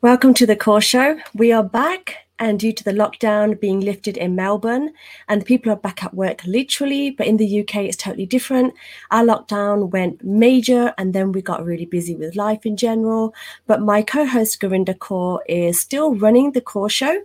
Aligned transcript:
Welcome 0.00 0.32
to 0.34 0.46
the 0.46 0.54
Core 0.54 0.80
Show. 0.80 1.18
We 1.34 1.50
are 1.50 1.64
back, 1.64 2.18
and 2.38 2.60
due 2.60 2.72
to 2.72 2.84
the 2.84 2.92
lockdown 2.92 3.58
being 3.58 3.80
lifted 3.80 4.16
in 4.16 4.36
Melbourne, 4.36 4.92
and 5.26 5.44
people 5.44 5.72
are 5.72 5.76
back 5.76 6.04
at 6.04 6.14
work 6.14 6.44
literally, 6.44 7.10
but 7.10 7.26
in 7.26 7.36
the 7.36 7.60
UK 7.62 7.78
it's 7.78 7.96
totally 7.96 8.24
different. 8.24 8.74
Our 9.10 9.24
lockdown 9.24 9.90
went 9.90 10.22
major, 10.22 10.94
and 10.98 11.12
then 11.14 11.32
we 11.32 11.42
got 11.42 11.64
really 11.64 11.84
busy 11.84 12.14
with 12.14 12.36
life 12.36 12.64
in 12.64 12.76
general. 12.76 13.34
But 13.66 13.82
my 13.82 14.02
co 14.02 14.24
host, 14.24 14.60
Gurinder 14.60 14.96
Kaur, 14.96 15.40
is 15.48 15.80
still 15.80 16.14
running 16.14 16.52
the 16.52 16.60
Core 16.60 16.88
Show 16.88 17.24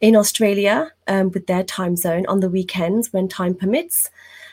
in 0.00 0.16
Australia 0.16 0.90
um, 1.06 1.30
with 1.30 1.46
their 1.46 1.62
time 1.62 1.94
zone 1.94 2.26
on 2.26 2.40
the 2.40 2.50
weekends 2.50 3.12
when 3.12 3.28
time 3.28 3.54
permits. 3.54 4.10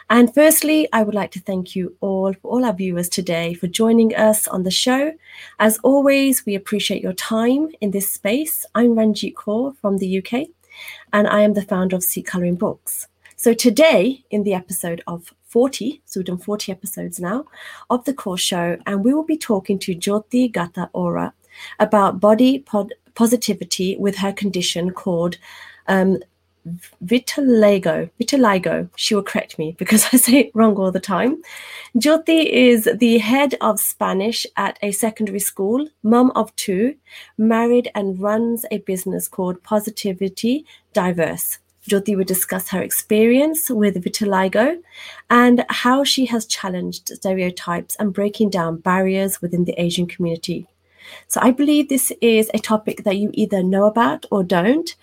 And 0.10 0.32
firstly, 0.34 0.88
I 0.94 1.02
would 1.02 1.16
like 1.16 1.32
to 1.32 1.40
thank 1.40 1.76
you 1.76 1.96
all, 2.00 2.36
all 2.44 2.64
our 2.64 2.74
viewers 2.74 3.10
today, 3.10 3.56
for 3.56 3.66
joining 3.68 4.16
us 4.16 4.48
on 4.48 4.62
the 4.62 4.72
show. 4.72 5.14
As 5.58 5.80
always, 5.80 6.46
we 6.46 6.54
appreciate 6.54 7.02
your 7.02 7.14
time 7.14 7.70
in 7.82 7.90
this 7.90 8.12
space. 8.12 8.68
I'm 8.76 8.96
Ranjit 8.96 9.34
Kaur 9.34 9.76
from 9.78 9.98
the 9.98 10.20
UK, 10.20 10.48
and 11.12 11.28
I 11.28 11.42
am 11.42 11.56
the 11.56 11.64
founder 11.64 11.96
of 11.96 12.04
Sikh 12.04 12.28
Colouring 12.28 12.56
Books. 12.56 13.08
So 13.36 13.54
today, 13.56 14.24
in 14.30 14.44
the 14.44 14.54
episode 14.54 15.02
of 15.08 15.34
40, 15.48 16.02
so 16.06 16.20
we've 16.20 16.28
done 16.28 16.38
40 16.38 16.72
episodes 16.72 17.20
now 17.20 17.46
of 17.90 18.06
the 18.06 18.14
Core 18.14 18.38
Show, 18.38 18.78
and 18.86 19.04
we 19.04 19.12
will 19.12 19.24
be 19.24 19.38
talking 19.38 19.80
to 19.80 19.96
Jyoti 19.96 20.52
Gataora 20.52 21.34
about 21.80 22.20
body 22.20 22.60
pod- 22.60 22.94
positivity 23.16 23.98
with 23.98 24.18
her 24.18 24.34
condition 24.34 24.92
called 24.92 25.38
um, 25.88 26.20
vitiligo. 27.04 28.10
Vitiligo. 28.20 28.90
She 28.96 29.16
will 29.16 29.24
correct 29.24 29.60
me 29.60 29.76
because 29.78 30.06
I 30.14 30.18
say 30.18 30.40
it 30.40 30.52
wrong 30.54 30.76
all 30.76 30.92
the 30.92 31.00
time. 31.00 31.42
Jyoti 31.98 32.46
is 32.46 32.90
the 32.94 33.18
head 33.20 33.56
of 33.62 33.80
Spanish 33.80 34.46
at 34.58 34.78
a 34.82 34.92
secondary 34.92 35.40
school, 35.40 35.88
mum 36.04 36.32
of 36.36 36.56
two, 36.56 36.96
married, 37.38 37.90
and 37.96 38.20
runs 38.20 38.66
a 38.72 38.80
business 38.80 39.28
called 39.28 39.64
Positivity 39.64 40.66
Diverse. 40.94 41.60
Jyoti 41.88 42.18
will 42.18 42.24
discuss 42.24 42.70
her 42.70 42.82
experience 42.82 43.70
with 43.70 44.04
vitiligo 44.04 44.82
and 45.30 45.64
how 45.70 46.04
she 46.04 46.26
has 46.26 46.48
challenged 46.48 47.10
stereotypes 47.10 47.96
and 47.98 48.12
breaking 48.12 48.50
down 48.50 48.78
barriers 48.78 49.40
within 49.40 49.66
the 49.66 49.80
Asian 49.80 50.08
community. 50.08 50.68
So 51.28 51.40
I 51.44 51.52
believe 51.52 51.88
this 51.90 52.12
is 52.22 52.50
a 52.54 52.60
topic 52.60 53.04
that 53.04 53.18
you 53.18 53.30
either 53.34 53.62
know 53.62 53.86
about 53.86 54.26
or 54.32 54.44
don't. 54.44 54.96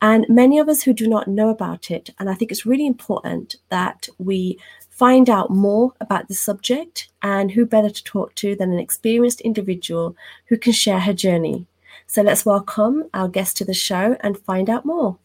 And 0.00 0.26
many 0.28 0.58
of 0.58 0.68
us 0.68 0.82
who 0.82 0.92
do 0.92 1.08
not 1.08 1.26
know 1.28 1.48
about 1.48 1.90
it, 1.90 2.10
and 2.18 2.30
I 2.30 2.34
think 2.34 2.52
it's 2.52 2.66
really 2.66 2.86
important 2.86 3.56
that 3.68 4.08
we 4.18 4.58
find 4.90 5.28
out 5.30 5.50
more 5.50 5.92
about 6.00 6.28
the 6.28 6.34
subject 6.34 7.08
and 7.22 7.50
who 7.50 7.64
better 7.64 7.90
to 7.90 8.04
talk 8.04 8.34
to 8.36 8.56
than 8.56 8.72
an 8.72 8.78
experienced 8.78 9.40
individual 9.42 10.16
who 10.46 10.56
can 10.56 10.72
share 10.72 11.00
her 11.00 11.12
journey. 11.12 11.66
So 12.06 12.22
let's 12.22 12.46
welcome 12.46 13.04
our 13.12 13.28
guest 13.28 13.56
to 13.58 13.64
the 13.64 13.74
show 13.74 14.16
and 14.20 14.38
find 14.38 14.70
out 14.70 14.84
more. 14.84 15.18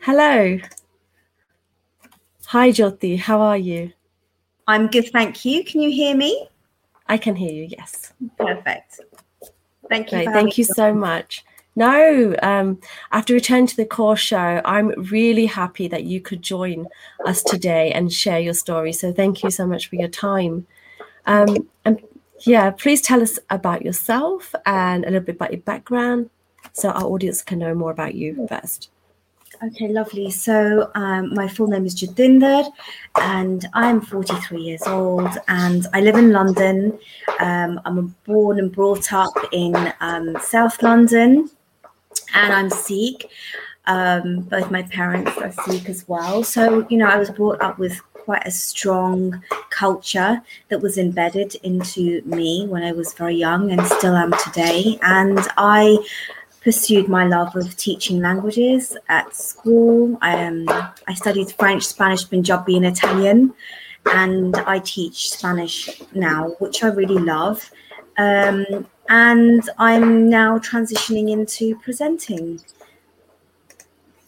Hello. 0.00 0.58
Hi, 2.46 2.70
Jyoti. 2.70 3.18
How 3.18 3.40
are 3.40 3.56
you? 3.56 3.92
I'm 4.66 4.86
good, 4.86 5.10
thank 5.10 5.44
you. 5.44 5.64
Can 5.64 5.80
you 5.80 5.90
hear 5.90 6.14
me? 6.14 6.48
I 7.06 7.18
can 7.18 7.36
hear 7.36 7.52
you, 7.52 7.68
yes. 7.70 8.12
Perfect. 8.38 9.00
Thank 9.88 10.12
you. 10.12 10.18
Great, 10.18 10.32
thank 10.32 10.58
you 10.58 10.64
so 10.64 10.94
much. 10.94 11.44
No, 11.76 12.36
um, 12.42 12.80
after 13.10 13.34
returning 13.34 13.66
to 13.66 13.76
the 13.76 13.84
core 13.84 14.16
show, 14.16 14.60
I'm 14.64 14.88
really 15.10 15.46
happy 15.46 15.88
that 15.88 16.04
you 16.04 16.20
could 16.20 16.40
join 16.40 16.86
us 17.26 17.42
today 17.42 17.90
and 17.90 18.12
share 18.12 18.38
your 18.38 18.54
story. 18.54 18.92
So 18.92 19.12
thank 19.12 19.42
you 19.42 19.50
so 19.50 19.66
much 19.66 19.88
for 19.88 19.96
your 19.96 20.08
time. 20.08 20.66
Um, 21.26 21.68
and 21.84 22.00
yeah, 22.40 22.70
please 22.70 23.00
tell 23.00 23.22
us 23.22 23.38
about 23.50 23.82
yourself 23.82 24.54
and 24.66 25.04
a 25.04 25.08
little 25.08 25.24
bit 25.26 25.36
about 25.36 25.52
your 25.52 25.62
background 25.62 26.30
so 26.72 26.90
our 26.90 27.04
audience 27.04 27.42
can 27.42 27.58
know 27.58 27.74
more 27.74 27.90
about 27.90 28.14
you 28.14 28.46
first. 28.48 28.90
Okay, 29.62 29.88
lovely. 29.88 30.30
So 30.30 30.90
um, 30.94 31.32
my 31.34 31.46
full 31.48 31.68
name 31.68 31.86
is 31.86 31.94
Jatinder, 31.94 32.70
and 33.16 33.66
I'm 33.72 34.00
43 34.00 34.60
years 34.60 34.82
old, 34.86 35.28
and 35.48 35.86
I 35.92 36.00
live 36.00 36.16
in 36.16 36.32
London. 36.32 36.98
Um, 37.40 37.80
I'm 37.84 38.14
born 38.24 38.58
and 38.58 38.72
brought 38.72 39.12
up 39.12 39.32
in 39.52 39.92
um, 40.00 40.36
South 40.40 40.82
London, 40.82 41.50
and 42.34 42.52
I'm 42.52 42.70
Sikh. 42.70 43.30
Um, 43.86 44.40
both 44.40 44.70
my 44.70 44.82
parents 44.82 45.36
are 45.38 45.52
Sikh 45.52 45.88
as 45.88 46.06
well. 46.08 46.42
So 46.42 46.86
you 46.88 46.98
know, 46.98 47.06
I 47.06 47.16
was 47.16 47.30
brought 47.30 47.60
up 47.62 47.78
with 47.78 48.00
quite 48.12 48.46
a 48.46 48.50
strong 48.50 49.42
culture 49.70 50.42
that 50.68 50.80
was 50.80 50.98
embedded 50.98 51.54
into 51.56 52.22
me 52.22 52.66
when 52.66 52.82
I 52.82 52.92
was 52.92 53.14
very 53.14 53.36
young, 53.36 53.70
and 53.70 53.84
still 53.86 54.16
am 54.16 54.34
today. 54.44 54.98
And 55.02 55.38
I 55.56 55.98
pursued 56.64 57.08
my 57.08 57.26
love 57.26 57.54
of 57.54 57.76
teaching 57.76 58.20
languages 58.20 58.96
at 59.08 59.36
school. 59.36 60.18
I, 60.22 60.46
um, 60.46 60.66
I 61.06 61.12
studied 61.14 61.52
French, 61.52 61.84
Spanish, 61.84 62.28
Punjabi, 62.28 62.78
and 62.78 62.86
Italian, 62.86 63.52
and 64.06 64.56
I 64.56 64.78
teach 64.78 65.30
Spanish 65.30 66.02
now, 66.14 66.56
which 66.58 66.82
I 66.82 66.88
really 66.88 67.18
love. 67.18 67.70
Um, 68.16 68.86
and 69.10 69.62
I'm 69.78 70.30
now 70.30 70.58
transitioning 70.58 71.30
into 71.30 71.76
presenting. 71.80 72.60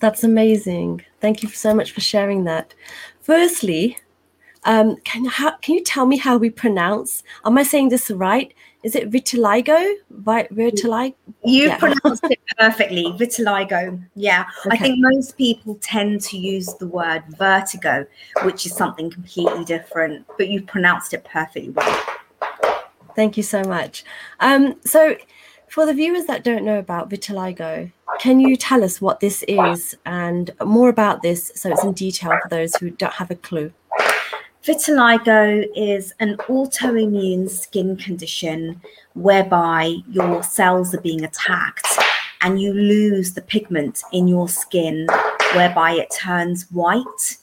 That's 0.01 0.23
amazing. 0.23 1.07
Thank 1.23 1.43
you 1.43 1.49
so 1.49 1.75
much 1.75 1.93
for 1.93 2.03
sharing 2.03 2.45
that. 2.45 2.75
Firstly, 3.23 3.97
um, 4.65 4.97
can, 5.05 5.25
how, 5.25 5.57
can 5.57 5.77
you 5.77 5.83
tell 5.83 6.05
me 6.05 6.19
how 6.19 6.37
we 6.37 6.51
pronounce? 6.51 7.23
Am 7.47 7.57
I 7.57 7.63
saying 7.63 7.89
this 7.89 8.11
right? 8.11 8.53
Is 8.83 8.95
it 8.95 9.11
vitiligo? 9.11 9.95
Vitiligo? 10.13 11.15
You 11.45 11.69
yeah. 11.69 11.79
pronounced 11.79 12.25
it 12.25 12.39
perfectly. 12.59 13.05
Vitiligo. 13.05 14.03
Yeah. 14.15 14.47
Okay. 14.65 14.77
I 14.77 14.79
think 14.79 14.97
most 14.99 15.37
people 15.37 15.77
tend 15.81 16.21
to 16.23 16.39
use 16.39 16.73
the 16.75 16.87
word 16.87 17.25
vertigo, 17.37 18.07
which 18.43 18.67
is 18.67 18.75
something 18.75 19.11
completely 19.11 19.65
different, 19.65 20.27
but 20.37 20.49
you 20.49 20.63
pronounced 20.63 21.15
it 21.15 21.25
perfectly 21.25 21.71
well. 21.71 22.05
Thank 23.17 23.37
you 23.37 23.43
so 23.43 23.63
much. 23.63 24.05
Um, 24.41 24.77
so, 24.85 25.17
for 25.69 25.85
the 25.85 25.95
viewers 25.95 26.27
that 26.27 26.45
don't 26.45 26.65
know 26.65 26.79
about 26.79 27.11
vitiligo, 27.11 27.91
can 28.21 28.41
you 28.41 28.57
tell 28.57 28.85
us 28.85 29.01
what 29.01 29.21
this 29.21 29.43
is 29.49 29.97
and 30.07 30.51
more 30.65 30.89
about 30.89 31.23
this 31.23 31.51
so 31.55 31.71
it's 31.71 31.83
in 31.83 31.93
detail 31.93 32.31
for 32.43 32.49
those 32.49 32.75
who 32.77 32.91
don't 32.91 33.15
have 33.15 33.31
a 33.31 33.35
clue? 33.35 33.73
Vitiligo 34.67 35.65
is 35.77 36.13
an 36.19 36.37
autoimmune 36.49 37.49
skin 37.49 37.97
condition 37.97 38.81
whereby 39.15 39.95
your 40.11 40.43
cells 40.43 40.93
are 40.93 41.01
being 41.03 41.23
attacked 41.23 41.87
and 42.41 42.61
you 42.61 42.73
lose 42.73 43.35
the 43.35 43.43
pigment 43.43 44.03
in 44.11 44.27
your 44.27 44.49
skin 44.49 45.07
whereby 45.55 45.93
it 45.93 46.11
turns 46.11 46.69
white. 46.73 47.37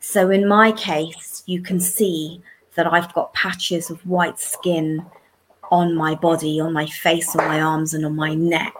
So, 0.00 0.30
in 0.30 0.48
my 0.48 0.72
case, 0.72 1.44
you 1.46 1.62
can 1.62 1.78
see 1.78 2.42
that 2.74 2.92
I've 2.92 3.14
got 3.14 3.32
patches 3.34 3.88
of 3.88 4.04
white 4.04 4.40
skin 4.40 5.06
on 5.70 5.94
my 5.94 6.16
body, 6.16 6.58
on 6.60 6.72
my 6.72 6.86
face, 6.86 7.36
on 7.36 7.46
my 7.46 7.60
arms, 7.60 7.94
and 7.94 8.04
on 8.04 8.16
my 8.16 8.34
neck. 8.34 8.74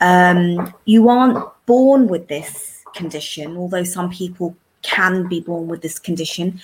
Um, 0.00 0.72
you 0.86 1.10
aren't 1.10 1.46
born 1.66 2.08
with 2.08 2.28
this 2.28 2.82
condition, 2.94 3.58
although 3.58 3.84
some 3.84 4.08
people 4.08 4.56
can 4.80 5.28
be 5.28 5.40
born 5.40 5.68
with 5.68 5.80
this 5.80 5.98
condition 5.98 6.60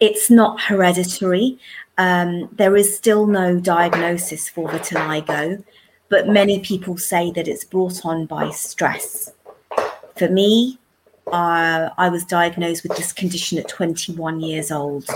it's 0.00 0.30
not 0.30 0.60
hereditary. 0.60 1.58
Um, 1.96 2.48
there 2.52 2.76
is 2.76 2.96
still 2.96 3.26
no 3.26 3.58
diagnosis 3.58 4.48
for 4.48 4.68
vitiligo, 4.68 5.62
but 6.08 6.28
many 6.28 6.60
people 6.60 6.96
say 6.96 7.32
that 7.32 7.48
it's 7.48 7.64
brought 7.64 8.04
on 8.04 8.26
by 8.26 8.50
stress. 8.50 9.32
For 10.16 10.28
me, 10.28 10.78
uh, 11.32 11.90
I 11.98 12.08
was 12.08 12.24
diagnosed 12.24 12.82
with 12.82 12.96
this 12.96 13.12
condition 13.12 13.58
at 13.58 13.68
21 13.68 14.40
years 14.40 14.70
old. 14.70 15.08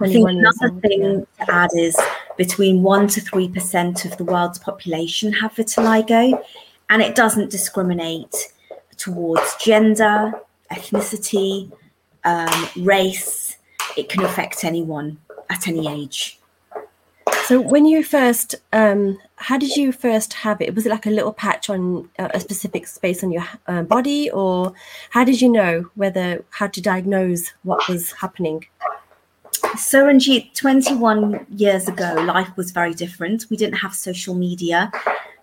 I 0.00 0.08
think 0.08 0.28
another 0.28 0.70
old, 0.70 0.82
thing 0.82 1.26
yeah. 1.38 1.44
to 1.44 1.54
add 1.54 1.70
is 1.74 1.96
between 2.36 2.82
1% 2.82 3.12
to 3.14 3.20
3% 3.20 4.04
of 4.04 4.16
the 4.18 4.24
world's 4.24 4.58
population 4.58 5.32
have 5.32 5.54
vitiligo, 5.54 6.42
and 6.90 7.00
it 7.00 7.14
doesn't 7.14 7.50
discriminate 7.50 8.34
towards 8.96 9.54
gender, 9.56 10.32
ethnicity, 10.72 11.70
um, 12.24 12.68
race, 12.76 13.56
it 13.96 14.08
can 14.08 14.24
affect 14.24 14.64
anyone 14.64 15.18
at 15.50 15.68
any 15.68 15.88
age. 15.88 16.38
So 17.46 17.60
when 17.60 17.84
you 17.84 18.02
first, 18.02 18.54
um, 18.72 19.18
how 19.36 19.58
did 19.58 19.76
you 19.76 19.92
first 19.92 20.32
have 20.32 20.62
it? 20.62 20.74
Was 20.74 20.86
it 20.86 20.88
like 20.88 21.04
a 21.04 21.10
little 21.10 21.32
patch 21.32 21.68
on 21.68 22.08
uh, 22.18 22.28
a 22.32 22.40
specific 22.40 22.86
space 22.86 23.22
on 23.22 23.30
your 23.30 23.44
uh, 23.66 23.82
body, 23.82 24.30
or 24.30 24.72
how 25.10 25.24
did 25.24 25.42
you 25.42 25.50
know 25.50 25.90
whether 25.94 26.42
how 26.50 26.68
to 26.68 26.80
diagnose 26.80 27.52
what 27.62 27.86
was 27.86 28.12
happening? 28.12 28.64
So, 29.76 30.06
Ranjit, 30.06 30.54
21 30.54 31.46
years 31.50 31.86
ago, 31.86 32.14
life 32.26 32.48
was 32.56 32.70
very 32.70 32.94
different. 32.94 33.46
We 33.50 33.56
didn't 33.56 33.76
have 33.76 33.94
social 33.94 34.34
media. 34.34 34.90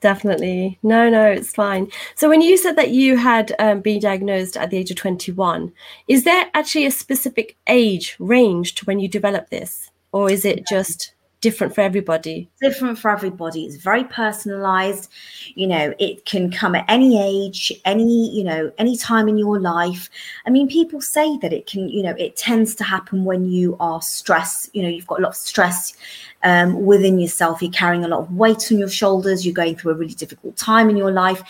Definitely. 0.00 0.78
No, 0.82 1.08
no, 1.08 1.24
it's 1.26 1.52
fine. 1.52 1.90
So, 2.14 2.28
when 2.28 2.42
you 2.42 2.56
said 2.56 2.76
that 2.76 2.90
you 2.90 3.16
had 3.16 3.54
um, 3.58 3.80
been 3.80 4.00
diagnosed 4.00 4.56
at 4.56 4.70
the 4.70 4.76
age 4.76 4.90
of 4.90 4.96
21, 4.96 5.72
is 6.06 6.24
there 6.24 6.50
actually 6.54 6.86
a 6.86 6.90
specific 6.90 7.56
age 7.66 8.16
range 8.18 8.74
to 8.76 8.84
when 8.84 9.00
you 9.00 9.08
develop 9.08 9.48
this? 9.50 9.90
Or 10.12 10.30
is 10.30 10.44
it 10.44 10.66
just 10.66 11.14
different 11.46 11.72
for 11.76 11.80
everybody. 11.80 12.50
Different 12.60 12.98
for 12.98 13.08
everybody. 13.08 13.66
It's 13.66 13.76
very 13.76 14.02
personalized. 14.02 15.08
You 15.54 15.68
know 15.68 15.94
it 16.00 16.24
can 16.24 16.50
come 16.50 16.74
at 16.74 16.84
any 16.88 17.12
age 17.22 17.72
any 17.84 18.34
you 18.36 18.42
know 18.42 18.72
any 18.78 18.96
time 18.96 19.28
in 19.28 19.38
your 19.38 19.60
life. 19.60 20.10
I 20.44 20.50
mean 20.50 20.66
people 20.66 21.00
say 21.00 21.36
that 21.42 21.52
it 21.52 21.68
can 21.68 21.88
you 21.88 22.02
know 22.02 22.16
it 22.18 22.34
tends 22.34 22.74
to 22.76 22.84
happen 22.84 23.24
when 23.24 23.48
you 23.48 23.76
are 23.78 24.02
stressed. 24.02 24.74
You 24.74 24.82
know 24.82 24.88
you've 24.88 25.06
got 25.06 25.20
a 25.20 25.22
lot 25.22 25.28
of 25.28 25.36
stress 25.36 25.94
um, 26.42 26.84
within 26.84 27.20
yourself. 27.20 27.62
You're 27.62 27.70
carrying 27.70 28.04
a 28.04 28.08
lot 28.08 28.22
of 28.22 28.32
weight 28.32 28.72
on 28.72 28.78
your 28.78 28.88
shoulders. 28.88 29.46
You're 29.46 29.62
going 29.62 29.76
through 29.76 29.92
a 29.92 30.00
really 30.02 30.14
difficult 30.14 30.56
time 30.56 30.90
in 30.90 30.96
your 30.96 31.12
life. 31.12 31.42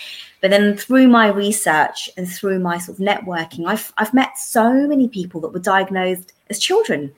But 0.43 0.50
then 0.50 0.76
through 0.76 1.08
my 1.08 1.28
research 1.28 2.10
and 2.19 2.28
through 2.31 2.58
my 2.58 2.76
sort 2.78 2.98
of 2.98 3.04
networking 3.04 3.66
i've, 3.66 3.93
I've 3.96 4.12
met 4.12 4.37
so 4.37 4.70
many 4.87 5.08
people 5.08 5.40
that 5.40 5.52
were 5.54 5.66
diagnosed 5.75 6.34
as 6.50 6.58
children. 6.58 7.14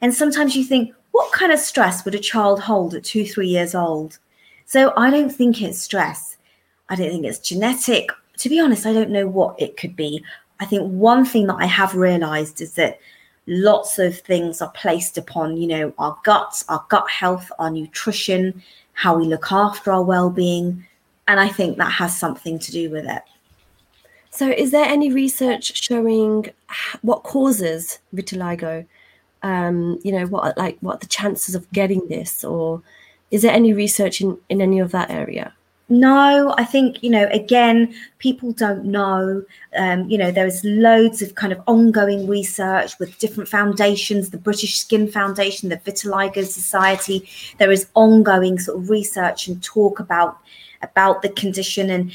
And 0.00 0.14
sometimes 0.14 0.56
you 0.56 0.64
think 0.64 0.94
what 1.12 1.32
kind 1.32 1.52
of 1.52 1.58
stress 1.58 2.04
would 2.04 2.14
a 2.14 2.18
child 2.18 2.60
hold 2.60 2.94
at 2.94 3.04
two, 3.04 3.26
three 3.26 3.48
years 3.48 3.74
old? 3.74 4.18
So 4.66 4.92
I 4.96 5.10
don't 5.10 5.30
think 5.30 5.60
it's 5.60 5.80
stress. 5.80 6.36
I 6.88 6.96
don't 6.96 7.10
think 7.10 7.24
it's 7.24 7.38
genetic. 7.38 8.10
To 8.38 8.48
be 8.48 8.60
honest, 8.60 8.86
I 8.86 8.92
don't 8.92 9.10
know 9.10 9.26
what 9.26 9.60
it 9.60 9.76
could 9.76 9.96
be. 9.96 10.24
I 10.60 10.64
think 10.64 10.90
one 10.90 11.24
thing 11.24 11.46
that 11.46 11.56
I 11.58 11.66
have 11.66 11.94
realized 11.94 12.60
is 12.60 12.74
that 12.74 13.00
lots 13.46 13.98
of 13.98 14.18
things 14.18 14.60
are 14.60 14.70
placed 14.70 15.18
upon, 15.18 15.56
you 15.56 15.66
know, 15.66 15.94
our 15.98 16.16
guts, 16.24 16.64
our 16.68 16.84
gut 16.88 17.08
health, 17.10 17.50
our 17.58 17.70
nutrition, 17.70 18.62
how 18.92 19.16
we 19.16 19.24
look 19.24 19.50
after 19.50 19.90
our 19.90 20.02
well-being, 20.02 20.86
and 21.26 21.40
I 21.40 21.48
think 21.48 21.78
that 21.78 21.92
has 21.92 22.18
something 22.18 22.58
to 22.58 22.72
do 22.72 22.90
with 22.90 23.06
it. 23.06 23.22
So, 24.30 24.48
is 24.48 24.70
there 24.70 24.84
any 24.84 25.12
research 25.12 25.76
showing 25.82 26.50
what 27.02 27.22
causes 27.22 27.98
vitiligo? 28.14 28.86
Um, 29.42 29.98
you 30.02 30.12
know 30.12 30.26
what 30.26 30.56
like 30.56 30.78
what 30.80 31.00
the 31.00 31.06
chances 31.06 31.54
of 31.54 31.70
getting 31.72 32.06
this 32.08 32.44
or 32.44 32.82
is 33.30 33.42
there 33.42 33.52
any 33.52 33.72
research 33.72 34.20
in 34.20 34.38
in 34.48 34.60
any 34.60 34.78
of 34.78 34.92
that 34.92 35.10
area? 35.10 35.54
No 35.88 36.54
i 36.56 36.64
think 36.64 37.02
you 37.02 37.10
know 37.10 37.28
again 37.32 37.92
people 38.18 38.52
don't 38.52 38.84
know. 38.84 39.44
Um, 39.76 40.08
you 40.08 40.18
know 40.18 40.30
there's 40.30 40.64
loads 40.64 41.22
of 41.22 41.34
kind 41.34 41.52
of 41.52 41.60
ongoing 41.66 42.28
research 42.28 42.98
with 42.98 43.18
different 43.18 43.48
foundations 43.48 44.30
the 44.30 44.38
british 44.38 44.78
skin 44.78 45.10
foundation 45.10 45.68
the 45.68 45.78
vitiligo 45.78 46.44
society. 46.44 47.28
There 47.58 47.72
is 47.72 47.88
ongoing 47.94 48.58
sort 48.58 48.78
of 48.78 48.90
research 48.90 49.48
and 49.48 49.62
talk 49.62 50.00
about 50.00 50.38
about 50.82 51.22
the 51.22 51.28
condition. 51.28 51.90
And 51.90 52.12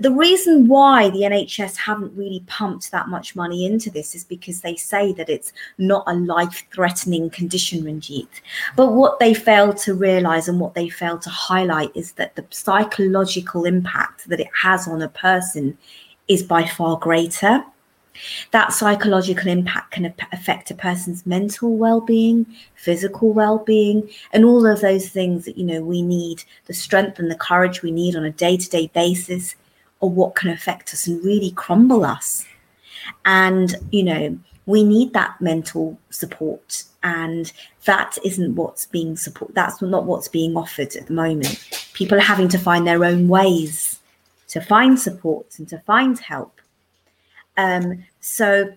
the 0.00 0.10
reason 0.10 0.68
why 0.68 1.10
the 1.10 1.22
NHS 1.22 1.76
haven't 1.76 2.16
really 2.16 2.44
pumped 2.46 2.90
that 2.90 3.08
much 3.08 3.34
money 3.34 3.66
into 3.66 3.90
this 3.90 4.14
is 4.14 4.24
because 4.24 4.60
they 4.60 4.76
say 4.76 5.12
that 5.14 5.28
it's 5.28 5.52
not 5.78 6.04
a 6.06 6.14
life 6.14 6.66
threatening 6.72 7.30
condition, 7.30 7.84
Ranjit. 7.84 8.28
But 8.76 8.92
what 8.92 9.18
they 9.18 9.34
fail 9.34 9.72
to 9.74 9.94
realize 9.94 10.48
and 10.48 10.60
what 10.60 10.74
they 10.74 10.88
fail 10.88 11.18
to 11.18 11.30
highlight 11.30 11.90
is 11.94 12.12
that 12.12 12.36
the 12.36 12.46
psychological 12.50 13.64
impact 13.64 14.28
that 14.28 14.40
it 14.40 14.50
has 14.62 14.86
on 14.86 15.02
a 15.02 15.08
person 15.08 15.76
is 16.28 16.42
by 16.42 16.66
far 16.66 16.98
greater. 16.98 17.64
That 18.50 18.72
psychological 18.72 19.48
impact 19.48 19.92
can 19.92 20.12
affect 20.32 20.70
a 20.70 20.74
person's 20.74 21.24
mental 21.24 21.76
well-being, 21.76 22.44
physical 22.74 23.32
well-being, 23.32 24.10
and 24.32 24.44
all 24.44 24.66
of 24.66 24.80
those 24.80 25.08
things 25.08 25.44
that 25.44 25.56
you 25.56 25.64
know 25.64 25.82
we 25.82 26.02
need, 26.02 26.44
the 26.66 26.74
strength 26.74 27.18
and 27.18 27.30
the 27.30 27.36
courage 27.36 27.82
we 27.82 27.90
need 27.90 28.16
on 28.16 28.24
a 28.24 28.30
day-to-day 28.30 28.90
basis, 28.92 29.54
or 30.00 30.10
what 30.10 30.34
can 30.34 30.50
affect 30.50 30.92
us 30.92 31.06
and 31.06 31.24
really 31.24 31.50
crumble 31.52 32.04
us. 32.04 32.44
And 33.24 33.74
you 33.90 34.02
know, 34.02 34.38
we 34.66 34.84
need 34.84 35.12
that 35.12 35.40
mental 35.40 35.98
support, 36.10 36.84
and 37.02 37.52
that 37.84 38.18
isn't 38.24 38.54
what's 38.56 38.86
being 38.86 39.16
support. 39.16 39.54
That's 39.54 39.80
not 39.82 40.04
what's 40.04 40.28
being 40.28 40.56
offered 40.56 40.94
at 40.96 41.06
the 41.06 41.14
moment. 41.14 41.88
People 41.94 42.18
are 42.18 42.22
having 42.22 42.48
to 42.48 42.58
find 42.58 42.86
their 42.86 43.04
own 43.04 43.28
ways 43.28 44.00
to 44.48 44.60
find 44.60 44.98
support 44.98 45.58
and 45.58 45.68
to 45.68 45.78
find 45.80 46.18
help 46.18 46.60
um, 47.60 48.04
so, 48.20 48.72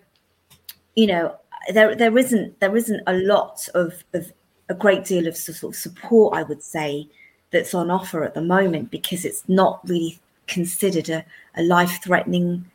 you 0.95 1.07
know, 1.07 1.35
there 1.73 1.95
there 1.95 2.17
isn't 2.17 2.59
there 2.59 2.75
isn't 2.75 3.01
a 3.07 3.13
lot 3.13 3.67
of, 3.73 4.03
of 4.13 4.31
a 4.67 4.73
great 4.73 5.05
deal 5.05 5.27
of 5.27 5.37
sort 5.37 5.63
of 5.63 5.79
support, 5.79 6.35
I 6.35 6.43
would 6.43 6.61
say, 6.61 7.07
that's 7.51 7.73
on 7.73 7.89
offer 7.89 8.23
at 8.23 8.33
the 8.33 8.41
moment 8.41 8.91
because 8.91 9.23
it's 9.23 9.47
not 9.47 9.87
really 9.87 10.19
considered 10.47 11.09
a, 11.09 11.25
a 11.55 11.63
life 11.63 11.99
threatening 12.03 12.69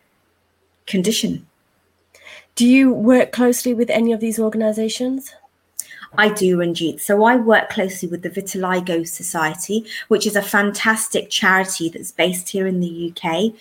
condition. 0.86 1.46
Do 2.54 2.66
you 2.66 2.92
work 2.92 3.30
closely 3.32 3.72
with 3.74 3.90
any 3.90 4.12
of 4.12 4.20
these 4.20 4.38
organizations? 4.38 5.32
I 6.16 6.30
do, 6.30 6.58
Ranjit. 6.58 7.00
So 7.00 7.24
I 7.24 7.36
work 7.36 7.68
closely 7.68 8.08
with 8.08 8.22
the 8.22 8.30
Vitiligo 8.30 9.06
Society, 9.06 9.84
which 10.08 10.26
is 10.26 10.36
a 10.36 10.42
fantastic 10.42 11.28
charity 11.28 11.90
that's 11.90 12.12
based 12.12 12.48
here 12.48 12.66
in 12.66 12.80
the 12.80 13.12
UK, 13.12 13.52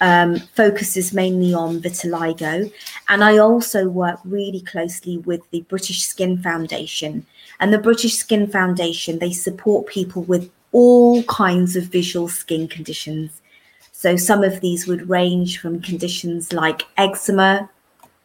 um, 0.00 0.36
focuses 0.54 1.12
mainly 1.12 1.52
on 1.52 1.80
vitiligo. 1.80 2.72
And 3.08 3.22
I 3.22 3.36
also 3.38 3.88
work 3.88 4.18
really 4.24 4.62
closely 4.62 5.18
with 5.18 5.48
the 5.50 5.60
British 5.62 6.02
Skin 6.02 6.38
Foundation. 6.42 7.26
And 7.60 7.72
the 7.72 7.78
British 7.78 8.14
Skin 8.14 8.46
Foundation, 8.46 9.18
they 9.18 9.32
support 9.32 9.86
people 9.86 10.22
with 10.22 10.50
all 10.72 11.22
kinds 11.24 11.76
of 11.76 11.84
visual 11.84 12.28
skin 12.28 12.66
conditions. 12.66 13.42
So 14.00 14.16
some 14.16 14.42
of 14.42 14.62
these 14.62 14.86
would 14.86 15.10
range 15.10 15.58
from 15.58 15.82
conditions 15.82 16.54
like 16.54 16.84
eczema, 16.96 17.68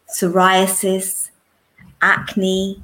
psoriasis, 0.07 1.31
acne, 2.01 2.81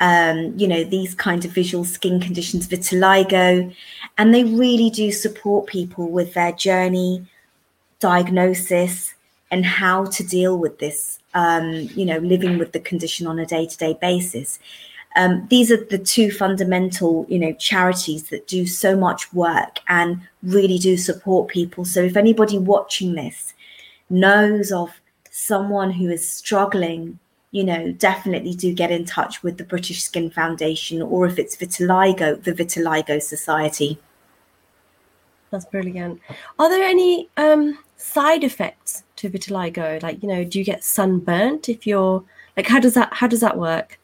um, 0.00 0.52
you 0.56 0.66
know, 0.66 0.82
these 0.82 1.14
kind 1.14 1.44
of 1.44 1.52
visual 1.52 1.84
skin 1.84 2.18
conditions, 2.18 2.66
vitiligo, 2.66 3.72
and 4.18 4.34
they 4.34 4.42
really 4.42 4.90
do 4.90 5.12
support 5.12 5.68
people 5.68 6.08
with 6.10 6.34
their 6.34 6.50
journey, 6.50 7.24
diagnosis, 8.00 9.14
and 9.52 9.64
how 9.64 10.06
to 10.06 10.24
deal 10.24 10.58
with 10.58 10.80
this, 10.80 11.20
um, 11.34 11.88
you 11.94 12.04
know, 12.04 12.18
living 12.18 12.58
with 12.58 12.72
the 12.72 12.80
condition 12.80 13.28
on 13.28 13.38
a 13.38 13.46
day 13.46 13.64
to 13.64 13.78
day 13.78 13.96
basis. 14.00 14.58
Um, 15.16 15.46
these 15.48 15.70
are 15.72 15.82
the 15.84 15.98
two 15.98 16.30
fundamental, 16.30 17.26
you 17.28 17.38
know, 17.38 17.52
charities 17.54 18.24
that 18.24 18.46
do 18.46 18.66
so 18.66 18.96
much 18.96 19.32
work 19.32 19.80
and 19.88 20.20
really 20.42 20.78
do 20.78 20.96
support 20.96 21.48
people. 21.48 21.84
So 21.84 22.00
if 22.00 22.16
anybody 22.16 22.58
watching 22.58 23.14
this 23.14 23.54
knows 24.10 24.70
of 24.70 25.00
someone 25.30 25.90
who 25.90 26.10
is 26.10 26.28
struggling 26.28 27.18
you 27.50 27.64
know, 27.64 27.92
definitely 27.92 28.54
do 28.54 28.74
get 28.74 28.90
in 28.90 29.04
touch 29.04 29.42
with 29.42 29.56
the 29.56 29.64
British 29.64 30.02
Skin 30.02 30.30
Foundation 30.30 31.00
or 31.00 31.26
if 31.26 31.38
it's 31.38 31.56
vitiligo, 31.56 32.42
the 32.42 32.52
Vitiligo 32.52 33.22
Society. 33.22 33.98
That's 35.50 35.64
brilliant. 35.64 36.20
Are 36.58 36.68
there 36.68 36.84
any 36.84 37.30
um, 37.38 37.78
side 37.96 38.44
effects 38.44 39.04
to 39.16 39.30
vitiligo? 39.30 40.02
Like, 40.02 40.22
you 40.22 40.28
know, 40.28 40.44
do 40.44 40.58
you 40.58 40.64
get 40.64 40.84
sunburnt 40.84 41.68
if 41.68 41.86
you're 41.86 42.22
like 42.56 42.66
how 42.66 42.80
does 42.80 42.94
that 42.94 43.14
how 43.14 43.26
does 43.26 43.40
that 43.40 43.56
work? 43.56 43.98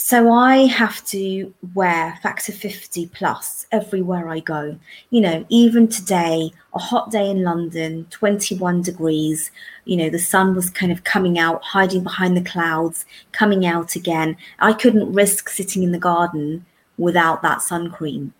So 0.00 0.30
I 0.32 0.66
have 0.68 1.04
to 1.06 1.52
wear 1.74 2.18
factor 2.22 2.52
50 2.52 3.06
plus 3.08 3.66
everywhere 3.72 4.28
I 4.28 4.38
go. 4.38 4.78
You 5.10 5.20
know, 5.20 5.44
even 5.48 5.88
today, 5.88 6.52
a 6.72 6.78
hot 6.78 7.10
day 7.10 7.28
in 7.28 7.42
London, 7.42 8.06
21 8.10 8.82
degrees, 8.82 9.50
you 9.86 9.96
know, 9.96 10.08
the 10.08 10.18
sun 10.18 10.54
was 10.54 10.70
kind 10.70 10.92
of 10.92 11.02
coming 11.02 11.36
out, 11.36 11.64
hiding 11.64 12.04
behind 12.04 12.36
the 12.36 12.48
clouds, 12.48 13.06
coming 13.32 13.66
out 13.66 13.96
again. 13.96 14.36
I 14.60 14.72
couldn't 14.72 15.12
risk 15.12 15.48
sitting 15.48 15.82
in 15.82 15.90
the 15.90 15.98
garden 15.98 16.64
without 16.96 17.42
that 17.42 17.60
sun 17.60 17.90
cream. 17.90 18.32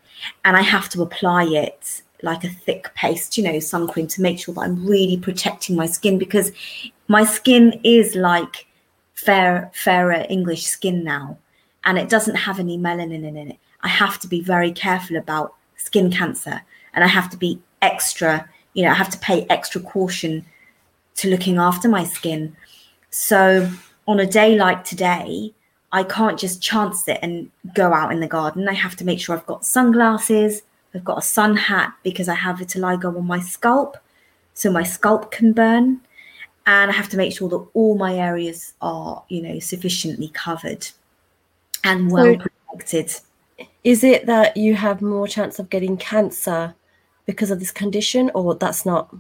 And 0.45 0.57
I 0.57 0.63
have 0.63 0.89
to 0.91 1.03
apply 1.03 1.45
it 1.47 2.03
like 2.23 2.45
a 2.45 2.49
thick 2.49 2.95
paste, 2.95 3.37
you 3.37 3.43
know, 3.43 3.59
sun 3.59 3.89
cream 3.89 4.07
to 4.07 4.23
make 4.23 4.39
sure 4.39 4.55
that 4.55 4.61
I'm 4.61 4.87
really 4.87 5.19
protecting 5.19 5.75
my 5.75 5.87
skin 5.87 6.19
because 6.19 6.53
my 7.09 7.25
skin 7.25 7.81
is 7.83 8.15
like 8.15 8.69
fair, 9.15 9.73
fairer 9.75 10.25
English 10.31 10.65
skin 10.65 11.03
now 11.03 11.37
and 11.89 11.99
it 11.99 12.11
doesn't 12.11 12.35
have 12.35 12.61
any 12.61 12.77
melanin 12.77 13.25
in 13.25 13.37
it, 13.39 13.57
I 13.81 13.89
have 13.89 14.19
to 14.21 14.29
be 14.29 14.43
very 14.43 14.73
careful 14.73 15.17
about 15.17 15.55
skin 15.77 16.11
cancer 16.13 16.61
and 16.93 17.03
I 17.03 17.07
have 17.07 17.31
to 17.31 17.39
be 17.39 17.63
extra, 17.81 18.47
you 18.75 18.85
know, 18.85 18.91
I 18.91 18.95
have 18.95 19.09
to 19.09 19.19
pay 19.19 19.47
extra 19.49 19.81
caution 19.81 20.45
to 21.15 21.31
looking 21.31 21.57
after 21.57 21.89
my 21.89 22.05
skin. 22.05 22.55
So 23.09 23.71
on 24.07 24.21
a 24.21 24.27
day 24.27 24.55
like 24.59 24.85
today, 24.85 25.55
I 25.91 26.03
can't 26.03 26.39
just 26.39 26.61
chance 26.61 27.09
it 27.09 27.21
and 27.23 27.51
go 27.75 27.95
out 27.95 28.13
in 28.13 28.21
the 28.21 28.29
garden. 28.29 28.69
I 28.69 28.75
have 28.75 28.97
to 28.97 29.07
make 29.07 29.19
sure 29.19 29.35
I've 29.35 29.47
got 29.47 29.65
sunglasses, 29.65 30.61
I've 30.95 31.05
got 31.05 31.17
a 31.17 31.23
sun 31.23 31.57
hat 31.57 31.95
because 32.03 32.29
I 32.29 32.35
have 32.35 32.57
vitiligo 32.59 33.17
on 33.17 33.27
my 33.27 33.41
scalp, 33.41 33.97
so 34.53 34.71
my 34.71 34.83
scalp 34.83 35.31
can 35.31 35.55
burn. 35.55 36.03
And 36.67 36.91
I 36.91 36.95
have 36.95 37.09
to 37.09 37.17
make 37.17 37.35
sure 37.35 37.49
that 37.49 37.67
all 37.73 37.97
my 37.97 38.15
areas 38.15 38.75
are, 38.83 39.25
you 39.31 39.41
know, 39.41 39.59
sufficiently 39.59 40.29
covered 40.35 40.87
and 41.85 42.11
well 42.11 42.25
so 42.25 42.37
protected. 42.37 43.15
Is 43.85 44.05
it 44.05 44.27
that 44.27 44.57
you 44.57 44.75
have 44.75 45.03
more 45.03 45.27
chance 45.27 45.59
of 45.59 45.71
getting 45.71 45.97
cancer 45.97 46.75
because 47.27 47.51
of 47.51 47.59
this 47.59 47.71
condition, 47.71 48.31
or 48.35 48.55
that's 48.55 48.85
not 48.85 49.15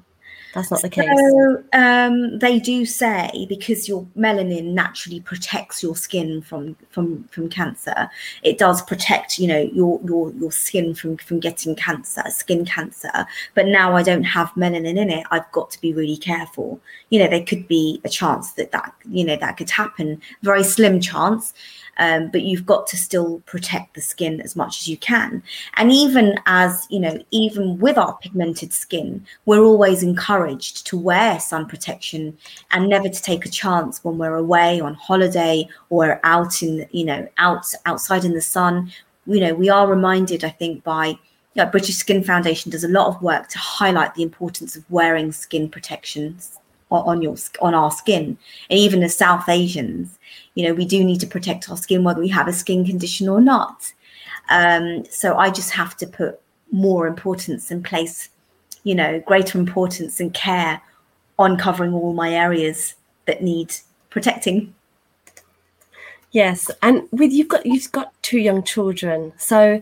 that's 0.54 0.70
not 0.70 0.82
the 0.82 0.88
case? 0.88 1.08
So 1.08 1.62
um, 1.72 2.38
they 2.38 2.58
do 2.58 2.84
say 2.86 3.46
because 3.48 3.88
your 3.88 4.06
melanin 4.16 4.72
naturally 4.72 5.20
protects 5.20 5.82
your 5.82 5.94
skin 5.94 6.42
from 6.42 6.76
from 6.90 7.24
from 7.24 7.48
cancer. 7.48 8.10
It 8.42 8.58
does 8.58 8.82
protect, 8.82 9.38
you 9.38 9.46
know, 9.46 9.70
your 9.72 10.00
your 10.04 10.32
your 10.32 10.52
skin 10.52 10.94
from 10.94 11.16
from 11.18 11.40
getting 11.40 11.74
cancer, 11.74 12.22
skin 12.28 12.64
cancer. 12.64 13.26
But 13.54 13.66
now 13.66 13.94
I 13.94 14.02
don't 14.02 14.24
have 14.24 14.48
melanin 14.52 14.96
in 14.98 15.10
it. 15.10 15.26
I've 15.30 15.50
got 15.52 15.70
to 15.72 15.80
be 15.80 15.92
really 15.92 16.16
careful. 16.16 16.80
You 17.10 17.20
know, 17.20 17.28
there 17.28 17.44
could 17.44 17.68
be 17.68 18.00
a 18.04 18.08
chance 18.08 18.52
that 18.52 18.72
that 18.72 18.94
you 19.08 19.24
know 19.24 19.36
that 19.36 19.56
could 19.56 19.70
happen. 19.70 20.20
Very 20.42 20.64
slim 20.64 21.00
chance 21.00 21.52
um, 21.98 22.30
but 22.30 22.42
you've 22.42 22.66
got 22.66 22.86
to 22.88 22.96
still 22.96 23.40
protect 23.46 23.94
the 23.94 24.00
skin 24.00 24.40
as 24.40 24.54
much 24.54 24.80
as 24.80 24.88
you 24.88 24.96
can. 24.96 25.42
And 25.74 25.90
even 25.92 26.34
as, 26.46 26.86
you 26.90 27.00
know, 27.00 27.20
even 27.30 27.78
with 27.78 27.98
our 27.98 28.16
pigmented 28.18 28.72
skin, 28.72 29.24
we're 29.46 29.62
always 29.62 30.02
encouraged 30.02 30.86
to 30.86 30.98
wear 30.98 31.40
sun 31.40 31.66
protection 31.66 32.36
and 32.70 32.88
never 32.88 33.08
to 33.08 33.22
take 33.22 33.44
a 33.44 33.50
chance 33.50 34.02
when 34.04 34.18
we're 34.18 34.36
away 34.36 34.80
on 34.80 34.94
holiday 34.94 35.68
or 35.90 36.20
out 36.24 36.62
in, 36.62 36.86
you 36.92 37.04
know, 37.04 37.28
out 37.38 37.66
outside 37.86 38.24
in 38.24 38.34
the 38.34 38.40
sun. 38.40 38.92
You 39.26 39.40
know, 39.40 39.54
we 39.54 39.68
are 39.68 39.86
reminded, 39.86 40.44
I 40.44 40.50
think, 40.50 40.84
by 40.84 41.18
yeah, 41.54 41.64
British 41.64 41.96
Skin 41.96 42.22
Foundation 42.22 42.70
does 42.70 42.84
a 42.84 42.88
lot 42.88 43.08
of 43.08 43.20
work 43.20 43.48
to 43.48 43.58
highlight 43.58 44.14
the 44.14 44.22
importance 44.22 44.76
of 44.76 44.84
wearing 44.90 45.32
skin 45.32 45.68
protections 45.68 46.58
on 46.90 47.20
your 47.20 47.36
on 47.60 47.74
our 47.74 47.90
skin 47.90 48.38
and 48.70 48.78
even 48.78 49.02
as 49.02 49.14
south 49.14 49.48
asians 49.48 50.18
you 50.58 50.66
know 50.66 50.74
we 50.74 50.84
do 50.84 51.04
need 51.04 51.20
to 51.20 51.26
protect 51.26 51.70
our 51.70 51.76
skin 51.76 52.02
whether 52.02 52.20
we 52.20 52.28
have 52.28 52.48
a 52.48 52.52
skin 52.52 52.84
condition 52.84 53.28
or 53.28 53.40
not. 53.40 53.92
Um, 54.50 55.04
so 55.10 55.36
i 55.36 55.50
just 55.50 55.70
have 55.70 55.96
to 55.98 56.06
put 56.06 56.40
more 56.72 57.06
importance 57.06 57.70
in 57.70 57.82
place 57.82 58.30
you 58.82 58.94
know 58.94 59.20
greater 59.20 59.58
importance 59.58 60.20
and 60.20 60.34
care 60.34 60.80
on 61.38 61.56
covering 61.56 61.92
all 61.94 62.12
my 62.12 62.34
areas 62.34 62.94
that 63.26 63.40
need 63.40 63.72
protecting. 64.10 64.74
Yes 66.32 66.70
and 66.82 67.08
with 67.12 67.30
you've 67.32 67.48
got 67.54 67.64
you've 67.64 67.92
got 67.92 68.12
two 68.22 68.40
young 68.40 68.64
children. 68.64 69.32
So 69.36 69.80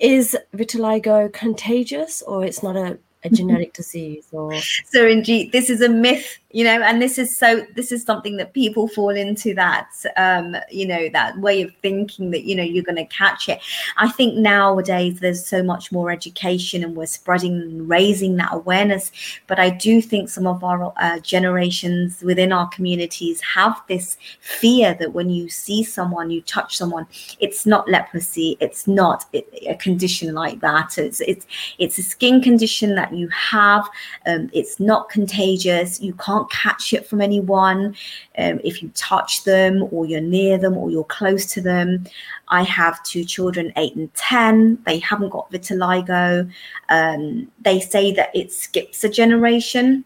is 0.00 0.36
vitiligo 0.54 1.32
contagious 1.32 2.20
or 2.22 2.44
it's 2.44 2.62
not 2.64 2.76
a, 2.76 2.98
a 3.24 3.30
genetic 3.30 3.72
disease 3.72 4.26
or 4.32 4.52
so 4.84 5.06
indeed 5.06 5.52
this 5.52 5.68
is 5.70 5.80
a 5.80 5.88
myth 5.88 6.38
you 6.52 6.64
know 6.64 6.82
and 6.82 7.02
this 7.02 7.18
is 7.18 7.36
so 7.36 7.66
this 7.74 7.90
is 7.90 8.02
something 8.02 8.36
that 8.36 8.52
people 8.54 8.88
fall 8.88 9.10
into 9.10 9.54
that 9.54 9.88
um 10.16 10.56
you 10.70 10.86
know 10.86 11.08
that 11.12 11.36
way 11.38 11.62
of 11.62 11.74
thinking 11.82 12.30
that 12.30 12.44
you 12.44 12.54
know 12.54 12.62
you're 12.62 12.84
going 12.84 12.96
to 12.96 13.04
catch 13.06 13.48
it. 13.48 13.60
I 13.96 14.08
think 14.10 14.36
nowadays 14.36 15.20
there's 15.20 15.44
so 15.44 15.62
much 15.62 15.90
more 15.90 16.10
education 16.10 16.84
and 16.84 16.94
we're 16.94 17.06
spreading 17.06 17.60
and 17.60 17.88
raising 17.88 18.36
that 18.36 18.52
awareness 18.52 19.10
but 19.46 19.58
i 19.58 19.70
do 19.70 20.00
think 20.00 20.28
some 20.28 20.46
of 20.46 20.62
our 20.62 20.92
uh, 20.96 21.18
generations 21.20 22.22
within 22.22 22.52
our 22.52 22.68
communities 22.68 23.40
have 23.40 23.80
this 23.88 24.16
fear 24.40 24.94
that 24.94 25.12
when 25.12 25.30
you 25.30 25.48
see 25.48 25.82
someone 25.82 26.30
you 26.30 26.40
touch 26.42 26.76
someone 26.76 27.06
it's 27.40 27.66
not 27.66 27.88
leprosy 27.88 28.56
it's 28.60 28.86
not 28.86 29.24
a 29.32 29.74
condition 29.76 30.34
like 30.34 30.60
that. 30.60 30.98
It's 30.98 31.20
it's 31.20 31.46
it's 31.78 31.98
a 31.98 32.02
skin 32.02 32.40
condition 32.40 32.94
that 32.94 33.05
you 33.12 33.28
have 33.28 33.88
um, 34.26 34.50
it's 34.52 34.78
not 34.80 35.08
contagious 35.08 36.00
you 36.00 36.12
can't 36.14 36.50
catch 36.50 36.92
it 36.92 37.06
from 37.06 37.20
anyone 37.20 37.94
um, 38.38 38.60
if 38.64 38.82
you 38.82 38.90
touch 38.94 39.44
them 39.44 39.88
or 39.90 40.06
you're 40.06 40.20
near 40.20 40.58
them 40.58 40.76
or 40.76 40.90
you're 40.90 41.04
close 41.04 41.46
to 41.46 41.60
them. 41.60 42.04
I 42.48 42.62
have 42.62 43.02
two 43.02 43.24
children, 43.24 43.72
eight 43.76 43.96
and 43.96 44.12
10. 44.14 44.82
They 44.86 44.98
haven't 44.98 45.30
got 45.30 45.50
vitiligo. 45.50 46.50
Um, 46.88 47.50
they 47.60 47.80
say 47.80 48.12
that 48.12 48.30
it 48.34 48.52
skips 48.52 49.04
a 49.04 49.08
generation. 49.08 50.04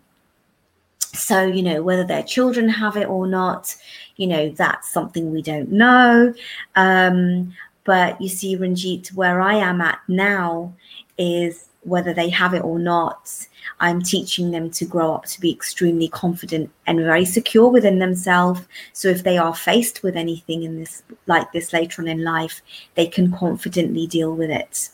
So, 0.98 1.42
you 1.42 1.62
know, 1.62 1.82
whether 1.82 2.04
their 2.04 2.22
children 2.22 2.68
have 2.68 2.96
it 2.96 3.08
or 3.08 3.26
not, 3.26 3.76
you 4.16 4.26
know, 4.26 4.50
that's 4.50 4.90
something 4.90 5.32
we 5.32 5.42
don't 5.42 5.70
know. 5.70 6.32
Um, 6.76 7.52
but 7.84 8.20
you 8.20 8.28
see, 8.28 8.56
Ranjit, 8.56 9.12
where 9.14 9.40
I 9.40 9.54
am 9.54 9.80
at 9.80 9.98
now 10.06 10.72
is 11.18 11.66
whether 11.82 12.12
they 12.12 12.28
have 12.28 12.54
it 12.54 12.62
or 12.62 12.78
not, 12.78 13.46
I'm 13.80 14.02
teaching 14.02 14.50
them 14.50 14.70
to 14.72 14.84
grow 14.84 15.14
up 15.14 15.24
to 15.26 15.40
be 15.40 15.50
extremely 15.50 16.08
confident 16.08 16.70
and 16.86 16.98
very 16.98 17.24
secure 17.24 17.68
within 17.68 17.98
themselves. 17.98 18.60
So 18.92 19.08
if 19.08 19.22
they 19.22 19.38
are 19.38 19.54
faced 19.54 20.02
with 20.02 20.16
anything 20.16 20.62
in 20.62 20.78
this 20.78 21.02
like 21.26 21.52
this 21.52 21.72
later 21.72 22.02
on 22.02 22.08
in 22.08 22.22
life, 22.22 22.60
they 22.94 23.06
can 23.06 23.32
confidently 23.32 24.06
deal 24.06 24.34
with 24.34 24.50
it. 24.50 24.90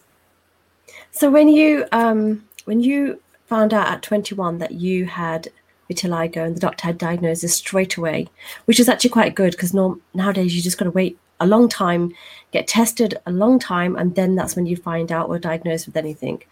So 1.10 1.30
when 1.30 1.48
you 1.48 1.86
um 1.92 2.44
when 2.66 2.80
you 2.80 3.20
found 3.46 3.74
out 3.74 3.88
at 3.88 4.02
21 4.02 4.58
that 4.58 4.72
you 4.72 5.06
had 5.06 5.48
vitiligo 5.90 6.44
and 6.44 6.56
the 6.56 6.60
doctor 6.60 6.86
had 6.86 6.98
diagnosed 6.98 7.44
it 7.44 7.48
straight 7.48 7.96
away, 7.96 8.28
which 8.66 8.80
is 8.80 8.88
actually 8.88 9.10
quite 9.10 9.34
good 9.34 9.52
because 9.52 9.74
nowadays 10.14 10.54
you 10.54 10.62
just 10.62 10.78
got 10.78 10.84
to 10.84 10.90
wait 10.90 11.18
a 11.38 11.46
long 11.46 11.68
time, 11.68 12.12
get 12.50 12.66
tested 12.66 13.18
a 13.26 13.30
long 13.30 13.58
time, 13.58 13.94
and 13.96 14.14
then 14.14 14.34
that's 14.34 14.56
when 14.56 14.66
you 14.66 14.76
find 14.76 15.12
out 15.12 15.28
or 15.28 15.38
diagnosed 15.38 15.86
with 15.86 15.96
anything 15.96 16.42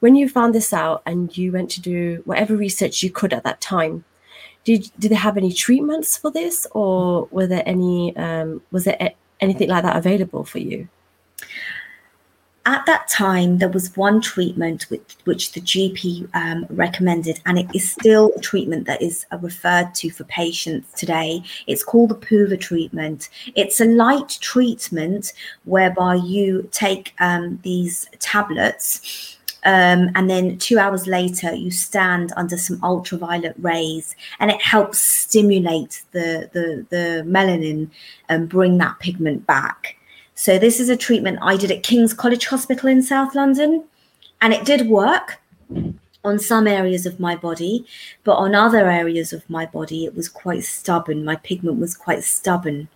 when 0.00 0.14
you 0.14 0.28
found 0.28 0.54
this 0.54 0.72
out 0.72 1.02
and 1.06 1.36
you 1.36 1.52
went 1.52 1.70
to 1.70 1.80
do 1.80 2.22
whatever 2.24 2.56
research 2.56 3.02
you 3.02 3.10
could 3.10 3.32
at 3.32 3.44
that 3.44 3.60
time, 3.60 4.04
did 4.64 4.90
did 4.98 5.12
they 5.12 5.16
have 5.16 5.36
any 5.36 5.52
treatments 5.52 6.16
for 6.16 6.30
this, 6.30 6.66
or 6.72 7.28
were 7.30 7.46
there 7.46 7.62
any 7.66 8.14
um, 8.16 8.62
was 8.72 8.84
there 8.84 9.14
anything 9.40 9.68
like 9.68 9.84
that 9.84 9.96
available 9.96 10.44
for 10.44 10.58
you? 10.58 10.88
At 12.66 12.84
that 12.86 13.06
time, 13.06 13.58
there 13.58 13.68
was 13.68 13.96
one 13.96 14.20
treatment 14.20 14.90
which, 14.90 15.16
which 15.22 15.52
the 15.52 15.60
GP 15.60 16.28
um, 16.34 16.66
recommended, 16.68 17.40
and 17.46 17.60
it 17.60 17.68
is 17.72 17.88
still 17.88 18.32
a 18.36 18.40
treatment 18.40 18.88
that 18.88 19.00
is 19.00 19.24
uh, 19.30 19.38
referred 19.38 19.94
to 19.94 20.10
for 20.10 20.24
patients 20.24 20.92
today. 20.98 21.44
It's 21.68 21.84
called 21.84 22.10
the 22.10 22.16
PUVA 22.16 22.58
treatment. 22.58 23.28
It's 23.54 23.80
a 23.80 23.84
light 23.84 24.38
treatment 24.40 25.32
whereby 25.62 26.16
you 26.16 26.68
take 26.72 27.14
um, 27.20 27.60
these 27.62 28.08
tablets 28.18 29.35
um, 29.66 30.10
and 30.14 30.30
then 30.30 30.56
two 30.58 30.78
hours 30.78 31.06
later, 31.06 31.54
you 31.54 31.70
stand 31.70 32.32
under 32.36 32.56
some 32.56 32.78
ultraviolet 32.82 33.56
rays, 33.58 34.16
and 34.38 34.50
it 34.50 34.62
helps 34.62 34.98
stimulate 35.00 36.04
the 36.12 36.48
the, 36.54 36.86
the 36.90 37.04
melanin 37.26 37.90
and 38.28 38.48
bring 38.48 38.78
that 38.78 38.98
pigment 39.00 39.46
back. 39.46 39.96
So 40.34 40.58
this 40.58 40.80
is 40.80 40.88
a 40.88 40.96
treatment 40.96 41.38
I 41.42 41.56
did 41.56 41.70
at 41.70 41.82
King's 41.82 42.14
College 42.14 42.46
Hospital 42.46 42.88
in 42.88 43.02
South 43.02 43.34
London, 43.34 43.84
and 44.40 44.52
it 44.54 44.64
did 44.64 44.88
work. 44.88 45.40
on 46.26 46.38
some 46.38 46.66
areas 46.66 47.06
of 47.06 47.20
my 47.20 47.36
body, 47.36 47.86
but 48.24 48.34
on 48.34 48.54
other 48.54 48.90
areas 48.90 49.32
of 49.32 49.48
my 49.48 49.64
body, 49.64 50.04
it 50.04 50.14
was 50.16 50.28
quite 50.28 50.64
stubborn. 50.64 51.24
My 51.24 51.36
pigment 51.36 51.78
was 51.78 51.96
quite 51.96 52.24
stubborn. 52.24 52.88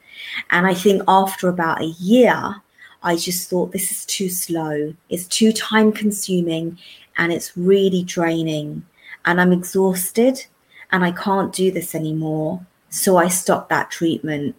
And 0.50 0.66
I 0.66 0.74
think 0.74 1.02
after 1.06 1.48
about 1.48 1.80
a 1.80 1.86
year, 1.86 2.56
I 3.02 3.16
just 3.16 3.48
thought 3.48 3.72
this 3.72 3.90
is 3.90 4.04
too 4.06 4.28
slow, 4.28 4.94
it's 5.08 5.26
too 5.26 5.52
time 5.52 5.92
consuming, 5.92 6.78
and 7.16 7.32
it's 7.32 7.56
really 7.56 8.02
draining. 8.02 8.84
And 9.24 9.40
I'm 9.40 9.52
exhausted 9.52 10.44
and 10.92 11.04
I 11.04 11.12
can't 11.12 11.52
do 11.52 11.70
this 11.70 11.94
anymore. 11.94 12.64
So 12.88 13.16
I 13.16 13.28
stopped 13.28 13.68
that 13.68 13.90
treatment. 13.90 14.56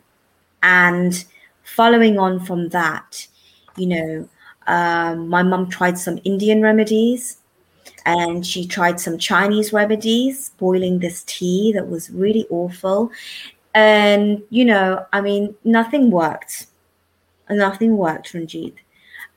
And 0.64 1.24
following 1.64 2.20
on 2.20 2.40
from 2.46 2.70
that, 2.70 3.28
you 3.76 3.88
know, 3.88 4.30
um, 4.68 5.28
my 5.28 5.44
mum 5.44 5.70
tried 5.70 5.98
some 5.98 6.20
Indian 6.24 6.62
remedies 6.62 7.38
and 8.06 8.46
she 8.46 8.66
tried 8.68 9.00
some 9.00 9.18
Chinese 9.18 9.74
remedies, 9.74 10.50
boiling 10.58 11.00
this 11.00 11.24
tea 11.26 11.72
that 11.74 11.90
was 11.90 12.10
really 12.12 12.46
awful. 12.50 13.12
And, 13.74 14.44
you 14.50 14.66
know, 14.66 15.06
I 15.14 15.22
mean, 15.22 15.56
nothing 15.64 16.12
worked. 16.12 16.68
Nothing 17.52 17.98
worked, 17.98 18.34
Ranjit. 18.34 18.76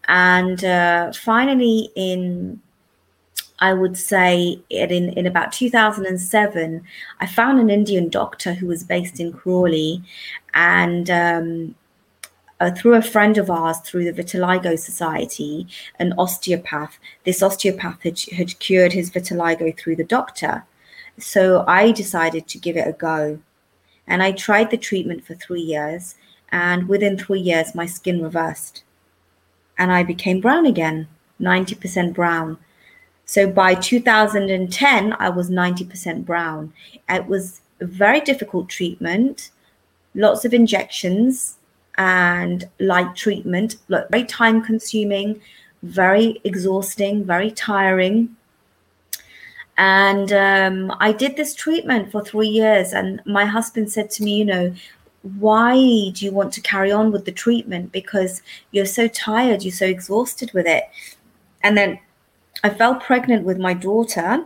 And 0.07 0.65
uh, 0.65 1.13
finally, 1.13 1.91
in 1.97 2.61
I 3.61 3.73
would 3.73 3.97
say 3.97 4.59
in, 4.69 5.11
in 5.11 5.27
about 5.27 5.53
2007, 5.53 6.83
I 7.21 7.27
found 7.27 7.61
an 7.61 7.71
Indian 7.71 8.09
doctor 8.09 8.53
who 8.53 8.67
was 8.67 8.83
based 8.85 9.21
in 9.21 9.33
Crawley. 9.33 10.03
And 10.53 11.09
um, 11.09 11.75
uh, 12.61 12.73
through 12.73 12.95
a 12.95 13.03
friend 13.03 13.39
of 13.39 13.51
ours, 13.51 13.79
through 13.79 14.11
the 14.11 14.23
Vitiligo 14.23 14.79
Society, 14.79 15.67
an 15.99 16.15
osteopath, 16.19 16.99
this 17.25 17.43
osteopath 17.43 18.03
had, 18.03 18.21
had 18.33 18.59
cured 18.59 18.93
his 18.93 19.11
vitiligo 19.11 19.77
through 19.77 19.97
the 19.97 20.05
doctor. 20.05 20.65
So 21.19 21.65
I 21.69 21.93
decided 21.93 22.49
to 22.49 22.59
give 22.59 22.77
it 22.77 22.89
a 22.89 22.93
go. 22.93 23.39
And 24.07 24.23
I 24.23 24.33
tried 24.33 24.71
the 24.71 24.77
treatment 24.77 25.25
for 25.25 25.35
three 25.35 25.61
years. 25.61 26.17
And 26.55 26.89
within 26.89 27.19
three 27.19 27.41
years, 27.41 27.75
my 27.75 27.85
skin 27.85 28.23
reversed. 28.23 28.85
And 29.77 29.91
I 29.91 30.05
became 30.05 30.41
brown 30.41 30.67
again, 30.67 31.09
90% 31.41 32.15
brown. 32.15 32.59
So 33.25 33.51
by 33.51 33.75
2010, 33.75 35.17
I 35.19 35.29
was 35.31 35.51
90% 35.51 36.25
brown. 36.25 36.73
It 37.09 37.27
was 37.27 37.61
a 37.81 37.87
very 37.87 38.21
difficult 38.21 38.69
treatment, 38.69 39.51
lots 40.15 40.45
of 40.45 40.55
injections 40.55 41.59
and 41.99 42.69
light 42.79 43.17
treatment, 43.17 43.75
very 43.89 44.25
time 44.25 44.63
consuming, 44.63 45.41
very 45.83 46.41
exhausting, 46.45 47.25
very 47.25 47.51
tiring. 47.51 48.37
And 49.77 50.33
um, 50.33 50.97
I 51.01 51.11
did 51.11 51.35
this 51.35 51.53
treatment 51.53 52.13
for 52.13 52.23
three 52.23 52.47
years. 52.47 52.93
And 52.93 53.21
my 53.27 53.45
husband 53.45 53.91
said 53.91 54.09
to 54.11 54.23
me, 54.23 54.39
you 54.39 54.45
know, 54.45 54.73
why 55.39 55.75
do 56.11 56.25
you 56.25 56.33
want 56.33 56.53
to 56.53 56.61
carry 56.61 56.93
on 56.93 57.11
with 57.11 57.25
the 57.25 57.33
treatment? 57.33 57.91
Because 57.93 58.43
you're 58.73 58.85
so 58.85 59.09
tired, 59.09 59.63
you're 59.63 59.73
so 59.73 59.87
exhausted 59.87 60.53
with 60.53 60.67
it. 60.67 60.85
And 61.63 61.77
then 61.77 61.99
I 62.63 62.71
fell 62.71 62.97
pregnant 62.97 63.45
with 63.45 63.59
my 63.59 63.73
daughter. 63.73 64.45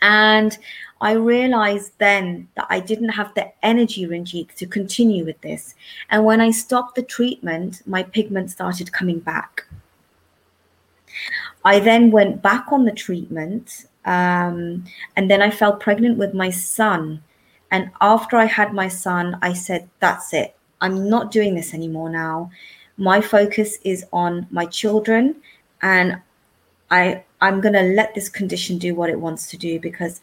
And 0.00 0.56
I 1.02 1.12
realized 1.12 1.92
then 1.98 2.48
that 2.54 2.66
I 2.70 2.80
didn't 2.80 3.10
have 3.10 3.34
the 3.34 3.52
energy, 3.62 4.06
Ranjit, 4.06 4.54
to 4.56 4.66
continue 4.66 5.24
with 5.24 5.40
this. 5.42 5.74
And 6.10 6.24
when 6.24 6.40
I 6.40 6.50
stopped 6.50 6.94
the 6.94 7.02
treatment, 7.02 7.82
my 7.86 8.02
pigment 8.02 8.50
started 8.50 8.92
coming 8.92 9.18
back. 9.18 9.66
I 11.64 11.78
then 11.78 12.10
went 12.10 12.40
back 12.40 12.72
on 12.72 12.84
the 12.84 12.92
treatment. 12.92 13.86
Um, 14.06 14.84
and 15.14 15.30
then 15.30 15.42
I 15.42 15.50
fell 15.50 15.76
pregnant 15.76 16.16
with 16.16 16.32
my 16.32 16.48
son. 16.50 17.22
And 17.72 17.90
after 18.00 18.36
I 18.36 18.44
had 18.44 18.74
my 18.74 18.86
son, 18.86 19.38
I 19.42 19.54
said, 19.54 19.88
That's 19.98 20.32
it. 20.32 20.54
I'm 20.80 21.08
not 21.08 21.32
doing 21.32 21.54
this 21.54 21.74
anymore 21.74 22.10
now. 22.10 22.50
My 22.98 23.20
focus 23.20 23.78
is 23.82 24.04
on 24.12 24.46
my 24.50 24.66
children. 24.66 25.36
And 25.80 26.20
I 26.90 27.24
I'm 27.40 27.60
going 27.60 27.74
to 27.74 27.82
let 27.82 28.14
this 28.14 28.28
condition 28.28 28.78
do 28.78 28.94
what 28.94 29.10
it 29.10 29.18
wants 29.18 29.50
to 29.50 29.56
do 29.56 29.80
because 29.80 30.20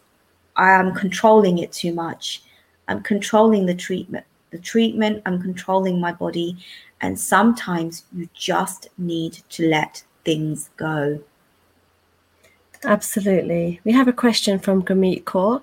I 0.55 0.71
am 0.71 0.93
controlling 0.93 1.57
it 1.57 1.73
too 1.73 1.93
much. 1.93 2.43
I'm 2.87 3.03
controlling 3.03 3.65
the 3.65 3.75
treatment. 3.75 4.25
The 4.51 4.59
treatment, 4.59 5.21
I'm 5.25 5.41
controlling 5.41 5.99
my 5.99 6.13
body. 6.13 6.57
And 7.01 7.19
sometimes 7.19 8.05
you 8.13 8.29
just 8.33 8.87
need 8.97 9.33
to 9.49 9.67
let 9.67 10.03
things 10.23 10.69
go. 10.77 11.19
Absolutely. 12.83 13.81
We 13.83 13.91
have 13.91 14.07
a 14.07 14.13
question 14.13 14.59
from 14.59 14.83
Gurmeet 14.83 15.23
Kaur. 15.23 15.61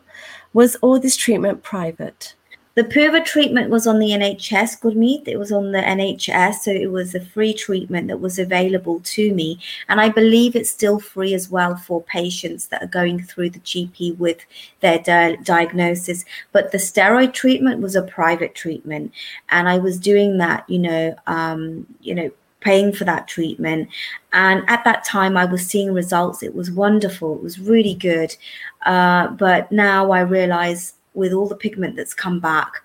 Was 0.52 0.76
all 0.76 1.00
this 1.00 1.16
treatment 1.16 1.62
private? 1.62 2.34
The 2.76 2.84
PUVA 2.84 3.24
treatment 3.24 3.70
was 3.70 3.86
on 3.86 4.00
the 4.00 4.10
NHS, 4.10 4.82
Gurmeet. 4.82 5.26
It 5.26 5.38
was 5.38 5.50
on 5.50 5.72
the 5.72 5.78
NHS, 5.78 6.56
so 6.56 6.70
it 6.72 6.92
was 6.92 7.14
a 7.14 7.24
free 7.24 7.54
treatment 7.54 8.08
that 8.08 8.20
was 8.20 8.38
available 8.38 9.00
to 9.00 9.32
me. 9.32 9.58
And 9.88 9.98
I 9.98 10.10
believe 10.10 10.54
it's 10.54 10.68
still 10.68 11.00
free 11.00 11.32
as 11.32 11.48
well 11.48 11.76
for 11.76 12.02
patients 12.02 12.66
that 12.66 12.82
are 12.82 12.86
going 12.86 13.22
through 13.22 13.48
the 13.48 13.60
GP 13.60 14.18
with 14.18 14.44
their 14.80 14.98
di- 14.98 15.36
diagnosis. 15.36 16.26
But 16.52 16.70
the 16.70 16.76
steroid 16.76 17.32
treatment 17.32 17.80
was 17.80 17.96
a 17.96 18.02
private 18.02 18.54
treatment. 18.54 19.10
And 19.48 19.70
I 19.70 19.78
was 19.78 19.98
doing 19.98 20.36
that, 20.36 20.68
you 20.68 20.80
know, 20.80 21.16
um, 21.26 21.86
you 22.02 22.14
know, 22.14 22.30
paying 22.66 22.92
for 22.92 23.04
that 23.04 23.28
treatment. 23.28 23.88
And 24.32 24.64
at 24.66 24.82
that 24.84 25.04
time, 25.04 25.36
I 25.36 25.44
was 25.44 25.64
seeing 25.64 25.94
results. 25.94 26.42
It 26.42 26.54
was 26.54 26.70
wonderful. 26.70 27.36
It 27.36 27.42
was 27.42 27.60
really 27.60 27.94
good. 27.94 28.36
Uh, 28.84 29.28
but 29.28 29.70
now 29.70 30.10
I 30.10 30.20
realize 30.20 30.94
with 31.14 31.32
all 31.32 31.46
the 31.46 31.62
pigment 31.64 31.94
that's 31.94 32.12
come 32.12 32.40
back, 32.40 32.82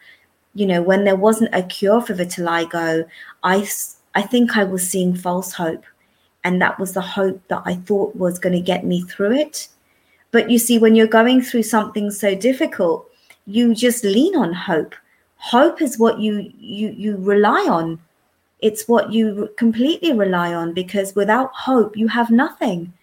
you 0.53 0.67
know, 0.67 0.83
when 0.83 1.03
there 1.03 1.15
wasn't 1.15 1.55
a 1.55 1.63
cure 1.63 1.99
for 1.99 2.13
vitiligo, 2.13 3.05
I, 3.41 3.67
I 4.13 4.21
think 4.21 4.55
I 4.55 4.63
was 4.65 4.87
seeing 4.87 5.15
false 5.15 5.51
hope. 5.51 5.83
And 6.43 6.61
that 6.61 6.79
was 6.79 6.93
the 6.93 7.01
hope 7.01 7.41
that 7.47 7.63
I 7.65 7.75
thought 7.75 8.15
was 8.15 8.37
going 8.37 8.53
to 8.53 8.71
get 8.71 8.85
me 8.85 9.01
through 9.01 9.33
it. 9.33 9.67
But 10.29 10.51
you 10.51 10.59
see, 10.59 10.77
when 10.77 10.93
you're 10.95 11.07
going 11.07 11.41
through 11.41 11.63
something 11.63 12.11
so 12.11 12.35
difficult, 12.35 13.09
you 13.47 13.73
just 13.73 14.03
lean 14.03 14.35
on 14.35 14.53
hope. 14.53 14.93
Hope 15.37 15.81
is 15.81 15.97
what 15.97 16.19
you 16.19 16.51
you 16.59 16.89
you 16.89 17.17
rely 17.17 17.65
on. 17.69 17.99
It's 18.61 18.87
what 18.87 19.11
you 19.11 19.49
completely 19.57 20.13
rely 20.13 20.53
on 20.53 20.73
because 20.73 21.15
without 21.15 21.51
hope, 21.53 21.97
you 21.97 22.07
have 22.09 22.29
nothing. 22.29 22.93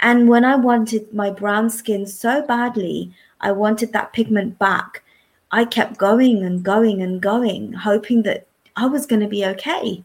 And 0.00 0.28
when 0.28 0.44
I 0.44 0.56
wanted 0.56 1.12
my 1.12 1.30
brown 1.30 1.70
skin 1.70 2.06
so 2.06 2.42
badly, 2.42 3.12
I 3.40 3.52
wanted 3.52 3.92
that 3.92 4.12
pigment 4.12 4.58
back. 4.58 5.02
I 5.50 5.64
kept 5.64 5.98
going 5.98 6.42
and 6.42 6.62
going 6.62 7.02
and 7.02 7.20
going, 7.20 7.72
hoping 7.72 8.22
that 8.22 8.46
I 8.76 8.86
was 8.86 9.06
going 9.06 9.20
to 9.20 9.28
be 9.28 9.44
okay. 9.44 10.04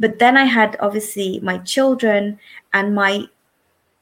But 0.00 0.18
then 0.18 0.36
I 0.36 0.44
had 0.44 0.76
obviously 0.80 1.38
my 1.40 1.58
children 1.58 2.38
and 2.72 2.94
my 2.94 3.26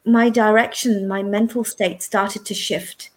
my 0.07 0.31
direction, 0.31 1.07
my 1.07 1.23
mental 1.23 1.63
state 1.63 2.03
started 2.03 2.47
to 2.47 2.55
shift. 2.55 3.11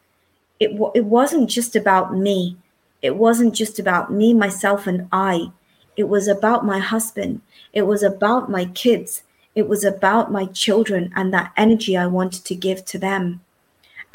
It 0.60 0.78
it 0.94 1.06
wasn't 1.06 1.50
just 1.50 1.76
about 1.76 2.16
me. 2.16 2.58
It 3.02 3.16
wasn't 3.16 3.54
just 3.54 3.80
about 3.80 4.12
me, 4.12 4.34
myself, 4.34 4.86
and 4.86 5.08
I. 5.12 5.52
It 5.96 6.10
was 6.10 6.28
about 6.28 6.66
my 6.66 6.80
husband. 6.80 7.42
It 7.72 7.84
was 7.84 8.04
about 8.04 8.50
my 8.50 8.66
kids. 8.66 9.24
It 9.56 9.68
was 9.68 9.84
about 9.84 10.32
my 10.32 10.46
children 10.48 11.12
and 11.16 11.34
that 11.34 11.54
energy 11.56 11.96
I 11.96 12.08
wanted 12.08 12.44
to 12.46 12.56
give 12.56 12.84
to 12.86 12.98
them. 12.98 13.42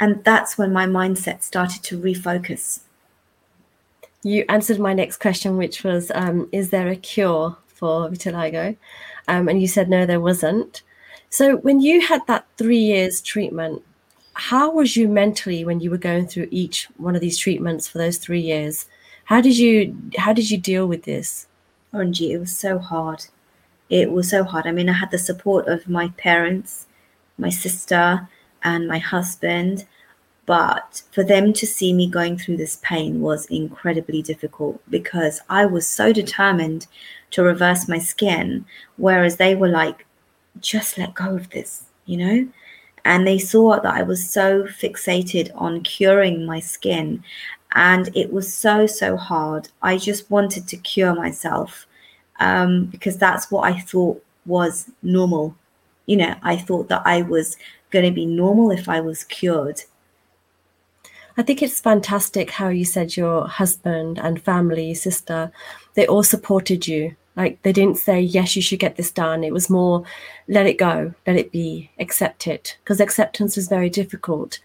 And 0.01 0.23
that's 0.25 0.59
when 0.59 0.73
my 0.73 0.87
mindset 0.87 1.43
started 1.43 1.83
to 1.85 2.01
refocus. 2.01 2.81
You 4.23 4.45
answered 4.49 4.79
my 4.81 4.95
next 4.95 5.19
question, 5.19 5.57
which 5.57 5.85
was 5.85 6.11
um, 6.15 6.49
Is 6.53 6.71
there 6.71 6.89
a 6.89 6.97
cure 6.97 7.57
for 7.67 8.09
vitiligo? 8.09 8.77
Um, 9.29 9.49
and 9.49 9.61
you 9.61 9.69
said 9.69 9.89
no, 9.89 10.07
there 10.07 10.21
wasn't. 10.21 10.83
So, 11.31 11.57
when 11.59 11.81
you 11.81 12.01
had 12.01 12.27
that 12.27 12.47
three 12.57 12.79
years 12.79 13.21
treatment, 13.21 13.83
how 14.33 14.71
was 14.71 14.97
you 14.97 15.09
mentally 15.09 15.65
when 15.65 15.81
you 15.81 15.91
were 15.91 15.99
going 15.99 16.27
through 16.27 16.49
each 16.51 16.89
one 16.97 17.15
of 17.15 17.21
these 17.21 17.39
treatments 17.39 17.87
for 17.87 17.99
those 17.99 18.19
three 18.19 18.41
years? 18.41 18.87
How 19.25 19.41
did 19.41 19.59
you 19.59 19.97
how 20.17 20.33
did 20.33 20.51
you 20.51 20.59
deal 20.59 20.87
with 20.87 21.05
this? 21.05 21.47
Angie, 21.93 22.33
it 22.33 22.39
was 22.39 22.57
so 22.57 22.79
hard. 22.79 23.27
It 23.91 24.11
was 24.11 24.31
so 24.31 24.45
hard. 24.45 24.67
I 24.67 24.73
mean, 24.73 24.89
I 24.89 24.93
had 24.93 25.11
the 25.11 25.19
support 25.19 25.67
of 25.69 25.89
my 25.89 26.09
parents, 26.17 26.87
my 27.39 27.51
sister, 27.51 28.29
and 28.63 28.87
my 28.87 28.99
husband. 28.99 29.87
But 30.45 31.03
for 31.13 31.23
them 31.23 31.53
to 31.53 31.67
see 31.67 31.93
me 31.93 32.09
going 32.09 32.39
through 32.39 32.57
this 32.57 32.79
pain 32.83 33.21
was 33.21 33.47
incredibly 33.47 34.23
difficult 34.23 34.81
because 34.89 35.41
I 35.49 35.67
was 35.67 35.87
so 35.87 36.13
determined 36.13 36.87
to 37.33 37.43
reverse 37.43 37.89
my 37.89 37.99
skin, 37.99 38.65
whereas 38.97 39.37
they 39.37 39.55
were 39.55 39.69
like, 39.69 40.07
just 40.61 40.99
let 40.99 41.15
go 41.15 41.37
of 41.37 41.51
this, 41.51 41.85
you 42.07 42.17
know? 42.17 42.49
And 43.05 43.27
they 43.27 43.39
saw 43.39 43.79
that 43.79 43.95
I 43.95 44.03
was 44.03 44.29
so 44.29 44.65
fixated 44.65 45.51
on 45.55 45.83
curing 45.83 46.45
my 46.45 46.61
skin. 46.61 47.23
And 47.75 48.11
it 48.17 48.33
was 48.33 48.53
so, 48.53 48.87
so 48.87 49.17
hard. 49.17 49.69
I 49.83 49.99
just 49.99 50.31
wanted 50.31 50.67
to 50.69 50.77
cure 50.77 51.15
myself 51.15 51.87
um, 52.41 52.87
because 52.87 53.19
that's 53.19 53.51
what 53.51 53.71
I 53.71 53.79
thought 53.79 54.25
was 54.47 54.91
normal 55.03 55.55
you 56.09 56.17
know, 56.17 56.35
I 56.43 56.57
thought 56.57 56.89
that 56.89 57.03
I 57.05 57.23
was 57.23 57.57
going 57.91 58.07
to 58.07 58.11
be 58.11 58.25
normal 58.25 58.71
if 58.71 58.89
I 58.89 59.01
was 59.01 59.25
cured. 59.25 59.83
I 61.37 61.43
think 61.43 61.63
it's 61.63 61.81
fantastic 61.81 62.51
how 62.51 62.69
you 62.69 62.85
said 62.85 63.17
your 63.17 63.47
husband 63.47 64.19
and 64.19 64.43
family, 64.43 64.95
sister, 64.95 65.53
they 65.95 66.07
all 66.07 66.23
supported 66.23 66.89
you. 66.89 67.15
Like 67.37 67.63
they 67.63 67.73
didn't 67.73 67.99
say, 67.99 68.21
yes, 68.21 68.57
you 68.57 68.63
should 68.63 68.81
get 68.81 68.97
this 68.97 69.13
done. 69.13 69.45
It 69.45 69.53
was 69.53 69.71
more, 69.71 70.03
let 70.49 70.67
it 70.67 70.79
go, 70.79 71.15
let 71.27 71.37
it 71.37 71.53
be, 71.53 71.91
accept 72.01 72.47
it. 72.47 72.79
Because 72.83 73.01
acceptance 73.01 73.55
was 73.55 73.69
very 73.69 73.91
difficult. 73.91 74.59